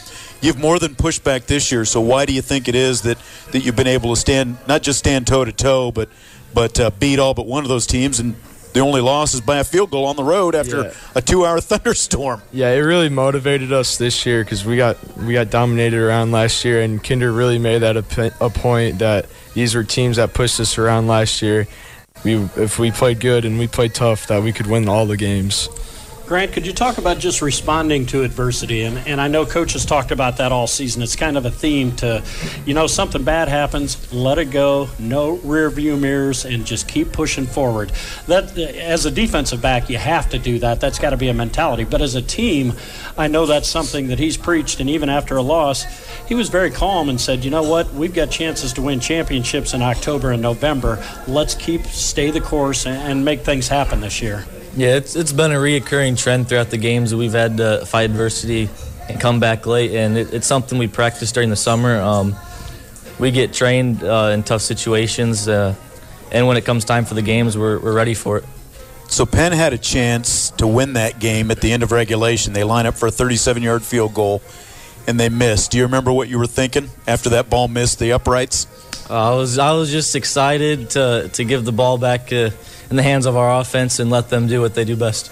you've 0.41 0.59
more 0.59 0.81
than 0.81 0.97
pushed 0.97 1.23
back 1.23 1.45
this 1.45 1.71
year. 1.71 1.85
So 1.85 2.01
why 2.01 2.27
do 2.27 2.33
you 2.33 2.43
think 2.43 2.67
it 2.67 2.75
is 2.75 3.03
that, 3.03 3.19
that 3.53 3.61
you've 3.61 3.77
been 3.77 3.87
able 3.87 4.11
to 4.11 4.21
stand, 4.21 4.57
not 4.67 4.83
just 4.83 4.99
stand 4.99 5.29
toe 5.29 5.45
to 5.45 5.53
toe, 5.53 5.93
but 5.93 6.09
but 6.55 6.79
uh, 6.79 6.91
beat 6.91 7.19
all 7.19 7.33
but 7.33 7.47
one 7.47 7.63
of 7.63 7.71
those 7.71 7.87
teams 7.87 8.21
and 8.21 8.35
the 8.75 8.81
only 8.81 9.01
loss 9.01 9.33
is 9.33 9.41
by 9.41 9.59
a 9.59 9.65
field 9.65 9.91
goal 9.91 10.05
on 10.07 10.17
the 10.17 10.25
road 10.25 10.55
after 10.55 10.83
yeah. 10.83 10.93
a 11.15 11.23
two-hour 11.23 11.61
thunderstorm. 11.61 12.43
Yeah, 12.53 12.71
it 12.71 12.81
really 12.81 13.09
motivated 13.09 13.73
us 13.73 13.97
this 13.97 14.27
year 14.27 14.43
because 14.43 14.65
we 14.65 14.77
got 14.77 14.97
we 15.19 15.35
got 15.35 15.51
dominated 15.51 15.99
around 15.99 16.33
last 16.33 16.65
year, 16.65 16.83
and 16.83 17.03
Kinder 17.03 17.31
really 17.31 17.59
made 17.59 17.79
that 17.79 17.97
a, 17.97 18.35
a 18.45 18.51
point 18.51 18.99
that 18.99 19.27
these 19.55 19.75
were 19.75 19.85
teams 19.85 20.17
that 20.17 20.35
pushed 20.35 20.59
us 20.59 20.79
around 20.79 21.07
last 21.07 21.43
year, 21.43 21.69
we 22.25 22.35
if 22.57 22.79
we 22.79 22.91
played 22.91 23.21
good 23.21 23.45
and 23.45 23.59
we 23.59 23.67
played 23.67 23.95
tough, 23.95 24.27
that 24.29 24.43
we 24.43 24.53
could 24.53 24.67
win 24.67 24.89
all 24.89 25.07
the 25.07 25.17
games. 25.17 25.69
Grant, 26.33 26.53
could 26.53 26.67
you 26.67 26.73
talk 26.73 26.97
about 26.97 27.19
just 27.19 27.43
responding 27.43 28.07
to 28.07 28.23
adversity? 28.23 28.85
And, 28.85 28.97
and 29.07 29.21
I 29.21 29.29
know 29.29 29.45
Coach 29.45 29.75
has 29.75 29.85
talked 29.85 30.13
about 30.13 30.39
that 30.39 30.51
all 30.51 30.67
season. 30.67 31.03
It's 31.03 31.15
kind 31.15 31.37
of 31.37 31.45
a 31.45 31.51
theme 31.51 31.95
to, 31.97 32.23
you 32.65 32.73
know, 32.73 32.87
something 32.87 33.23
bad 33.23 33.49
happens, 33.49 34.11
let 34.15 34.39
it 34.39 34.47
go, 34.47 34.89
no 34.99 35.33
rear 35.39 35.69
view 35.69 35.97
mirrors, 35.97 36.47
and 36.47 36.65
just 36.65 36.89
keep 36.89 37.13
pushing 37.13 37.45
forward. 37.45 37.93
That 38.29 38.57
As 38.57 39.05
a 39.05 39.11
defensive 39.11 39.61
back, 39.61 39.91
you 39.91 39.99
have 39.99 40.31
to 40.31 40.39
do 40.39 40.59
that. 40.61 40.81
That's 40.81 40.99
got 40.99 41.11
to 41.11 41.19
be 41.19 41.29
a 41.29 41.35
mentality. 41.35 41.85
But 41.85 42.01
as 42.01 42.15
a 42.15 42.23
team, 42.23 42.73
I 43.19 43.27
know 43.27 43.45
that's 43.45 43.69
something 43.69 44.07
that 44.07 44.19
he's 44.19 44.39
preached. 44.39 44.81
And 44.81 44.89
even 44.89 45.11
after 45.11 45.37
a 45.37 45.43
loss, 45.43 45.85
he 46.33 46.35
was 46.35 46.49
very 46.49 46.71
calm 46.71 47.11
and 47.11 47.21
said, 47.21 47.45
you 47.45 47.51
know 47.51 47.63
what, 47.63 47.93
we've 47.93 48.15
got 48.15 48.31
chances 48.31 48.73
to 48.73 48.81
win 48.81 49.01
championships 49.01 49.75
in 49.75 49.83
October 49.83 50.31
and 50.31 50.41
November. 50.41 50.99
Let's 51.29 51.55
keep, 51.55 51.85
stay 51.85 52.31
the 52.31 52.41
course, 52.41 52.87
and, 52.87 52.97
and 52.97 53.23
make 53.23 53.43
things 53.43 53.69
happen 53.69 54.01
this 54.01 54.23
year. 54.23 54.47
Yeah, 54.75 54.97
it's 54.97 55.15
it's 55.15 55.31
been 55.33 55.53
a 55.53 55.57
reoccurring 55.57 56.17
trend 56.17 56.49
throughout 56.49 56.71
the 56.71 56.79
games 56.79 57.11
that 57.11 57.19
we've 57.19 57.35
had 57.35 57.59
to 57.59 57.85
fight 57.85 58.05
adversity 58.05 58.71
and 59.11 59.21
come 59.21 59.41
back 59.41 59.67
late, 59.67 59.91
and 59.91 60.17
it, 60.17 60.33
it's 60.33 60.47
something 60.47 60.79
we 60.79 60.89
practice 60.89 61.33
during 61.33 61.51
the 61.51 61.57
summer. 61.57 62.01
Um, 62.01 62.35
we 63.19 63.31
get 63.31 63.53
trained 63.53 64.03
uh, 64.03 64.31
in 64.33 64.43
tough 64.43 64.63
situations, 64.63 65.49
uh, 65.49 65.75
and 66.31 66.47
when 66.47 66.57
it 66.57 66.65
comes 66.65 66.87
time 66.87 67.05
for 67.05 67.13
the 67.13 67.21
games, 67.21 67.59
we're, 67.59 67.79
we're 67.79 67.93
ready 67.93 68.15
for 68.15 68.39
it. 68.39 68.45
So 69.09 69.27
Penn 69.27 69.53
had 69.53 69.75
a 69.75 69.79
chance 69.79 70.49
to 70.53 70.67
win 70.67 70.95
that 70.95 71.19
game 71.19 71.51
at 71.51 71.61
the 71.61 71.71
end 71.73 71.83
of 71.83 71.93
regulation. 71.93 72.55
They 72.55 72.65
line 72.65 72.87
up 72.87 72.95
for 72.95 73.07
a 73.07 73.11
37-yard 73.11 73.83
field 73.83 74.15
goal, 74.15 74.41
and 75.07 75.19
they 75.19 75.29
missed. 75.29 75.73
Do 75.73 75.79
you 75.79 75.85
remember 75.85 76.13
what 76.13 76.29
you 76.29 76.39
were 76.39 76.47
thinking 76.47 76.91
after 77.07 77.31
that 77.31 77.51
ball 77.51 77.69
missed 77.69 77.99
the 77.99 78.13
uprights? 78.13 78.67
Uh, 79.11 79.33
I 79.33 79.37
was 79.37 79.59
I 79.59 79.73
was 79.73 79.91
just 79.91 80.15
excited 80.17 80.91
to 80.91 81.31
to 81.33 81.45
give 81.45 81.65
the 81.65 81.73
ball 81.73 81.99
back 81.99 82.33
uh, 82.33 82.51
in 82.91 82.97
the 82.97 83.03
hands 83.03 83.27
of 83.27 83.37
our 83.37 83.61
offense 83.61 83.99
and 83.99 84.11
let 84.11 84.29
them 84.31 84.47
do 84.47 84.61
what 84.61 84.75
they 84.75 84.85
do 84.85 84.97
best. 84.97 85.31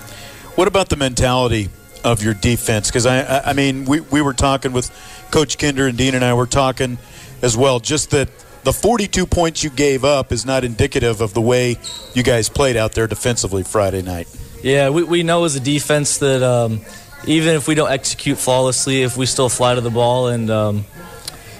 What 0.56 0.68
about 0.68 0.88
the 0.88 0.96
mentality 0.96 1.68
of 2.04 2.22
your 2.22 2.34
defense? 2.34 2.88
Because 2.88 3.06
I, 3.06 3.40
I 3.40 3.52
mean, 3.52 3.84
we, 3.84 4.00
we 4.00 4.20
were 4.20 4.34
talking 4.34 4.72
with 4.72 4.90
Coach 5.30 5.58
Kinder 5.58 5.86
and 5.86 5.96
Dean 5.96 6.14
and 6.14 6.24
I 6.24 6.34
were 6.34 6.46
talking 6.46 6.98
as 7.42 7.56
well. 7.56 7.80
Just 7.80 8.10
that 8.10 8.28
the 8.64 8.72
42 8.72 9.26
points 9.26 9.62
you 9.62 9.70
gave 9.70 10.04
up 10.04 10.32
is 10.32 10.44
not 10.44 10.64
indicative 10.64 11.20
of 11.20 11.34
the 11.34 11.40
way 11.40 11.78
you 12.14 12.22
guys 12.22 12.48
played 12.48 12.76
out 12.76 12.92
there 12.92 13.06
defensively 13.06 13.62
Friday 13.62 14.02
night. 14.02 14.28
Yeah, 14.62 14.90
we, 14.90 15.02
we 15.02 15.22
know 15.22 15.44
as 15.44 15.56
a 15.56 15.60
defense 15.60 16.18
that 16.18 16.42
um, 16.42 16.80
even 17.26 17.54
if 17.54 17.68
we 17.68 17.74
don't 17.74 17.90
execute 17.90 18.38
flawlessly, 18.38 19.02
if 19.02 19.16
we 19.16 19.26
still 19.26 19.48
fly 19.48 19.74
to 19.74 19.80
the 19.80 19.90
ball 19.90 20.28
and 20.28 20.50
um, 20.50 20.84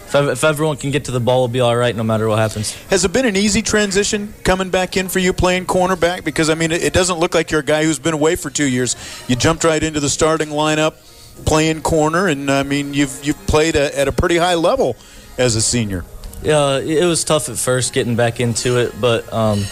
if, 0.06 0.14
if, 0.14 0.44
everyone 0.44 0.76
can 0.76 0.90
get 0.90 1.04
to 1.04 1.12
the 1.12 1.20
ball, 1.20 1.42
we'll 1.42 1.48
be 1.48 1.60
all 1.60 1.76
right 1.76 1.94
no 1.94 2.02
matter 2.02 2.28
what 2.28 2.38
happens. 2.38 2.74
Has 2.84 3.04
it 3.04 3.12
been 3.12 3.26
an 3.26 3.36
easy 3.36 3.62
transition 3.62 4.34
coming 4.42 4.70
back 4.70 4.96
in 4.96 5.08
for 5.08 5.20
you 5.20 5.32
playing 5.32 5.66
cornerback? 5.66 6.24
Because, 6.24 6.50
I 6.50 6.54
mean, 6.54 6.72
it, 6.72 6.92
doesn't 6.92 7.18
look 7.18 7.34
like 7.34 7.50
you're 7.50 7.60
a 7.60 7.64
guy 7.64 7.84
who's 7.84 7.98
been 7.98 8.14
away 8.14 8.36
for 8.36 8.50
two 8.50 8.64
years. 8.64 8.96
You 9.28 9.36
jumped 9.36 9.62
right 9.62 9.82
into 9.82 10.00
the 10.00 10.08
starting 10.08 10.48
lineup 10.48 10.94
playing 11.44 11.82
corner, 11.82 12.26
and, 12.26 12.50
I 12.50 12.64
mean, 12.64 12.92
you've, 12.92 13.24
you've 13.24 13.46
played 13.46 13.76
a, 13.76 13.96
at 13.96 14.08
a 14.08 14.12
pretty 14.12 14.36
high 14.36 14.56
level 14.56 14.96
as 15.38 15.54
a 15.54 15.62
senior. 15.62 16.04
Yeah, 16.42 16.78
it 16.78 17.04
was 17.04 17.22
tough 17.22 17.48
at 17.48 17.56
first 17.56 17.92
getting 17.92 18.16
back 18.16 18.40
into 18.40 18.78
it, 18.78 18.94
but 19.00 19.30
um, 19.32 19.62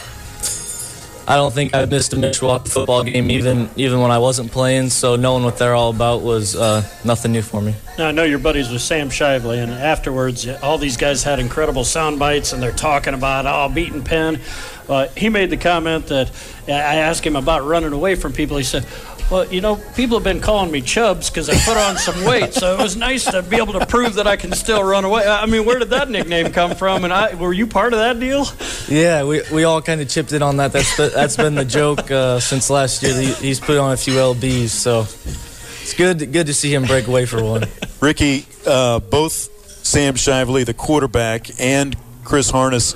I 1.29 1.37
don't 1.37 1.53
think 1.53 1.75
I've 1.75 1.91
missed 1.91 2.15
a 2.15 2.17
Mishawaka 2.17 2.69
football 2.69 3.05
game 3.05 3.31
even 3.31 3.69
even 3.77 4.01
when 4.01 4.11
I 4.11 4.19
wasn't 4.19 4.51
playing. 4.51 4.89
So 4.89 5.15
knowing 5.15 5.45
what 5.45 5.59
they're 5.59 5.75
all 5.75 5.91
about 5.91 6.23
was 6.23 6.57
uh, 6.57 6.83
nothing 7.05 7.33
new 7.33 7.43
for 7.43 7.61
me. 7.61 7.75
Now, 7.99 8.09
I 8.09 8.13
know 8.13 8.25
your 8.25 8.39
buddies 8.39 8.71
with 8.71 8.81
Sam 8.81 9.11
Shively, 9.11 9.63
and 9.63 9.71
afterwards, 9.71 10.49
all 10.49 10.79
these 10.79 10.97
guys 10.97 11.23
had 11.23 11.39
incredible 11.39 11.85
sound 11.85 12.19
bites, 12.19 12.55
and 12.55 12.63
they're 12.63 12.73
talking 12.73 13.13
about 13.13 13.45
oh, 13.45 13.73
beating 13.75 14.03
Penn. 14.03 14.41
Uh, 14.89 15.09
he 15.09 15.29
made 15.29 15.51
the 15.51 15.57
comment 15.59 16.07
that 16.07 16.31
I 16.67 16.97
asked 16.97 17.27
him 17.27 17.37
about 17.37 17.65
running 17.65 17.93
away 17.93 18.15
from 18.15 18.33
people. 18.33 18.57
He 18.57 18.65
said, 18.65 18.87
well, 19.31 19.47
you 19.53 19.61
know, 19.61 19.77
people 19.95 20.17
have 20.17 20.25
been 20.25 20.41
calling 20.41 20.71
me 20.71 20.81
Chubs 20.81 21.29
because 21.29 21.49
I 21.51 21.55
put 21.59 21.77
on 21.77 21.97
some 21.99 22.25
weight, 22.25 22.55
so 22.55 22.75
it 22.75 22.83
was 22.83 22.97
nice 22.97 23.25
to 23.27 23.43
be 23.43 23.57
able 23.57 23.75
to 23.75 23.85
prove 23.87 24.15
that 24.15 24.27
I 24.27 24.37
can 24.37 24.53
still 24.53 24.83
run 24.83 25.05
away. 25.05 25.27
I 25.27 25.45
mean, 25.47 25.67
where 25.67 25.79
did 25.79 25.91
that 25.91 26.09
nickname 26.09 26.53
come 26.53 26.75
from? 26.75 27.05
And 27.05 27.13
I, 27.13 27.35
were 27.35 27.53
you 27.53 27.67
part 27.67 27.93
of 27.93 27.99
that 27.99 28.19
deal? 28.19 28.47
Yeah, 28.89 29.25
we, 29.25 29.43
we 29.53 29.65
all 29.65 29.83
kind 29.83 30.01
of 30.01 30.09
chipped 30.09 30.33
in 30.33 30.43
on 30.43 30.57
that. 30.57 30.73
That's 30.73 30.97
that's 30.97 31.37
been 31.37 31.55
the 31.55 31.65
joke 31.65 32.11
uh, 32.11 32.41
since 32.41 32.71
last 32.71 33.03
year. 33.03 33.15
He, 33.21 33.33
he's 33.35 33.61
put 33.61 33.77
on 33.77 33.93
a 33.93 33.97
few 33.97 34.15
lbs, 34.15 34.71
so 34.71 35.01
it's 35.01 35.95
good 35.95 36.33
good 36.33 36.47
to 36.47 36.55
see 36.55 36.73
him 36.73 36.85
break 36.85 37.07
away 37.07 37.27
for 37.27 37.43
one. 37.43 37.65
Ricky, 38.01 38.47
uh, 38.67 39.01
both 39.01 39.33
Sam 39.85 40.15
Shively, 40.15 40.65
the 40.65 40.75
quarterback, 40.75 41.61
and 41.61 41.97
Chris 42.25 42.51
Harness 42.51 42.95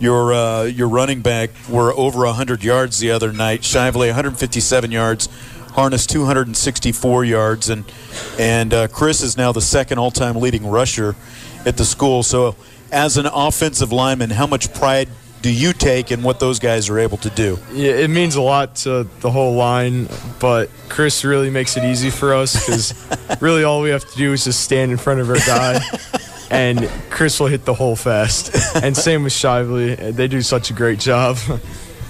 your 0.00 0.32
uh, 0.32 0.62
your 0.64 0.88
running 0.88 1.20
back 1.20 1.50
were 1.68 1.92
over 1.92 2.24
100 2.24 2.64
yards 2.64 2.98
the 2.98 3.10
other 3.10 3.32
night. 3.32 3.60
Shively 3.60 4.08
157 4.08 4.90
yards, 4.90 5.28
Harness 5.72 6.06
264 6.06 7.24
yards, 7.24 7.68
and 7.70 7.84
and 8.38 8.74
uh, 8.74 8.88
Chris 8.88 9.22
is 9.22 9.36
now 9.36 9.52
the 9.52 9.60
second 9.60 9.98
all-time 9.98 10.36
leading 10.36 10.66
rusher 10.66 11.14
at 11.64 11.76
the 11.76 11.84
school. 11.84 12.22
So, 12.22 12.56
as 12.92 13.16
an 13.16 13.26
offensive 13.26 13.92
lineman, 13.92 14.30
how 14.30 14.46
much 14.46 14.72
pride 14.74 15.08
do 15.42 15.50
you 15.50 15.72
take 15.72 16.12
in 16.12 16.22
what 16.22 16.38
those 16.38 16.58
guys 16.58 16.90
are 16.90 16.98
able 16.98 17.16
to 17.18 17.30
do? 17.30 17.58
Yeah, 17.72 17.92
it 17.92 18.10
means 18.10 18.34
a 18.34 18.42
lot 18.42 18.76
to 18.76 19.04
the 19.20 19.30
whole 19.30 19.54
line, 19.54 20.08
but 20.38 20.68
Chris 20.88 21.24
really 21.24 21.50
makes 21.50 21.76
it 21.76 21.84
easy 21.84 22.10
for 22.10 22.34
us 22.34 22.54
because 22.54 22.94
really 23.40 23.64
all 23.64 23.80
we 23.80 23.90
have 23.90 24.04
to 24.10 24.16
do 24.16 24.32
is 24.32 24.44
just 24.44 24.60
stand 24.60 24.90
in 24.90 24.98
front 24.98 25.20
of 25.20 25.30
our 25.30 25.36
guy. 25.38 25.80
and 26.50 26.90
Chris 27.08 27.40
will 27.40 27.46
hit 27.46 27.64
the 27.64 27.74
hole 27.74 27.96
fast. 27.96 28.54
And 28.82 28.96
same 28.96 29.24
with 29.24 29.32
Shively. 29.32 30.14
They 30.14 30.28
do 30.28 30.42
such 30.42 30.70
a 30.70 30.72
great 30.72 30.98
job. 30.98 31.38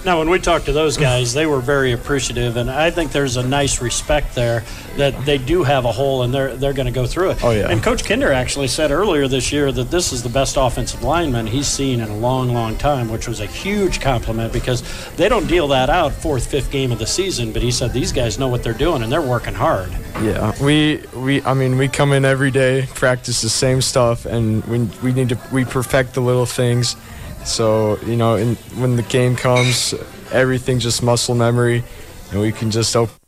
Now, 0.04 0.18
when 0.18 0.30
we 0.30 0.38
talked 0.38 0.64
to 0.64 0.72
those 0.72 0.96
guys, 0.96 1.34
they 1.34 1.44
were 1.44 1.60
very 1.60 1.92
appreciative, 1.92 2.56
and 2.56 2.70
I 2.70 2.90
think 2.90 3.12
there's 3.12 3.36
a 3.36 3.46
nice 3.46 3.82
respect 3.82 4.34
there 4.34 4.64
that 4.96 5.26
they 5.26 5.36
do 5.36 5.62
have 5.62 5.84
a 5.84 5.92
hole 5.92 6.22
and 6.22 6.32
they're 6.32 6.56
they're 6.56 6.72
going 6.72 6.86
to 6.86 6.92
go 6.92 7.06
through 7.06 7.30
it. 7.30 7.44
Oh 7.44 7.50
yeah. 7.50 7.68
And 7.70 7.82
Coach 7.82 8.04
Kinder 8.04 8.32
actually 8.32 8.68
said 8.68 8.90
earlier 8.90 9.28
this 9.28 9.52
year 9.52 9.70
that 9.72 9.90
this 9.90 10.12
is 10.12 10.22
the 10.22 10.28
best 10.28 10.56
offensive 10.56 11.02
lineman 11.02 11.46
he's 11.46 11.66
seen 11.66 12.00
in 12.00 12.08
a 12.08 12.16
long, 12.16 12.52
long 12.52 12.76
time, 12.76 13.10
which 13.10 13.28
was 13.28 13.40
a 13.40 13.46
huge 13.46 14.00
compliment 14.00 14.52
because 14.52 14.82
they 15.16 15.28
don't 15.28 15.46
deal 15.46 15.68
that 15.68 15.90
out 15.90 16.12
fourth, 16.12 16.46
fifth 16.46 16.70
game 16.70 16.92
of 16.92 16.98
the 16.98 17.06
season. 17.06 17.52
But 17.52 17.62
he 17.62 17.70
said 17.70 17.92
these 17.92 18.12
guys 18.12 18.38
know 18.38 18.48
what 18.48 18.62
they're 18.62 18.72
doing 18.72 19.02
and 19.02 19.12
they're 19.12 19.20
working 19.20 19.54
hard. 19.54 19.90
Yeah, 20.22 20.52
we 20.62 21.02
we 21.14 21.42
I 21.42 21.54
mean 21.54 21.76
we 21.76 21.88
come 21.88 22.12
in 22.12 22.24
every 22.24 22.50
day, 22.50 22.88
practice 22.94 23.42
the 23.42 23.50
same 23.50 23.82
stuff, 23.82 24.24
and 24.24 24.64
we 24.64 24.78
we 25.02 25.12
need 25.12 25.28
to 25.28 25.38
we 25.52 25.64
perfect 25.64 26.14
the 26.14 26.20
little 26.20 26.46
things 26.46 26.96
so, 27.44 27.98
you 28.00 28.16
know, 28.16 28.36
in, 28.36 28.56
when 28.78 28.96
the 28.96 29.02
game 29.02 29.36
comes, 29.36 29.94
everything's 30.32 30.82
just 30.82 31.02
muscle 31.02 31.34
memory, 31.34 31.84
and 32.30 32.40
we 32.40 32.52
can 32.52 32.70
just 32.70 32.94
open. 32.96 33.19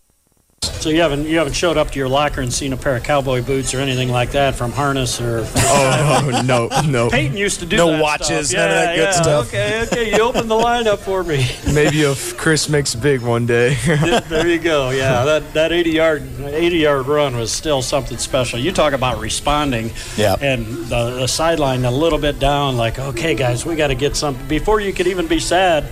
So 0.62 0.90
you 0.90 1.00
haven't 1.00 1.26
you 1.26 1.38
haven't 1.38 1.54
showed 1.54 1.76
up 1.76 1.90
to 1.90 1.98
your 1.98 2.08
locker 2.08 2.40
and 2.40 2.52
seen 2.52 2.72
a 2.72 2.76
pair 2.76 2.96
of 2.96 3.02
cowboy 3.02 3.42
boots 3.42 3.74
or 3.74 3.78
anything 3.78 4.08
like 4.08 4.32
that 4.32 4.54
from 4.54 4.70
Harness 4.72 5.20
or 5.20 5.44
oh, 5.56 6.32
oh 6.34 6.42
no 6.42 6.68
no. 6.88 7.10
Peyton 7.10 7.36
used 7.36 7.60
to 7.60 7.66
do 7.66 7.76
that. 7.76 7.84
no 7.84 8.02
watches 8.02 8.50
stuff. 8.50 8.58
none 8.58 8.70
of 8.70 8.76
that 8.76 8.96
yeah, 8.96 9.04
good 9.04 9.14
stuff. 9.14 9.48
okay 9.48 9.82
okay 9.82 10.16
you 10.16 10.22
opened 10.22 10.50
the 10.50 10.56
lineup 10.56 10.98
for 10.98 11.24
me. 11.24 11.46
Maybe 11.72 12.02
if 12.02 12.36
Chris 12.36 12.68
makes 12.68 12.94
big 12.94 13.22
one 13.22 13.46
day. 13.46 13.76
There 14.32 14.46
you 14.46 14.58
go 14.58 14.90
yeah 14.90 15.24
that 15.24 15.52
that 15.52 15.72
80 15.72 15.90
yard 15.90 16.40
80 16.40 16.76
yard 16.78 17.06
run 17.06 17.36
was 17.36 17.52
still 17.52 17.82
something 17.82 18.18
special. 18.18 18.58
You 18.58 18.72
talk 18.72 18.92
about 18.92 19.20
responding 19.20 19.90
yeah. 20.16 20.36
and 20.40 20.66
the, 20.86 21.10
the 21.10 21.26
sideline 21.26 21.84
a 21.84 21.90
little 21.90 22.18
bit 22.18 22.38
down 22.38 22.76
like 22.76 22.98
okay 22.98 23.34
guys 23.34 23.66
we 23.66 23.76
got 23.76 23.88
to 23.88 23.94
get 23.94 24.16
something 24.16 24.46
before 24.48 24.80
you 24.80 24.92
could 24.92 25.06
even 25.06 25.26
be 25.26 25.38
sad 25.38 25.86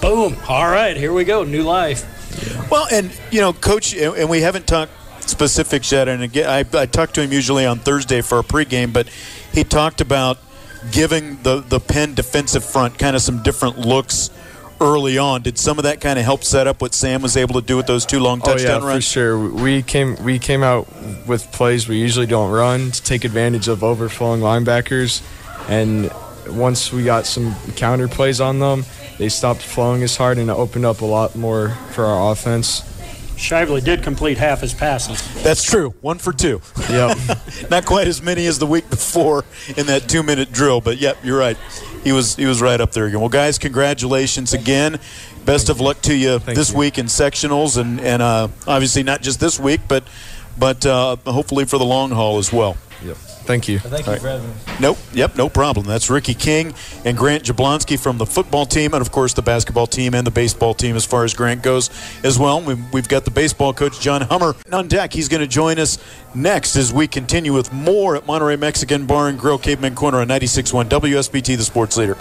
boom 0.00 0.36
all 0.48 0.70
right 0.70 0.96
here 0.96 1.12
we 1.12 1.24
go 1.24 1.44
new 1.44 1.62
life 1.62 2.06
well, 2.72 2.88
and 2.90 3.12
you 3.30 3.42
know, 3.42 3.52
coach, 3.52 3.94
and 3.94 4.30
we 4.30 4.40
haven't 4.40 4.66
talked 4.66 4.92
specifics 5.20 5.92
yet. 5.92 6.08
And 6.08 6.22
again, 6.22 6.48
I, 6.48 6.64
I 6.78 6.86
talk 6.86 7.12
to 7.12 7.22
him 7.22 7.30
usually 7.30 7.66
on 7.66 7.78
Thursday 7.78 8.22
for 8.22 8.38
a 8.38 8.42
pregame, 8.42 8.94
but 8.94 9.08
he 9.52 9.62
talked 9.62 10.00
about 10.00 10.38
giving 10.90 11.36
the 11.42 11.60
the 11.60 11.78
Penn 11.78 12.14
defensive 12.14 12.64
front 12.64 12.98
kind 12.98 13.14
of 13.14 13.20
some 13.20 13.42
different 13.42 13.78
looks 13.78 14.30
early 14.80 15.18
on. 15.18 15.42
Did 15.42 15.58
some 15.58 15.78
of 15.78 15.84
that 15.84 16.00
kind 16.00 16.18
of 16.18 16.24
help 16.24 16.42
set 16.44 16.66
up 16.66 16.80
what 16.80 16.94
Sam 16.94 17.20
was 17.20 17.36
able 17.36 17.60
to 17.60 17.66
do 17.66 17.76
with 17.76 17.86
those 17.86 18.06
two 18.06 18.20
long 18.20 18.40
oh, 18.42 18.52
touchdown 18.52 18.82
oh, 18.82 18.86
runs? 18.86 19.04
for 19.04 19.10
sure. 19.10 19.38
We 19.38 19.82
came 19.82 20.16
we 20.24 20.38
came 20.38 20.62
out 20.62 20.88
with 21.26 21.52
plays 21.52 21.86
we 21.86 21.98
usually 21.98 22.26
don't 22.26 22.50
run 22.50 22.90
to 22.90 23.02
take 23.02 23.24
advantage 23.24 23.68
of 23.68 23.84
overflowing 23.84 24.40
linebackers, 24.40 25.22
and 25.68 26.10
once 26.48 26.92
we 26.92 27.04
got 27.04 27.26
some 27.26 27.54
counter 27.76 28.08
plays 28.08 28.40
on 28.40 28.58
them, 28.58 28.84
they 29.18 29.28
stopped 29.28 29.62
flowing 29.62 30.02
as 30.02 30.16
hard 30.16 30.38
and 30.38 30.50
it 30.50 30.52
opened 30.52 30.84
up 30.84 31.00
a 31.00 31.04
lot 31.06 31.36
more 31.36 31.70
for 31.92 32.04
our 32.04 32.32
offense. 32.32 32.82
Shively 33.36 33.82
did 33.82 34.02
complete 34.02 34.38
half 34.38 34.60
his 34.60 34.72
passes. 34.72 35.20
That's 35.42 35.64
true. 35.64 35.90
One 36.00 36.18
for 36.18 36.32
two. 36.32 36.60
Yep. 36.88 37.18
Not 37.70 37.86
quite 37.86 38.06
as 38.06 38.22
many 38.22 38.46
as 38.46 38.58
the 38.58 38.66
week 38.66 38.88
before 38.88 39.44
in 39.76 39.86
that 39.86 40.08
two 40.08 40.22
minute 40.22 40.52
drill, 40.52 40.80
but 40.80 40.98
yep, 40.98 41.18
you're 41.24 41.38
right. 41.38 41.56
He 42.04 42.12
was 42.12 42.36
he 42.36 42.46
was 42.46 42.60
right 42.60 42.80
up 42.80 42.92
there 42.92 43.06
again. 43.06 43.20
Well, 43.20 43.28
guys, 43.28 43.58
congratulations 43.58 44.52
again. 44.52 45.00
Best 45.44 45.68
of 45.70 45.80
luck 45.80 46.00
to 46.02 46.14
you 46.14 46.38
Thank 46.38 46.56
this 46.56 46.70
you. 46.72 46.78
week 46.78 46.98
in 46.98 47.06
sectionals, 47.06 47.78
and 47.78 48.00
and 48.00 48.22
uh, 48.22 48.48
obviously 48.66 49.02
not 49.02 49.22
just 49.22 49.40
this 49.40 49.58
week, 49.58 49.80
but 49.88 50.04
but 50.58 50.84
uh, 50.86 51.16
hopefully 51.26 51.64
for 51.64 51.78
the 51.78 51.84
long 51.84 52.10
haul 52.10 52.38
as 52.38 52.52
well. 52.52 52.76
Yep. 53.04 53.16
Thank 53.42 53.68
you. 53.68 53.78
Thank 53.78 54.06
you 54.06 54.16
for 54.16 54.28
having 54.28 54.48
me. 54.48 54.54
Nope. 54.80 54.98
Yep. 55.12 55.36
No 55.36 55.48
problem. 55.48 55.86
That's 55.86 56.08
Ricky 56.10 56.34
King 56.34 56.74
and 57.04 57.16
Grant 57.16 57.44
Jablonski 57.44 57.98
from 57.98 58.18
the 58.18 58.26
football 58.26 58.66
team, 58.66 58.94
and 58.94 59.00
of 59.00 59.12
course 59.12 59.34
the 59.34 59.42
basketball 59.42 59.86
team 59.86 60.14
and 60.14 60.26
the 60.26 60.30
baseball 60.30 60.74
team 60.74 60.96
as 60.96 61.04
far 61.04 61.24
as 61.24 61.34
Grant 61.34 61.62
goes 61.62 61.90
as 62.24 62.38
well. 62.38 62.60
We've, 62.60 62.92
we've 62.92 63.08
got 63.08 63.24
the 63.24 63.30
baseball 63.30 63.72
coach 63.72 64.00
John 64.00 64.22
Hummer 64.22 64.54
on 64.72 64.88
deck. 64.88 65.12
He's 65.12 65.28
going 65.28 65.40
to 65.40 65.46
join 65.46 65.78
us 65.78 65.98
next 66.34 66.76
as 66.76 66.92
we 66.92 67.06
continue 67.06 67.52
with 67.52 67.72
more 67.72 68.16
at 68.16 68.26
Monterey 68.26 68.56
Mexican 68.56 69.06
Bar 69.06 69.28
and 69.28 69.38
Grill, 69.38 69.58
Caveman 69.58 69.94
Corner 69.94 70.20
on 70.20 70.28
96.1 70.28 70.88
WSBT, 70.88 71.56
the 71.56 71.64
sports 71.64 71.96
leader. 71.96 72.16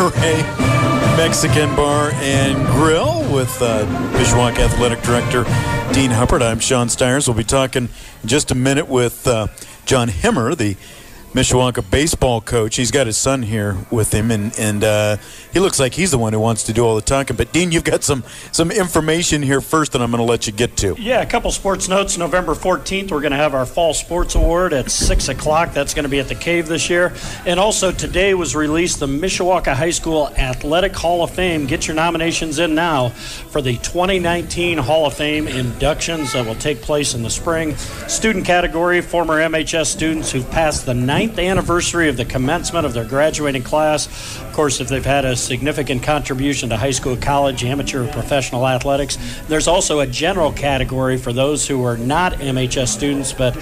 Monterey 0.00 0.40
Mexican 1.18 1.76
Bar 1.76 2.10
and 2.14 2.66
Grill 2.68 3.20
with 3.30 3.60
uh, 3.60 3.84
Mishawaka 4.14 4.60
Athletic 4.60 5.02
Director 5.02 5.44
Dean 5.92 6.10
Huppert. 6.10 6.40
I'm 6.40 6.58
Sean 6.58 6.88
Stiers. 6.88 7.28
We'll 7.28 7.36
be 7.36 7.44
talking 7.44 7.90
in 8.22 8.28
just 8.28 8.50
a 8.50 8.54
minute 8.54 8.88
with 8.88 9.26
uh, 9.26 9.48
John 9.84 10.08
Himmer, 10.08 10.54
the 10.54 10.78
Mishawaka 11.32 11.88
baseball 11.88 12.40
coach. 12.40 12.74
He's 12.74 12.90
got 12.90 13.06
his 13.06 13.16
son 13.16 13.42
here 13.42 13.76
with 13.88 14.12
him, 14.12 14.32
and 14.32 14.52
and 14.58 14.82
uh, 14.82 15.16
he 15.52 15.60
looks 15.60 15.78
like 15.78 15.94
he's 15.94 16.10
the 16.10 16.18
one 16.18 16.32
who 16.32 16.40
wants 16.40 16.64
to 16.64 16.72
do 16.72 16.84
all 16.84 16.96
the 16.96 17.02
talking. 17.02 17.36
But 17.36 17.52
Dean, 17.52 17.70
you've 17.70 17.84
got 17.84 18.02
some 18.02 18.24
some 18.50 18.72
information 18.72 19.40
here 19.40 19.60
first 19.60 19.92
that 19.92 20.02
I'm 20.02 20.10
going 20.10 20.18
to 20.18 20.28
let 20.28 20.48
you 20.48 20.52
get 20.52 20.76
to. 20.78 20.96
Yeah, 20.98 21.20
a 21.20 21.26
couple 21.26 21.52
sports 21.52 21.88
notes. 21.88 22.18
November 22.18 22.54
14th, 22.54 23.12
we're 23.12 23.20
going 23.20 23.30
to 23.30 23.36
have 23.36 23.54
our 23.54 23.64
Fall 23.64 23.94
Sports 23.94 24.34
Award 24.34 24.72
at 24.72 24.90
6 24.90 25.28
o'clock. 25.28 25.72
That's 25.72 25.94
going 25.94 26.02
to 26.02 26.08
be 26.08 26.18
at 26.18 26.26
the 26.26 26.34
Cave 26.34 26.66
this 26.66 26.90
year. 26.90 27.14
And 27.46 27.60
also, 27.60 27.92
today 27.92 28.34
was 28.34 28.56
released 28.56 28.98
the 28.98 29.06
Mishawaka 29.06 29.74
High 29.74 29.90
School 29.90 30.30
Athletic 30.36 30.96
Hall 30.96 31.22
of 31.22 31.30
Fame. 31.30 31.66
Get 31.66 31.86
your 31.86 31.94
nominations 31.94 32.58
in 32.58 32.74
now 32.74 33.10
for 33.10 33.62
the 33.62 33.76
2019 33.76 34.78
Hall 34.78 35.06
of 35.06 35.14
Fame 35.14 35.46
inductions 35.46 36.32
that 36.32 36.44
will 36.44 36.56
take 36.56 36.82
place 36.82 37.14
in 37.14 37.22
the 37.22 37.30
spring. 37.30 37.76
Student 38.08 38.46
category, 38.46 39.00
former 39.00 39.34
MHS 39.34 39.86
students 39.86 40.32
who've 40.32 40.50
passed 40.50 40.86
the 40.86 40.94
ninth 40.94 41.19
anniversary 41.28 42.08
of 42.08 42.16
the 42.16 42.24
commencement 42.24 42.86
of 42.86 42.94
their 42.94 43.04
graduating 43.04 43.62
class. 43.62 44.06
Of 44.40 44.52
course, 44.52 44.80
if 44.80 44.88
they've 44.88 45.04
had 45.04 45.24
a 45.24 45.36
significant 45.36 46.02
contribution 46.02 46.70
to 46.70 46.76
high 46.76 46.90
school, 46.90 47.16
college, 47.16 47.64
amateur, 47.64 48.10
professional 48.10 48.66
athletics. 48.66 49.18
There's 49.48 49.68
also 49.68 50.00
a 50.00 50.06
general 50.06 50.52
category 50.52 51.18
for 51.18 51.32
those 51.32 51.66
who 51.68 51.84
are 51.84 51.96
not 51.96 52.34
MHS 52.34 52.88
students 52.88 53.32
but 53.32 53.54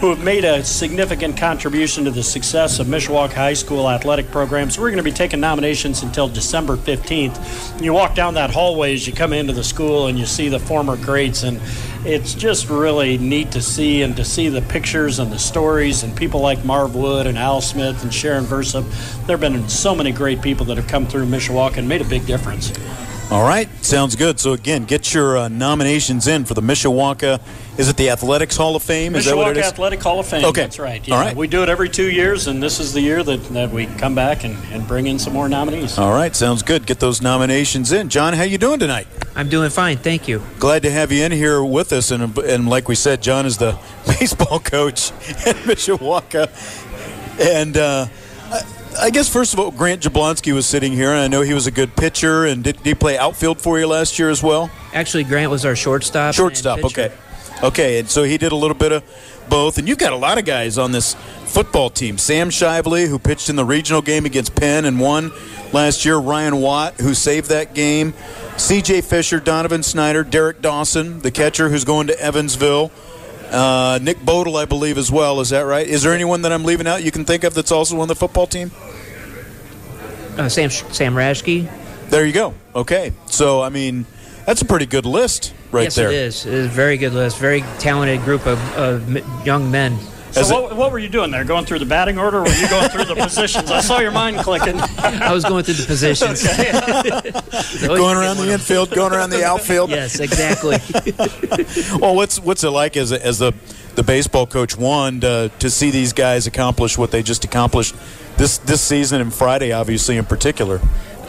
who 0.00 0.10
have 0.10 0.24
made 0.24 0.44
a 0.44 0.64
significant 0.64 1.36
contribution 1.36 2.04
to 2.04 2.10
the 2.10 2.22
success 2.22 2.78
of 2.78 2.86
Mishawaka 2.86 3.32
High 3.32 3.54
School 3.54 3.90
athletic 3.90 4.30
programs. 4.30 4.78
We're 4.78 4.90
going 4.90 4.96
to 4.96 5.02
be 5.02 5.12
taking 5.12 5.40
nominations 5.40 6.02
until 6.02 6.28
December 6.28 6.76
15th. 6.76 7.82
You 7.82 7.92
walk 7.92 8.14
down 8.14 8.34
that 8.34 8.50
hallway 8.50 8.94
as 8.94 9.06
you 9.06 9.12
come 9.12 9.32
into 9.32 9.52
the 9.52 9.64
school 9.64 10.06
and 10.06 10.18
you 10.18 10.26
see 10.26 10.48
the 10.48 10.58
former 10.58 10.96
greats 10.96 11.42
and 11.42 11.60
it's 12.04 12.34
just 12.34 12.68
really 12.68 13.16
neat 13.16 13.52
to 13.52 13.62
see 13.62 14.02
and 14.02 14.16
to 14.16 14.24
see 14.24 14.48
the 14.48 14.62
pictures 14.62 15.20
and 15.20 15.30
the 15.30 15.38
stories 15.38 16.02
and 16.02 16.16
people 16.16 16.40
like 16.40 16.64
Marv 16.64 16.96
Wood 17.02 17.26
and 17.26 17.36
Al 17.36 17.60
Smith 17.60 18.02
and 18.04 18.14
Sharon 18.14 18.44
Versa. 18.44 18.82
There 19.26 19.36
have 19.36 19.40
been 19.40 19.68
so 19.68 19.94
many 19.94 20.12
great 20.12 20.40
people 20.40 20.64
that 20.66 20.76
have 20.76 20.86
come 20.86 21.06
through 21.06 21.26
Mishawaka 21.26 21.78
and 21.78 21.88
made 21.88 22.00
a 22.00 22.04
big 22.04 22.24
difference. 22.26 22.72
All 23.32 23.44
right, 23.48 23.66
sounds 23.82 24.14
good. 24.14 24.38
So 24.38 24.52
again, 24.52 24.84
get 24.84 25.14
your 25.14 25.38
uh, 25.38 25.48
nominations 25.48 26.28
in 26.28 26.44
for 26.44 26.52
the 26.52 26.60
Mishawaka. 26.60 27.40
Is 27.78 27.88
it 27.88 27.96
the 27.96 28.10
Athletics 28.10 28.58
Hall 28.58 28.76
of 28.76 28.82
Fame? 28.82 29.14
Is 29.14 29.24
that 29.24 29.34
what 29.34 29.56
it 29.56 29.56
Mishawaka? 29.56 29.68
Athletic 29.68 30.02
Hall 30.02 30.20
of 30.20 30.26
Fame. 30.26 30.44
Okay. 30.44 30.60
That's 30.60 30.78
right. 30.78 31.10
All 31.10 31.18
right. 31.18 31.34
We 31.34 31.46
do 31.46 31.62
it 31.62 31.70
every 31.70 31.88
two 31.88 32.10
years, 32.10 32.46
and 32.46 32.62
this 32.62 32.78
is 32.78 32.92
the 32.92 33.00
year 33.00 33.22
that, 33.24 33.42
that 33.54 33.70
we 33.70 33.86
come 33.86 34.14
back 34.14 34.44
and, 34.44 34.54
and 34.70 34.86
bring 34.86 35.06
in 35.06 35.18
some 35.18 35.32
more 35.32 35.48
nominees. 35.48 35.96
All 35.96 36.12
right, 36.12 36.36
sounds 36.36 36.62
good. 36.62 36.84
Get 36.84 37.00
those 37.00 37.22
nominations 37.22 37.90
in. 37.90 38.10
John, 38.10 38.34
how 38.34 38.42
you 38.42 38.58
doing 38.58 38.78
tonight? 38.78 39.06
I'm 39.34 39.48
doing 39.48 39.70
fine, 39.70 39.96
thank 39.96 40.28
you. 40.28 40.42
Glad 40.58 40.82
to 40.82 40.90
have 40.90 41.10
you 41.10 41.24
in 41.24 41.32
here 41.32 41.64
with 41.64 41.90
us. 41.94 42.10
And, 42.10 42.36
and 42.36 42.68
like 42.68 42.86
we 42.86 42.94
said, 42.94 43.22
John 43.22 43.46
is 43.46 43.56
the 43.56 43.78
baseball 44.06 44.60
coach 44.60 45.10
at 45.46 45.56
Mishawaka. 45.64 46.50
And 47.40 47.76
uh, 47.76 48.06
I, 48.50 48.60
I 49.00 49.10
guess, 49.10 49.28
first 49.28 49.54
of 49.54 49.60
all, 49.60 49.70
Grant 49.70 50.02
Jablonski 50.02 50.52
was 50.52 50.66
sitting 50.66 50.92
here, 50.92 51.10
and 51.10 51.18
I 51.18 51.28
know 51.28 51.42
he 51.42 51.54
was 51.54 51.66
a 51.66 51.70
good 51.70 51.96
pitcher. 51.96 52.44
And 52.44 52.62
did, 52.62 52.76
did 52.78 52.86
he 52.86 52.94
play 52.94 53.18
outfield 53.18 53.60
for 53.60 53.78
you 53.78 53.86
last 53.86 54.18
year 54.18 54.30
as 54.30 54.42
well? 54.42 54.70
Actually, 54.92 55.24
Grant 55.24 55.50
was 55.50 55.64
our 55.64 55.76
shortstop. 55.76 56.34
Shortstop, 56.34 56.84
okay. 56.84 57.12
Okay, 57.62 58.00
and 58.00 58.10
so 58.10 58.24
he 58.24 58.38
did 58.38 58.50
a 58.50 58.56
little 58.56 58.76
bit 58.76 58.90
of 58.90 59.04
both. 59.48 59.78
And 59.78 59.88
you've 59.88 59.98
got 59.98 60.12
a 60.12 60.16
lot 60.16 60.36
of 60.36 60.44
guys 60.44 60.78
on 60.78 60.90
this 60.90 61.14
football 61.44 61.90
team. 61.90 62.18
Sam 62.18 62.50
Shively, 62.50 63.06
who 63.06 63.18
pitched 63.18 63.48
in 63.48 63.56
the 63.56 63.64
regional 63.64 64.02
game 64.02 64.26
against 64.26 64.54
Penn 64.56 64.84
and 64.84 64.98
won 64.98 65.30
last 65.72 66.04
year. 66.04 66.16
Ryan 66.18 66.56
Watt, 66.56 66.94
who 66.94 67.14
saved 67.14 67.50
that 67.50 67.72
game. 67.72 68.14
C.J. 68.56 69.02
Fisher, 69.02 69.38
Donovan 69.38 69.82
Snyder, 69.82 70.24
Derek 70.24 70.60
Dawson, 70.60 71.20
the 71.20 71.30
catcher 71.30 71.68
who's 71.68 71.84
going 71.84 72.08
to 72.08 72.20
Evansville. 72.20 72.90
Uh, 73.52 73.98
Nick 74.00 74.18
Bodel, 74.18 74.60
I 74.60 74.64
believe, 74.64 74.96
as 74.96 75.12
well. 75.12 75.40
Is 75.40 75.50
that 75.50 75.62
right? 75.62 75.86
Is 75.86 76.02
there 76.02 76.14
anyone 76.14 76.42
that 76.42 76.52
I'm 76.52 76.64
leaving 76.64 76.86
out 76.86 77.02
you 77.02 77.10
can 77.10 77.24
think 77.24 77.44
of 77.44 77.52
that's 77.54 77.70
also 77.70 78.00
on 78.00 78.08
the 78.08 78.14
football 78.14 78.46
team? 78.46 78.70
Uh, 80.38 80.48
Sam 80.48 80.70
Sam 80.70 81.14
Rashke. 81.14 81.70
There 82.08 82.24
you 82.24 82.32
go. 82.32 82.54
Okay. 82.74 83.12
So, 83.26 83.62
I 83.62 83.68
mean, 83.68 84.06
that's 84.46 84.62
a 84.62 84.64
pretty 84.64 84.86
good 84.86 85.06
list 85.06 85.54
right 85.70 85.84
yes, 85.84 85.94
there. 85.94 86.08
it 86.08 86.14
is. 86.14 86.46
It 86.46 86.54
is 86.54 86.66
a 86.66 86.70
very 86.70 86.96
good 86.96 87.12
list. 87.12 87.38
Very 87.38 87.60
talented 87.78 88.22
group 88.22 88.46
of, 88.46 88.58
of 88.76 89.46
young 89.46 89.70
men. 89.70 89.98
So 90.32 90.40
As 90.40 90.50
it- 90.50 90.54
what, 90.54 90.76
what 90.76 90.92
were 90.92 90.98
you 90.98 91.08
doing 91.08 91.30
there? 91.30 91.44
Going 91.44 91.64
through 91.66 91.80
the 91.80 91.86
batting 91.86 92.18
order, 92.18 92.38
or 92.38 92.42
were 92.44 92.48
you 92.50 92.68
going 92.68 92.88
through 92.88 93.04
the 93.04 93.14
positions? 93.14 93.70
I 93.70 93.80
saw 93.80 93.98
your 94.00 94.10
mind 94.12 94.38
clicking. 94.38 94.80
I 94.98 95.32
was 95.32 95.44
going 95.44 95.64
through 95.64 95.74
the 95.74 95.86
positions. 95.86 96.42
Going 97.86 98.16
around 98.16 98.36
the 98.38 98.50
infield, 98.52 98.90
going 98.90 99.12
around 99.12 99.30
the 99.30 99.44
outfield. 99.44 99.90
Yes, 99.90 100.20
exactly. 100.20 100.78
Well, 101.98 102.14
what's 102.14 102.38
what's 102.40 102.64
it 102.64 102.70
like 102.70 102.96
as 102.96 103.12
a, 103.12 103.24
as 103.24 103.38
the 103.38 103.52
the 103.94 104.02
baseball 104.02 104.46
coach 104.46 104.76
one 104.76 105.20
to, 105.20 105.50
to 105.58 105.70
see 105.70 105.90
these 105.90 106.12
guys 106.12 106.46
accomplish 106.46 106.96
what 106.96 107.10
they 107.10 107.22
just 107.22 107.44
accomplished 107.44 107.94
this 108.36 108.58
this 108.58 108.80
season 108.80 109.20
and 109.20 109.32
Friday, 109.34 109.72
obviously 109.72 110.16
in 110.16 110.24
particular. 110.24 110.80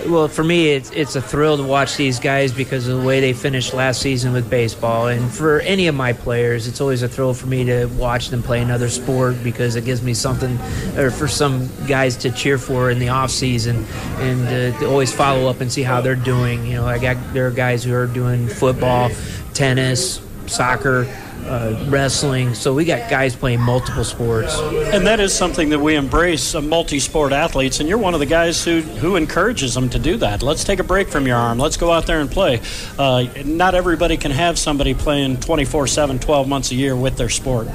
Well, 0.08 0.28
for 0.28 0.44
me, 0.44 0.70
it's 0.70 0.92
it's 0.92 1.16
a 1.16 1.22
thrill 1.22 1.58
to 1.58 1.64
watch 1.64 1.96
these 1.96 2.20
guys 2.20 2.52
because 2.52 2.88
of 2.88 3.00
the 3.00 3.06
way 3.06 3.20
they 3.20 3.34
finished 3.34 3.74
last 3.74 4.02
season 4.02 4.34
with 4.34 4.50
baseball. 4.50 5.08
And 5.08 5.32
for 5.32 5.60
any 5.62 5.88
of 5.88 5.96
my 5.96 6.14
players, 6.14 6.68
it's 6.68 6.82
always 6.82 7.04
a 7.04 7.08
thrill 7.08 7.34
for 7.34 7.48
me 7.48 7.64
to 7.66 7.86
watch 7.88 8.30
them 8.30 8.44
play 8.44 8.62
another 8.62 8.90
sport 8.90 9.36
because 9.44 9.76
it 9.76 9.86
gives 9.86 10.02
me 10.02 10.14
something, 10.14 10.58
or 10.98 11.10
for 11.12 11.28
some 11.28 11.70
guys 11.88 12.18
to 12.18 12.32
cheer 12.32 12.58
for 12.58 12.92
in 12.92 13.00
the 13.00 13.10
off 13.10 13.32
season, 13.32 13.86
and 14.18 14.48
uh, 14.48 14.80
to 14.80 14.88
always 14.88 15.14
follow 15.14 15.48
up 15.50 15.62
and 15.62 15.72
see 15.72 15.84
how 15.84 16.02
they're 16.02 16.16
doing. 16.16 16.66
You 16.66 16.76
know, 16.76 16.86
I 16.86 17.00
got 17.00 17.18
there 17.34 17.48
are 17.48 17.52
guys 17.52 17.84
who 17.84 17.94
are 17.94 18.08
doing 18.08 18.48
football, 18.48 19.10
tennis, 19.54 20.22
soccer. 20.48 21.08
Uh, 21.46 21.86
wrestling, 21.90 22.54
so 22.54 22.74
we 22.74 22.86
got 22.86 23.10
guys 23.10 23.36
playing 23.36 23.60
multiple 23.60 24.06
sports. 24.06 24.58
And 24.94 25.06
that 25.06 25.20
is 25.20 25.34
something 25.34 25.70
that 25.70 25.80
we 25.80 25.96
embrace, 25.96 26.56
uh, 26.56 26.62
multi-sport 26.62 27.34
athletes, 27.34 27.82
and 27.82 27.90
you're 27.90 27.98
one 27.98 28.14
of 28.14 28.22
the 28.22 28.26
guys 28.26 28.64
who, 28.64 28.80
who 28.80 29.18
encourages 29.18 29.74
them 29.74 29.90
to 29.90 30.00
do 30.00 30.16
that. 30.18 30.42
Let's 30.42 30.64
take 30.64 30.80
a 30.80 30.86
break 30.86 31.10
from 31.10 31.28
your 31.28 31.36
arm. 31.36 31.60
Let's 31.60 31.76
go 31.76 31.92
out 31.92 32.06
there 32.06 32.22
and 32.22 32.32
play. 32.32 32.62
Uh, 32.98 33.26
not 33.44 33.76
everybody 33.76 34.16
can 34.16 34.32
have 34.32 34.58
somebody 34.58 34.94
playing 34.94 35.38
24-7, 35.38 36.22
12 36.22 36.48
months 36.48 36.72
a 36.72 36.76
year 36.76 36.96
with 36.96 37.18
their 37.18 37.30
sport. 37.30 37.68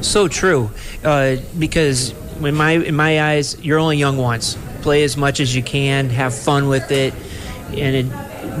So 0.00 0.26
true, 0.26 0.70
uh, 1.04 1.36
because 1.56 2.12
in 2.42 2.56
my 2.56 2.72
in 2.72 2.96
my 2.96 3.22
eyes, 3.22 3.56
you're 3.64 3.78
only 3.78 3.98
young 3.98 4.16
once. 4.16 4.58
Play 4.82 5.04
as 5.04 5.16
much 5.16 5.38
as 5.38 5.54
you 5.54 5.62
can, 5.62 6.10
have 6.10 6.34
fun 6.34 6.66
with 6.68 6.90
it, 6.90 7.14
and 7.68 7.96
it, 7.96 8.06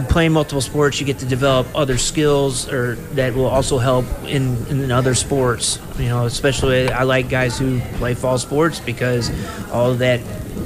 playing 0.08 0.32
multiple 0.32 0.60
sports, 0.60 1.00
you 1.00 1.06
get 1.06 1.18
to 1.18 1.26
develop 1.26 1.66
other 1.74 1.98
skills 1.98 2.70
or 2.70 2.96
that 3.14 3.34
will 3.34 3.46
also 3.46 3.78
help 3.78 4.04
in, 4.24 4.66
in 4.68 4.90
other 4.90 5.14
sports. 5.14 5.78
You 5.98 6.08
know, 6.08 6.26
especially 6.26 6.88
I 6.88 7.02
like 7.04 7.28
guys 7.28 7.58
who 7.58 7.80
play 7.96 8.14
fall 8.14 8.38
sports 8.38 8.80
because 8.80 9.30
all 9.70 9.94
that 9.94 10.20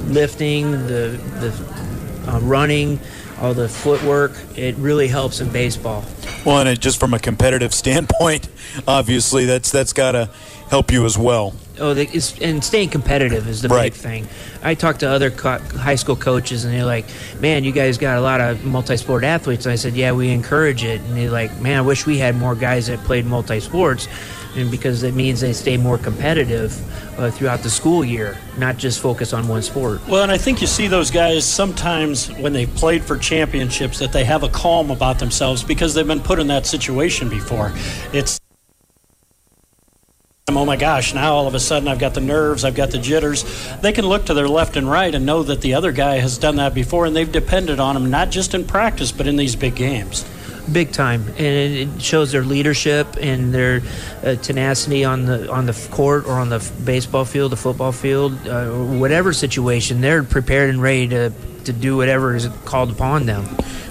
lifting, 0.07 0.71
the 0.71 1.19
the 1.39 2.31
uh, 2.31 2.39
running, 2.39 2.99
all 3.39 3.53
the 3.53 3.69
footwork, 3.69 4.33
it 4.55 4.75
really 4.77 5.07
helps 5.07 5.39
in 5.39 5.49
baseball. 5.51 6.03
Well, 6.45 6.59
and 6.59 6.69
it, 6.69 6.79
just 6.79 6.99
from 6.99 7.13
a 7.13 7.19
competitive 7.19 7.73
standpoint, 7.83 8.47
obviously 8.87 9.45
that's 9.45 9.71
that's 9.71 9.93
got 9.93 10.13
to 10.13 10.29
help 10.69 10.91
you 10.91 11.05
as 11.05 11.17
well. 11.17 11.53
Oh, 11.79 11.93
the, 11.93 12.07
it's, 12.11 12.37
and 12.39 12.63
staying 12.63 12.89
competitive 12.89 13.47
is 13.47 13.61
the 13.61 13.69
Right. 13.69 13.91
big 13.91 13.93
thing. 13.93 14.27
I 14.63 14.73
talked 14.73 15.01
to 15.01 15.09
other 15.09 15.29
co- 15.29 15.59
high 15.77 15.95
school 15.95 16.15
coaches, 16.15 16.65
and 16.65 16.73
they're 16.73 16.85
like, 16.85 17.05
"Man, 17.39 17.63
you 17.63 17.71
guys 17.71 17.97
got 17.97 18.17
a 18.17 18.21
lot 18.21 18.41
of 18.41 18.63
multi-sport 18.65 19.23
athletes." 19.23 19.65
And 19.65 19.73
I 19.73 19.75
said, 19.75 19.95
"Yeah, 19.95 20.11
we 20.11 20.29
encourage 20.29 20.83
it." 20.83 21.01
And 21.01 21.15
they're 21.15 21.29
like, 21.31 21.59
"Man, 21.61 21.77
I 21.77 21.81
wish 21.81 22.05
we 22.05 22.17
had 22.17 22.35
more 22.35 22.55
guys 22.55 22.87
that 22.87 23.03
played 23.03 23.25
multi-sports." 23.25 24.07
And 24.55 24.71
because 24.71 25.03
it 25.03 25.13
means 25.13 25.39
they 25.41 25.53
stay 25.53 25.77
more 25.77 25.99
competitive 25.99 26.75
uh, 27.19 27.29
throughout 27.29 27.61
the 27.61 27.69
school 27.69 28.03
year, 28.03 28.37
not 28.57 28.77
just 28.77 28.99
focus 28.99 29.31
on 29.33 29.47
one 29.47 29.61
sport. 29.61 30.01
Well, 30.07 30.23
and 30.23 30.31
I 30.31 30.37
think 30.37 30.61
you 30.61 30.67
see 30.67 30.87
those 30.87 31.11
guys 31.11 31.45
sometimes 31.45 32.31
when 32.33 32.53
they've 32.53 32.73
played 32.73 33.03
for 33.03 33.17
championships 33.17 33.99
that 33.99 34.11
they 34.11 34.23
have 34.23 34.41
a 34.43 34.49
calm 34.49 34.89
about 34.89 35.19
themselves 35.19 35.63
because 35.63 35.93
they've 35.93 36.07
been 36.07 36.19
put 36.21 36.39
in 36.39 36.47
that 36.47 36.65
situation 36.65 37.29
before. 37.29 37.71
It's 38.13 38.39
oh 40.57 40.65
my 40.65 40.75
gosh, 40.75 41.13
now 41.13 41.33
all 41.33 41.47
of 41.47 41.53
a 41.53 41.59
sudden 41.59 41.87
I've 41.87 41.99
got 41.99 42.13
the 42.13 42.21
nerves, 42.21 42.63
I've 42.65 42.75
got 42.75 42.91
the 42.91 42.97
jitters. 42.97 43.45
They 43.81 43.93
can 43.93 44.05
look 44.05 44.25
to 44.25 44.33
their 44.33 44.47
left 44.47 44.75
and 44.75 44.89
right 44.89 45.13
and 45.13 45.25
know 45.25 45.43
that 45.43 45.61
the 45.61 45.75
other 45.75 45.91
guy 45.91 46.15
has 46.17 46.37
done 46.37 46.55
that 46.57 46.73
before 46.73 47.05
and 47.05 47.15
they've 47.15 47.31
depended 47.31 47.79
on 47.79 47.95
him 47.95 48.09
not 48.09 48.29
just 48.31 48.53
in 48.53 48.65
practice 48.65 49.11
but 49.11 49.27
in 49.27 49.35
these 49.35 49.55
big 49.55 49.75
games. 49.75 50.25
big 50.71 50.91
time, 50.91 51.21
and 51.37 51.39
it 51.39 52.01
shows 52.01 52.31
their 52.31 52.43
leadership 52.43 53.07
and 53.21 53.53
their 53.53 53.81
uh, 54.23 54.35
tenacity 54.35 55.05
on 55.05 55.25
the 55.25 55.49
on 55.49 55.65
the 55.65 55.87
court 55.91 56.25
or 56.25 56.33
on 56.33 56.49
the 56.49 56.57
f- 56.57 56.71
baseball 56.83 57.23
field, 57.23 57.51
the 57.51 57.55
football 57.57 57.91
field, 57.93 58.33
uh, 58.47 58.67
whatever 58.71 59.31
situation. 59.33 60.01
They're 60.01 60.23
prepared 60.23 60.69
and 60.69 60.81
ready 60.81 61.07
to 61.09 61.31
to 61.65 61.73
do 61.73 61.95
whatever 61.97 62.35
is 62.35 62.47
called 62.65 62.91
upon 62.91 63.25
them. 63.25 63.45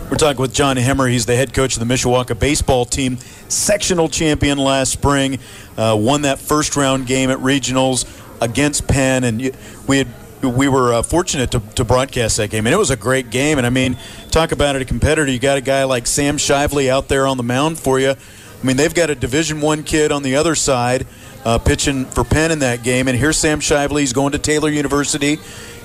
We're 0.08 0.18
talking 0.18 0.40
with 0.40 0.54
John 0.54 0.76
Hemmer. 0.76 1.10
He's 1.10 1.26
the 1.26 1.34
head 1.34 1.52
coach 1.52 1.76
of 1.76 1.86
the 1.86 1.92
Mishawaka 1.92 2.38
baseball 2.38 2.84
team, 2.84 3.16
sectional 3.48 4.08
champion 4.08 4.56
last 4.56 4.92
spring. 4.92 5.40
Uh, 5.76 5.96
won 5.98 6.22
that 6.22 6.38
first 6.38 6.76
round 6.76 7.08
game 7.08 7.28
at 7.28 7.38
regionals 7.38 8.06
against 8.40 8.86
Penn, 8.86 9.24
and 9.24 9.50
we 9.88 9.98
had 9.98 10.06
we 10.42 10.68
were 10.68 10.94
uh, 10.94 11.02
fortunate 11.02 11.50
to, 11.50 11.60
to 11.74 11.84
broadcast 11.84 12.36
that 12.36 12.50
game, 12.50 12.68
and 12.68 12.72
it 12.72 12.78
was 12.78 12.90
a 12.90 12.96
great 12.96 13.30
game. 13.30 13.58
And 13.58 13.66
I 13.66 13.70
mean, 13.70 13.96
talk 14.30 14.52
about 14.52 14.76
it 14.76 14.82
a 14.82 14.84
competitor. 14.84 15.28
You 15.28 15.40
got 15.40 15.58
a 15.58 15.60
guy 15.60 15.82
like 15.82 16.06
Sam 16.06 16.36
Shively 16.36 16.88
out 16.88 17.08
there 17.08 17.26
on 17.26 17.36
the 17.36 17.42
mound 17.42 17.80
for 17.80 17.98
you. 17.98 18.10
I 18.10 18.64
mean, 18.66 18.76
they've 18.76 18.94
got 18.94 19.10
a 19.10 19.16
Division 19.16 19.60
One 19.60 19.82
kid 19.82 20.12
on 20.12 20.22
the 20.22 20.36
other 20.36 20.54
side 20.54 21.04
uh, 21.44 21.58
pitching 21.58 22.04
for 22.04 22.22
Penn 22.22 22.52
in 22.52 22.60
that 22.60 22.84
game, 22.84 23.08
and 23.08 23.18
here's 23.18 23.38
Sam 23.38 23.58
Shively. 23.58 24.00
He's 24.00 24.12
going 24.12 24.32
to 24.32 24.38
Taylor 24.38 24.70
University 24.70 25.38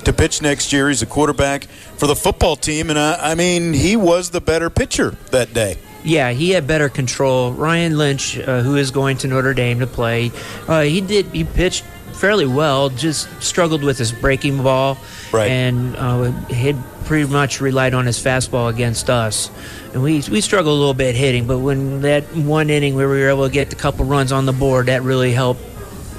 to 0.04 0.12
pitch 0.12 0.42
next 0.42 0.72
year. 0.72 0.88
He's 0.88 1.02
a 1.02 1.06
quarterback 1.06 1.64
for 1.96 2.06
the 2.06 2.16
football 2.16 2.56
team, 2.56 2.90
and 2.90 2.98
I, 2.98 3.32
I 3.32 3.34
mean, 3.34 3.72
he 3.72 3.96
was 3.96 4.30
the 4.30 4.40
better 4.40 4.70
pitcher 4.70 5.10
that 5.30 5.52
day. 5.54 5.76
Yeah, 6.04 6.30
he 6.32 6.50
had 6.50 6.66
better 6.66 6.88
control. 6.88 7.52
Ryan 7.52 7.96
Lynch, 7.96 8.38
uh, 8.38 8.62
who 8.62 8.76
is 8.76 8.90
going 8.90 9.18
to 9.18 9.28
Notre 9.28 9.54
Dame 9.54 9.78
to 9.80 9.86
play, 9.86 10.32
uh, 10.66 10.82
he 10.82 11.00
did 11.00 11.26
he 11.26 11.44
pitched 11.44 11.84
fairly 12.14 12.46
well. 12.46 12.88
Just 12.90 13.28
struggled 13.42 13.82
with 13.84 13.98
his 13.98 14.10
breaking 14.12 14.62
ball, 14.62 14.98
Right. 15.32 15.48
and 15.50 15.94
uh, 15.96 16.30
had 16.50 16.76
pretty 17.04 17.30
much 17.30 17.60
relied 17.60 17.94
on 17.94 18.06
his 18.06 18.18
fastball 18.18 18.68
against 18.68 19.10
us. 19.10 19.50
And 19.92 20.02
we 20.02 20.22
we 20.28 20.40
struggled 20.40 20.74
a 20.74 20.78
little 20.78 20.92
bit 20.94 21.14
hitting, 21.14 21.46
but 21.46 21.58
when 21.60 22.00
that 22.02 22.24
one 22.34 22.68
inning 22.68 22.96
where 22.96 23.08
we 23.08 23.20
were 23.20 23.28
able 23.28 23.46
to 23.46 23.52
get 23.52 23.72
a 23.72 23.76
couple 23.76 24.04
runs 24.04 24.32
on 24.32 24.44
the 24.46 24.52
board, 24.52 24.86
that 24.86 25.02
really 25.02 25.32
helped 25.32 25.60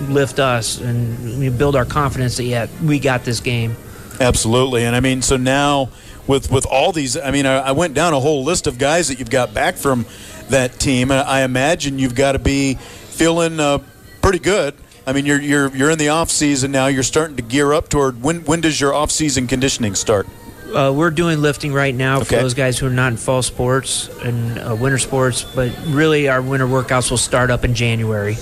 lift 0.01 0.39
us 0.39 0.79
and 0.79 1.58
build 1.58 1.75
our 1.75 1.86
confidence 1.86 2.38
that 2.38 2.43
yeah 2.43 2.67
we 2.84 2.99
got 2.99 3.23
this 3.23 3.39
game. 3.39 3.75
Absolutely, 4.19 4.86
and 4.86 4.95
I 4.95 4.99
mean, 4.99 5.21
so 5.21 5.38
now 5.38 5.89
with 6.27 6.51
with 6.51 6.65
all 6.65 6.91
these, 6.91 7.17
I 7.17 7.32
mean, 7.32 7.45
I, 7.45 7.60
I 7.60 7.71
went 7.71 7.93
down 7.93 8.13
a 8.13 8.19
whole 8.19 8.43
list 8.43 8.67
of 8.67 8.77
guys 8.77 9.08
that 9.08 9.19
you've 9.19 9.29
got 9.29 9.53
back 9.53 9.75
from 9.75 10.06
that 10.49 10.79
team. 10.79 11.12
I, 11.12 11.21
I 11.21 11.41
imagine 11.41 11.99
you've 11.99 12.15
got 12.15 12.34
to 12.34 12.39
be 12.39 12.75
feeling 12.75 13.60
uh, 13.60 13.79
pretty 14.21 14.39
good. 14.39 14.75
I 15.06 15.13
mean, 15.13 15.25
you're 15.25 15.41
you're 15.41 15.75
you're 15.75 15.91
in 15.91 15.97
the 15.97 16.10
off 16.10 16.29
season 16.29 16.71
now. 16.71 16.88
You're 16.88 17.03
starting 17.03 17.36
to 17.38 17.43
gear 17.43 17.73
up 17.73 17.89
toward 17.89 18.21
when 18.21 18.45
when 18.45 18.62
does 18.62 18.79
your 18.79 18.93
off 18.93 19.12
season 19.12 19.47
conditioning 19.47 19.95
start? 19.95 20.27
Uh, 20.73 20.91
we're 20.91 21.12
doing 21.12 21.39
lifting 21.39 21.71
right 21.71 21.93
now 21.93 22.19
for 22.19 22.36
those 22.36 22.56
guys 22.56 22.79
who 22.79 22.88
are 22.88 22.91
not 22.91 23.12
in 23.12 23.17
fall 23.17 23.43
sports 23.43 24.10
and 24.23 24.58
uh, 24.58 24.75
winter 24.75 24.97
sports, 24.97 25.43
but 25.43 25.71
really 25.88 26.27
our 26.27 26.41
winter 26.41 26.65
workouts 26.65 27.12
will 27.12 27.17
start 27.17 27.51
up 27.51 27.63
in 27.63 27.75
January. 27.75 28.36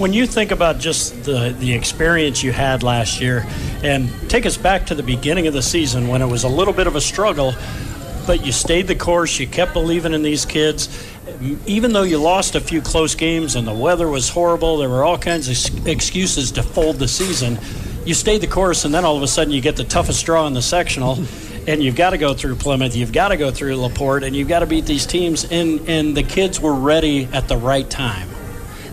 When 0.00 0.14
you 0.14 0.26
think 0.26 0.50
about 0.50 0.78
just 0.78 1.24
the, 1.24 1.54
the 1.58 1.74
experience 1.74 2.42
you 2.42 2.52
had 2.52 2.82
last 2.82 3.20
year, 3.20 3.44
and 3.82 4.08
take 4.30 4.46
us 4.46 4.56
back 4.56 4.86
to 4.86 4.94
the 4.94 5.02
beginning 5.02 5.46
of 5.46 5.52
the 5.52 5.60
season 5.60 6.08
when 6.08 6.22
it 6.22 6.26
was 6.26 6.44
a 6.44 6.48
little 6.48 6.72
bit 6.72 6.86
of 6.86 6.96
a 6.96 7.02
struggle, 7.02 7.54
but 8.26 8.46
you 8.46 8.50
stayed 8.50 8.86
the 8.86 8.94
course. 8.94 9.38
You 9.38 9.46
kept 9.46 9.74
believing 9.74 10.14
in 10.14 10.22
these 10.22 10.46
kids. 10.46 10.88
Even 11.66 11.92
though 11.92 12.04
you 12.04 12.16
lost 12.16 12.54
a 12.54 12.62
few 12.62 12.80
close 12.80 13.14
games 13.14 13.56
and 13.56 13.68
the 13.68 13.74
weather 13.74 14.08
was 14.08 14.30
horrible, 14.30 14.78
there 14.78 14.88
were 14.88 15.04
all 15.04 15.18
kinds 15.18 15.48
of 15.48 15.86
excuses 15.86 16.50
to 16.52 16.62
fold 16.62 16.96
the 16.96 17.06
season. 17.06 17.58
You 18.06 18.14
stayed 18.14 18.40
the 18.40 18.46
course, 18.46 18.86
and 18.86 18.94
then 18.94 19.04
all 19.04 19.18
of 19.18 19.22
a 19.22 19.28
sudden 19.28 19.52
you 19.52 19.60
get 19.60 19.76
the 19.76 19.84
toughest 19.84 20.24
draw 20.24 20.46
in 20.46 20.54
the 20.54 20.62
sectional 20.62 21.18
and 21.68 21.82
you've 21.82 21.96
got 21.96 22.10
to 22.10 22.18
go 22.18 22.32
through 22.32 22.56
Plymouth, 22.56 22.96
you've 22.96 23.12
got 23.12 23.28
to 23.28 23.36
go 23.36 23.50
through 23.50 23.76
Laporte, 23.76 24.24
and 24.24 24.34
you've 24.34 24.48
got 24.48 24.60
to 24.60 24.66
beat 24.66 24.86
these 24.86 25.04
teams. 25.04 25.44
And 25.44 25.86
and 25.90 26.16
the 26.16 26.22
kids 26.22 26.58
were 26.58 26.74
ready 26.74 27.28
at 27.34 27.48
the 27.48 27.58
right 27.58 27.88
time. 27.90 28.29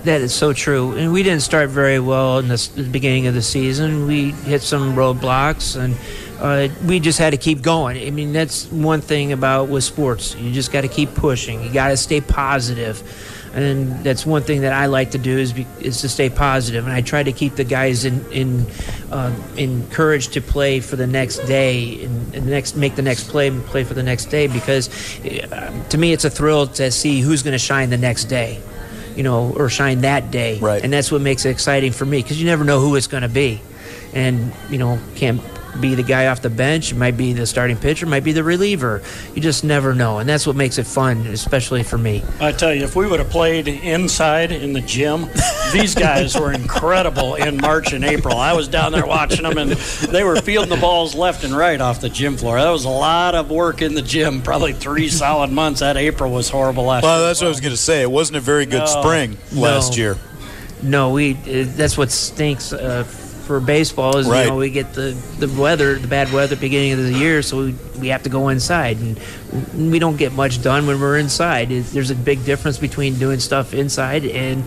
That 0.07 0.21
is 0.21 0.33
so 0.33 0.53
true. 0.53 0.95
And 0.95 1.11
we 1.11 1.21
didn't 1.21 1.41
start 1.41 1.69
very 1.69 1.99
well 1.99 2.39
in 2.39 2.47
the, 2.47 2.89
beginning 2.89 3.27
of 3.27 3.33
the 3.33 3.41
season. 3.41 4.07
We 4.07 4.31
hit 4.31 4.61
some 4.61 4.95
roadblocks, 4.95 5.75
and 5.75 5.97
uh, 6.39 6.73
we 6.85 7.01
just 7.01 7.19
had 7.19 7.31
to 7.31 7.37
keep 7.37 7.61
going. 7.61 7.97
I 8.07 8.09
mean, 8.11 8.31
that's 8.31 8.71
one 8.71 9.01
thing 9.01 9.33
about 9.33 9.67
with 9.67 9.83
sports. 9.83 10.33
You 10.35 10.53
just 10.53 10.71
got 10.71 10.81
to 10.81 10.87
keep 10.87 11.13
pushing. 11.13 11.61
You 11.61 11.73
got 11.73 11.89
to 11.89 11.97
stay 11.97 12.21
positive 12.21 13.03
and 13.53 14.03
that's 14.03 14.25
one 14.25 14.43
thing 14.43 14.61
that 14.61 14.71
I 14.71 14.85
like 14.85 15.11
to 15.11 15.17
do 15.17 15.37
is 15.37 15.51
be, 15.51 15.65
is 15.79 16.01
to 16.01 16.09
stay 16.09 16.29
positive. 16.29 16.37
positive, 16.47 16.85
and 16.85 16.93
I 16.93 17.01
try 17.01 17.23
to 17.23 17.31
keep 17.31 17.55
the 17.55 17.63
guys 17.63 18.05
in, 18.05 18.23
in 18.31 18.65
uh, 19.11 19.33
encouraged 19.57 20.33
to 20.33 20.41
play 20.41 20.79
for 20.79 20.95
the 20.95 21.07
next 21.07 21.39
day 21.39 22.03
and, 22.03 22.35
and 22.35 22.45
next 22.45 22.75
make 22.75 22.95
the 22.95 23.01
next 23.01 23.29
play 23.29 23.47
and 23.47 23.65
play 23.65 23.83
for 23.83 23.95
the 23.95 24.03
next 24.03 24.25
day 24.25 24.47
because 24.47 24.89
uh, 25.25 25.83
to 25.89 25.97
me 25.97 26.13
it's 26.13 26.23
a 26.23 26.29
thrill 26.29 26.67
to 26.67 26.91
see 26.91 27.19
who's 27.19 27.41
going 27.41 27.53
to 27.53 27.59
shine 27.59 27.89
the 27.89 27.97
next 27.97 28.25
day, 28.25 28.61
you 29.17 29.23
know, 29.23 29.51
or 29.58 29.67
shine 29.67 30.01
that 30.01 30.32
day, 30.32 30.60
right? 30.60 30.84
And 30.84 30.93
that's 30.93 31.12
what 31.12 31.21
makes 31.21 31.45
it 31.45 31.49
exciting 31.49 31.91
for 31.91 32.06
me 32.06 32.21
because 32.21 32.39
you 32.39 32.45
never 32.45 32.63
know 32.63 32.80
who 32.80 32.95
it's 32.95 33.08
going 33.08 33.23
to 33.23 33.30
be, 33.30 33.62
and 34.13 34.53
you 34.69 34.77
know 34.77 34.99
can't 35.15 35.41
be 35.80 35.95
the 35.95 36.03
guy 36.03 36.27
off 36.27 36.41
the 36.41 36.49
bench, 36.49 36.91
it 36.91 36.95
might 36.95 37.17
be 37.17 37.34
the 37.34 37.45
starting 37.45 37.77
pitcher, 37.77 38.06
might 38.06 38.23
be 38.23 38.32
the 38.32 38.43
reliever. 38.43 39.01
You 39.36 39.41
just 39.41 39.63
never 39.63 39.93
know, 39.93 40.19
and 40.19 40.27
that's 40.27 40.47
what 40.47 40.56
makes 40.56 40.77
it 40.77 40.88
fun, 40.88 41.25
especially 41.27 41.84
for 41.84 41.97
me. 41.97 42.23
I 42.39 42.51
tell 42.51 42.73
you, 42.73 42.84
if 42.84 42.95
we 42.95 43.08
would 43.08 43.19
have 43.19 43.30
played 43.30 43.67
inside 43.67 44.51
in 44.51 44.73
the 44.73 44.82
gym, 44.82 45.27
these 45.73 45.95
guys 45.95 46.38
were 46.39 46.51
incredible 46.51 47.36
in 47.36 47.58
March 47.58 47.93
and 47.93 48.03
April. 48.03 48.38
I 48.38 48.53
was 48.53 48.67
down 48.67 48.91
there 48.91 49.06
watching 49.06 49.43
them, 49.43 49.58
and 49.58 49.71
they 49.71 50.23
were 50.23 50.38
fielding 50.38 50.69
the 50.69 50.82
balls 50.82 51.15
left 51.15 51.43
and 51.43 51.56
right 51.56 51.80
off 51.80 52.01
the 52.01 52.10
gym 52.10 52.38
floor. 52.38 52.60
That 52.60 52.69
was 52.69 52.86
a 52.86 52.89
lot 52.89 53.36
of 53.36 53.49
work 53.49 53.82
in 53.82 53.93
the 53.93 54.01
gym, 54.01 54.41
probably 54.41 54.73
three 54.73 55.10
solid 55.10 55.51
months. 55.51 55.82
That 55.82 55.97
April 55.97 56.32
was 56.32 56.49
horrible 56.49 56.86
last 56.86 57.03
well, 57.03 57.19
year. 57.19 57.27
that's 57.27 57.41
what 57.41 57.47
I 57.47 57.49
was 57.49 57.62
going 57.62 57.73
to 57.73 57.77
say. 57.77 58.01
It 58.01 58.12
wasn't 58.12 58.38
a 58.38 58.41
very 58.41 58.65
good 58.65 58.80
no, 58.80 58.86
spring 58.86 59.38
last 59.53 59.91
no. 59.91 59.97
year. 59.97 60.17
No, 60.82 61.12
we. 61.12 61.34
Uh, 61.34 61.65
that's 61.75 61.97
what 61.97 62.12
stinks. 62.12 62.73
Uh, 62.73 63.03
for 63.47 63.60
baseball 63.62 64.17
is 64.17 64.27
right. 64.27 64.43
you 64.43 64.49
know 64.49 64.57
we 64.57 64.69
get 64.69 64.93
the, 64.93 65.12
the 65.39 65.47
weather 65.60 65.97
the 65.97 66.07
bad 66.07 66.31
weather 66.33 66.43
at 66.43 66.49
the 66.49 66.55
beginning 66.57 66.91
of 66.91 66.99
the 66.99 67.13
year 67.13 67.41
so 67.41 67.65
we, 67.65 67.75
we 67.99 68.07
have 68.10 68.21
to 68.21 68.29
go 68.29 68.49
inside 68.49 68.97
and 68.97 69.17
we 69.73 69.97
don't 69.99 70.17
get 70.17 70.33
much 70.33 70.62
done 70.62 70.86
when 70.88 70.99
we're 70.99 71.17
inside 71.17 71.69
there's 71.69 72.12
a 72.12 72.15
big 72.15 72.43
difference 72.43 72.77
between 72.77 73.17
doing 73.17 73.39
stuff 73.39 73.73
inside 73.73 74.25
and 74.25 74.63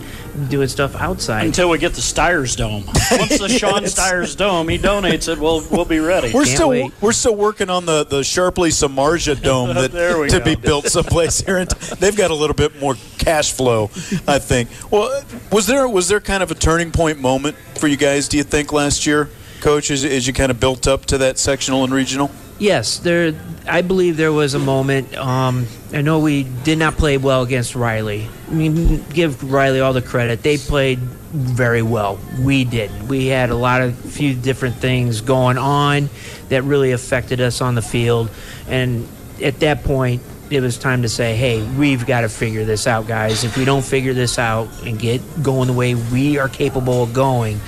doing 0.49 0.67
stuff 0.67 0.95
outside 0.95 1.45
until 1.45 1.69
we 1.69 1.77
get 1.77 1.93
the 1.93 2.01
Stiers 2.01 2.55
Dome 2.55 2.85
once 3.11 3.37
the 3.37 3.47
Sean 3.59 3.85
Stiers 3.85 4.35
Dome 4.35 4.67
he 4.69 4.77
donates 4.79 5.31
it 5.31 5.37
we'll 5.37 5.61
we'll 5.69 5.85
be 5.85 5.99
ready 5.99 6.33
we're 6.33 6.45
Can't 6.45 6.55
still 6.55 6.69
wait. 6.69 6.91
we're 6.99 7.11
still 7.11 7.35
working 7.35 7.69
on 7.69 7.85
the 7.85 8.03
the 8.05 8.21
Sharpley 8.21 8.69
Samardzija 8.71 9.41
Dome 9.41 9.75
that 9.75 9.91
to 9.91 10.39
go. 10.39 10.43
be 10.43 10.55
built 10.55 10.87
someplace 10.87 11.41
here 11.41 11.57
and 11.57 11.69
they've 11.99 12.17
got 12.17 12.31
a 12.31 12.35
little 12.35 12.55
bit 12.55 12.79
more 12.79 12.95
cash 13.19 13.51
flow 13.51 13.91
I 14.27 14.39
think 14.39 14.69
well 14.89 15.23
was 15.51 15.67
there 15.67 15.87
was 15.87 16.07
there 16.07 16.19
kind 16.19 16.41
of 16.41 16.49
a 16.49 16.55
turning 16.55 16.91
point 16.91 17.19
moment 17.19 17.55
for 17.75 17.87
you 17.87 17.97
guys 17.97 18.27
do 18.27 18.37
you 18.37 18.43
think 18.43 18.71
last 18.73 19.05
year, 19.05 19.29
Coach, 19.59 19.91
as, 19.91 20.03
as 20.05 20.25
you 20.25 20.33
kind 20.33 20.49
of 20.51 20.59
built 20.59 20.87
up 20.87 21.05
to 21.07 21.17
that 21.19 21.37
sectional 21.37 21.83
and 21.83 21.93
regional? 21.93 22.31
Yes, 22.61 22.99
there. 22.99 23.33
I 23.67 23.81
believe 23.81 24.17
there 24.17 24.31
was 24.31 24.53
a 24.53 24.59
moment. 24.59 25.17
Um, 25.17 25.65
I 25.93 26.03
know 26.03 26.19
we 26.19 26.43
did 26.43 26.77
not 26.77 26.95
play 26.95 27.17
well 27.17 27.41
against 27.41 27.73
Riley. 27.73 28.29
I 28.47 28.51
mean, 28.51 29.03
give 29.09 29.51
Riley 29.51 29.79
all 29.79 29.93
the 29.93 30.01
credit. 30.03 30.43
They 30.43 30.59
played 30.59 30.99
very 30.99 31.81
well. 31.81 32.19
We 32.39 32.63
did. 32.63 33.09
We 33.09 33.25
had 33.25 33.49
a 33.49 33.55
lot 33.55 33.81
of 33.81 33.97
few 33.97 34.35
different 34.35 34.75
things 34.75 35.21
going 35.21 35.57
on 35.57 36.07
that 36.49 36.61
really 36.61 36.91
affected 36.91 37.41
us 37.41 37.61
on 37.61 37.73
the 37.73 37.81
field, 37.81 38.29
and 38.67 39.07
at 39.41 39.59
that 39.61 39.83
point, 39.83 40.21
it 40.51 40.61
was 40.61 40.77
time 40.77 41.01
to 41.01 41.09
say, 41.09 41.35
"Hey, 41.35 41.67
we've 41.79 42.05
got 42.05 42.21
to 42.21 42.29
figure 42.29 42.63
this 42.63 42.85
out, 42.85 43.07
guys. 43.07 43.43
If 43.43 43.57
we 43.57 43.65
don't 43.65 43.83
figure 43.83 44.13
this 44.13 44.37
out 44.37 44.67
and 44.85 44.99
get 44.99 45.19
going 45.41 45.65
the 45.65 45.73
way 45.73 45.95
we 45.95 46.37
are 46.37 46.47
capable 46.47 47.01
of 47.01 47.11
going, 47.11 47.59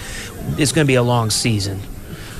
it's 0.59 0.71
going 0.71 0.85
to 0.85 0.87
be 0.87 0.93
a 1.01 1.01
long 1.03 1.31
season." 1.31 1.81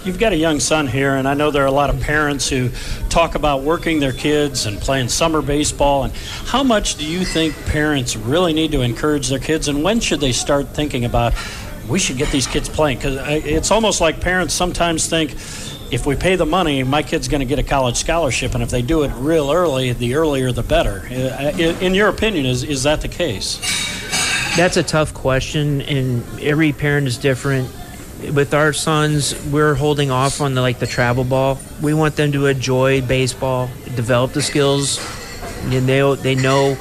You've 0.05 0.19
got 0.19 0.33
a 0.33 0.37
young 0.37 0.59
son 0.59 0.87
here, 0.87 1.15
and 1.15 1.25
I 1.25 1.33
know 1.33 1.49
there 1.49 1.63
are 1.63 1.67
a 1.67 1.71
lot 1.71 1.89
of 1.89 2.01
parents 2.01 2.49
who 2.49 2.69
talk 3.07 3.35
about 3.35 3.61
working 3.61 4.01
their 4.01 4.11
kids 4.11 4.65
and 4.65 4.77
playing 4.77 5.07
summer 5.07 5.41
baseball. 5.41 6.03
And 6.03 6.13
how 6.45 6.61
much 6.61 6.95
do 6.95 7.05
you 7.05 7.23
think 7.23 7.55
parents 7.67 8.17
really 8.17 8.51
need 8.51 8.73
to 8.73 8.81
encourage 8.81 9.29
their 9.29 9.39
kids, 9.39 9.69
and 9.69 9.81
when 9.81 10.01
should 10.01 10.19
they 10.19 10.33
start 10.33 10.67
thinking 10.67 11.05
about 11.05 11.33
we 11.87 11.99
should 11.99 12.17
get 12.17 12.29
these 12.31 12.47
kids 12.47 12.67
playing? 12.67 12.97
Because 12.97 13.17
it's 13.45 13.71
almost 13.71 14.01
like 14.01 14.19
parents 14.19 14.53
sometimes 14.53 15.07
think 15.07 15.31
if 15.89 16.05
we 16.05 16.17
pay 16.17 16.35
the 16.35 16.45
money, 16.45 16.83
my 16.83 17.01
kid's 17.01 17.29
going 17.29 17.39
to 17.39 17.45
get 17.45 17.59
a 17.59 17.63
college 17.63 17.95
scholarship, 17.95 18.55
and 18.55 18.61
if 18.61 18.69
they 18.69 18.81
do 18.81 19.03
it 19.03 19.11
real 19.15 19.53
early, 19.53 19.93
the 19.93 20.15
earlier 20.15 20.51
the 20.51 20.63
better. 20.63 21.07
Uh, 21.09 21.53
in 21.57 21.93
your 21.93 22.09
opinion, 22.09 22.45
is 22.45 22.63
is 22.65 22.83
that 22.83 22.99
the 22.99 23.07
case? 23.07 23.57
That's 24.57 24.75
a 24.75 24.83
tough 24.83 25.13
question, 25.13 25.81
and 25.83 26.23
every 26.41 26.73
parent 26.73 27.07
is 27.07 27.17
different. 27.17 27.69
With 28.31 28.53
our 28.53 28.73
sons, 28.73 29.35
we're 29.47 29.73
holding 29.73 30.09
off 30.09 30.39
on 30.39 30.53
the 30.53 30.61
like 30.61 30.79
the 30.79 30.87
travel 30.87 31.23
ball. 31.23 31.59
We 31.81 31.93
want 31.93 32.15
them 32.15 32.31
to 32.31 32.45
enjoy 32.45 33.01
baseball, 33.01 33.69
develop 33.95 34.31
the 34.31 34.41
skills, 34.41 34.99
and 35.63 35.87
they 35.87 36.15
they 36.15 36.35
know 36.35 36.77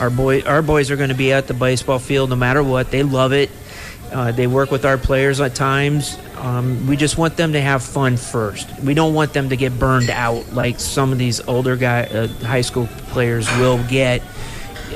our 0.00 0.10
boy 0.10 0.42
our 0.42 0.60
boys 0.60 0.90
are 0.90 0.96
going 0.96 1.08
to 1.08 1.14
be 1.14 1.32
at 1.32 1.46
the 1.46 1.54
baseball 1.54 1.98
field 1.98 2.30
no 2.30 2.36
matter 2.36 2.62
what. 2.62 2.90
They 2.90 3.02
love 3.02 3.32
it. 3.32 3.50
Uh, 4.12 4.32
they 4.32 4.46
work 4.46 4.70
with 4.70 4.84
our 4.84 4.98
players 4.98 5.40
at 5.40 5.54
times. 5.54 6.18
Um, 6.36 6.86
we 6.86 6.96
just 6.96 7.16
want 7.16 7.36
them 7.36 7.52
to 7.52 7.60
have 7.60 7.82
fun 7.82 8.16
first. 8.18 8.68
We 8.80 8.92
don't 8.92 9.14
want 9.14 9.32
them 9.32 9.48
to 9.48 9.56
get 9.56 9.78
burned 9.78 10.10
out 10.10 10.52
like 10.52 10.78
some 10.78 11.12
of 11.12 11.18
these 11.18 11.40
older 11.48 11.76
guy, 11.76 12.02
uh, 12.02 12.26
high 12.44 12.60
school 12.60 12.88
players 13.08 13.48
will 13.56 13.82
get. 13.88 14.22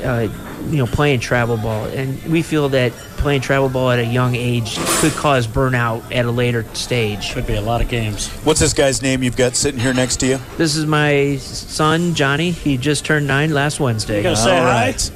Uh, 0.03 0.27
you 0.69 0.77
know, 0.77 0.85
playing 0.85 1.19
travel 1.19 1.55
ball, 1.55 1.85
and 1.85 2.21
we 2.25 2.41
feel 2.41 2.67
that 2.69 2.91
playing 3.27 3.41
travel 3.41 3.67
ball 3.67 3.91
at 3.91 3.99
a 3.99 4.05
young 4.05 4.35
age 4.35 4.77
could 5.01 5.11
cause 5.11 5.45
burnout 5.47 6.01
at 6.15 6.23
a 6.23 6.31
later 6.31 6.63
stage. 6.73 7.33
Could 7.33 7.45
be 7.45 7.55
a 7.55 7.61
lot 7.61 7.81
of 7.81 7.89
games. 7.89 8.29
What's 8.45 8.61
this 8.61 8.71
guy's 8.71 9.01
name 9.01 9.21
you've 9.21 9.35
got 9.35 9.53
sitting 9.53 9.81
here 9.81 9.93
next 9.93 10.21
to 10.21 10.27
you? 10.27 10.39
This 10.55 10.77
is 10.77 10.85
my 10.85 11.35
son 11.35 12.15
Johnny. 12.15 12.51
He 12.51 12.77
just 12.77 13.03
turned 13.03 13.27
nine 13.27 13.53
last 13.53 13.81
Wednesday. 13.81 14.15
You 14.15 14.23
gonna 14.23 14.37
say 14.37 14.57
All 14.57 14.63
hi? 14.63 14.85
right. 14.85 15.11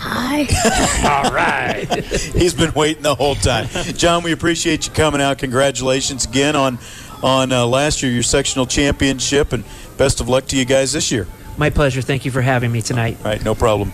Hi. 0.00 1.24
All 1.24 1.32
right. 1.32 2.04
He's 2.34 2.54
been 2.54 2.72
waiting 2.72 3.04
the 3.04 3.14
whole 3.14 3.36
time. 3.36 3.68
John, 3.94 4.24
we 4.24 4.32
appreciate 4.32 4.88
you 4.88 4.92
coming 4.92 5.20
out. 5.20 5.38
Congratulations 5.38 6.24
again 6.24 6.56
on 6.56 6.80
on 7.22 7.52
uh, 7.52 7.64
last 7.64 8.02
year 8.02 8.10
your 8.10 8.24
sectional 8.24 8.66
championship, 8.66 9.52
and 9.52 9.62
best 9.96 10.20
of 10.20 10.28
luck 10.28 10.46
to 10.46 10.56
you 10.56 10.64
guys 10.64 10.92
this 10.92 11.12
year. 11.12 11.28
My 11.56 11.70
pleasure. 11.70 12.02
Thank 12.02 12.24
you 12.24 12.32
for 12.32 12.42
having 12.42 12.72
me 12.72 12.82
tonight. 12.82 13.16
All 13.18 13.26
right, 13.26 13.44
no 13.44 13.54
problem. 13.54 13.92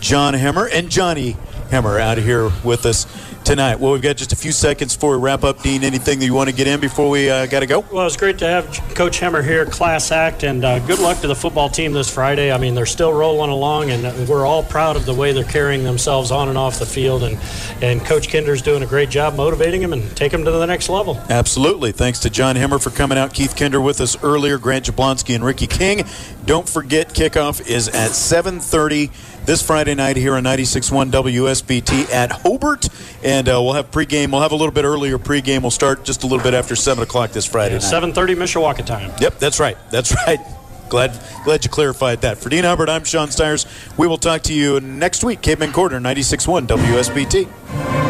John 0.00 0.32
Hemmer 0.32 0.70
and 0.72 0.88
Johnny 0.88 1.36
Hemmer 1.70 2.00
out 2.00 2.18
of 2.18 2.24
here 2.24 2.50
with 2.64 2.84
us 2.86 3.06
tonight. 3.44 3.80
Well, 3.80 3.92
we've 3.92 4.02
got 4.02 4.16
just 4.16 4.32
a 4.32 4.36
few 4.36 4.52
seconds 4.52 4.94
before 4.94 5.16
we 5.16 5.22
wrap 5.22 5.44
up. 5.44 5.62
Dean, 5.62 5.82
anything 5.84 6.18
that 6.18 6.24
you 6.24 6.34
want 6.34 6.50
to 6.50 6.54
get 6.54 6.66
in 6.66 6.80
before 6.80 7.08
we 7.08 7.30
uh, 7.30 7.46
got 7.46 7.60
to 7.60 7.66
go? 7.66 7.80
Well, 7.92 8.06
it's 8.06 8.16
great 8.16 8.38
to 8.38 8.46
have 8.46 8.66
Coach 8.94 9.20
Hemmer 9.20 9.42
here, 9.42 9.64
class 9.66 10.10
act, 10.10 10.42
and 10.42 10.64
uh, 10.64 10.78
good 10.80 10.98
luck 10.98 11.20
to 11.20 11.26
the 11.26 11.34
football 11.34 11.68
team 11.68 11.92
this 11.92 12.12
Friday. 12.12 12.52
I 12.52 12.58
mean, 12.58 12.74
they're 12.74 12.86
still 12.86 13.12
rolling 13.12 13.50
along, 13.50 13.90
and 13.90 14.28
we're 14.28 14.46
all 14.46 14.62
proud 14.62 14.96
of 14.96 15.06
the 15.06 15.14
way 15.14 15.32
they're 15.32 15.44
carrying 15.44 15.84
themselves 15.84 16.30
on 16.30 16.48
and 16.48 16.58
off 16.58 16.78
the 16.78 16.86
field. 16.86 17.22
And, 17.22 17.38
and 17.82 18.04
Coach 18.04 18.28
Kinder's 18.28 18.62
doing 18.62 18.82
a 18.82 18.86
great 18.86 19.10
job 19.10 19.34
motivating 19.36 19.80
them 19.80 19.92
and 19.92 20.16
take 20.16 20.32
them 20.32 20.44
to 20.44 20.50
the 20.50 20.66
next 20.66 20.88
level. 20.88 21.20
Absolutely. 21.28 21.92
Thanks 21.92 22.18
to 22.20 22.30
John 22.30 22.56
Hemmer 22.56 22.82
for 22.82 22.90
coming 22.90 23.16
out. 23.16 23.32
Keith 23.32 23.56
Kinder 23.56 23.80
with 23.80 24.00
us 24.00 24.22
earlier. 24.22 24.58
Grant 24.58 24.86
Jablonski 24.86 25.34
and 25.34 25.44
Ricky 25.44 25.66
King. 25.66 26.04
Don't 26.44 26.68
forget, 26.68 27.10
kickoff 27.10 27.66
is 27.66 27.88
at 27.88 28.10
7:30 28.10 29.10
this 29.50 29.62
Friday 29.66 29.96
night 29.96 30.16
here 30.16 30.36
on 30.36 30.44
96.1 30.44 31.10
WSBT 31.10 32.08
at 32.12 32.30
Hobart, 32.30 32.86
and 33.24 33.48
uh, 33.48 33.60
we'll 33.60 33.72
have 33.72 33.90
pregame. 33.90 34.30
We'll 34.30 34.42
have 34.42 34.52
a 34.52 34.54
little 34.54 34.70
bit 34.70 34.84
earlier 34.84 35.18
pregame. 35.18 35.62
We'll 35.62 35.72
start 35.72 36.04
just 36.04 36.22
a 36.22 36.28
little 36.28 36.44
bit 36.44 36.54
after 36.54 36.76
seven 36.76 37.02
o'clock 37.02 37.32
this 37.32 37.46
Friday 37.46 37.74
Yeah, 37.74 37.80
night. 37.80 38.14
7:30 38.14 38.36
Mishawaka 38.36 38.86
time. 38.86 39.10
Yep, 39.18 39.40
that's 39.40 39.58
right. 39.58 39.76
That's 39.90 40.14
right. 40.28 40.38
Glad, 40.88 41.18
glad 41.42 41.64
you 41.64 41.70
clarified 41.70 42.20
that. 42.20 42.38
For 42.38 42.48
Dean 42.48 42.62
Hubbard, 42.62 42.88
I'm 42.88 43.02
Sean 43.02 43.28
Stiers. 43.32 43.66
We 43.96 44.06
will 44.06 44.18
talk 44.18 44.42
to 44.42 44.54
you 44.54 44.78
next 44.78 45.24
week. 45.24 45.40
Caveman 45.40 45.72
Corner, 45.72 45.98
96.1 45.98 46.68
WSBT. 46.68 48.09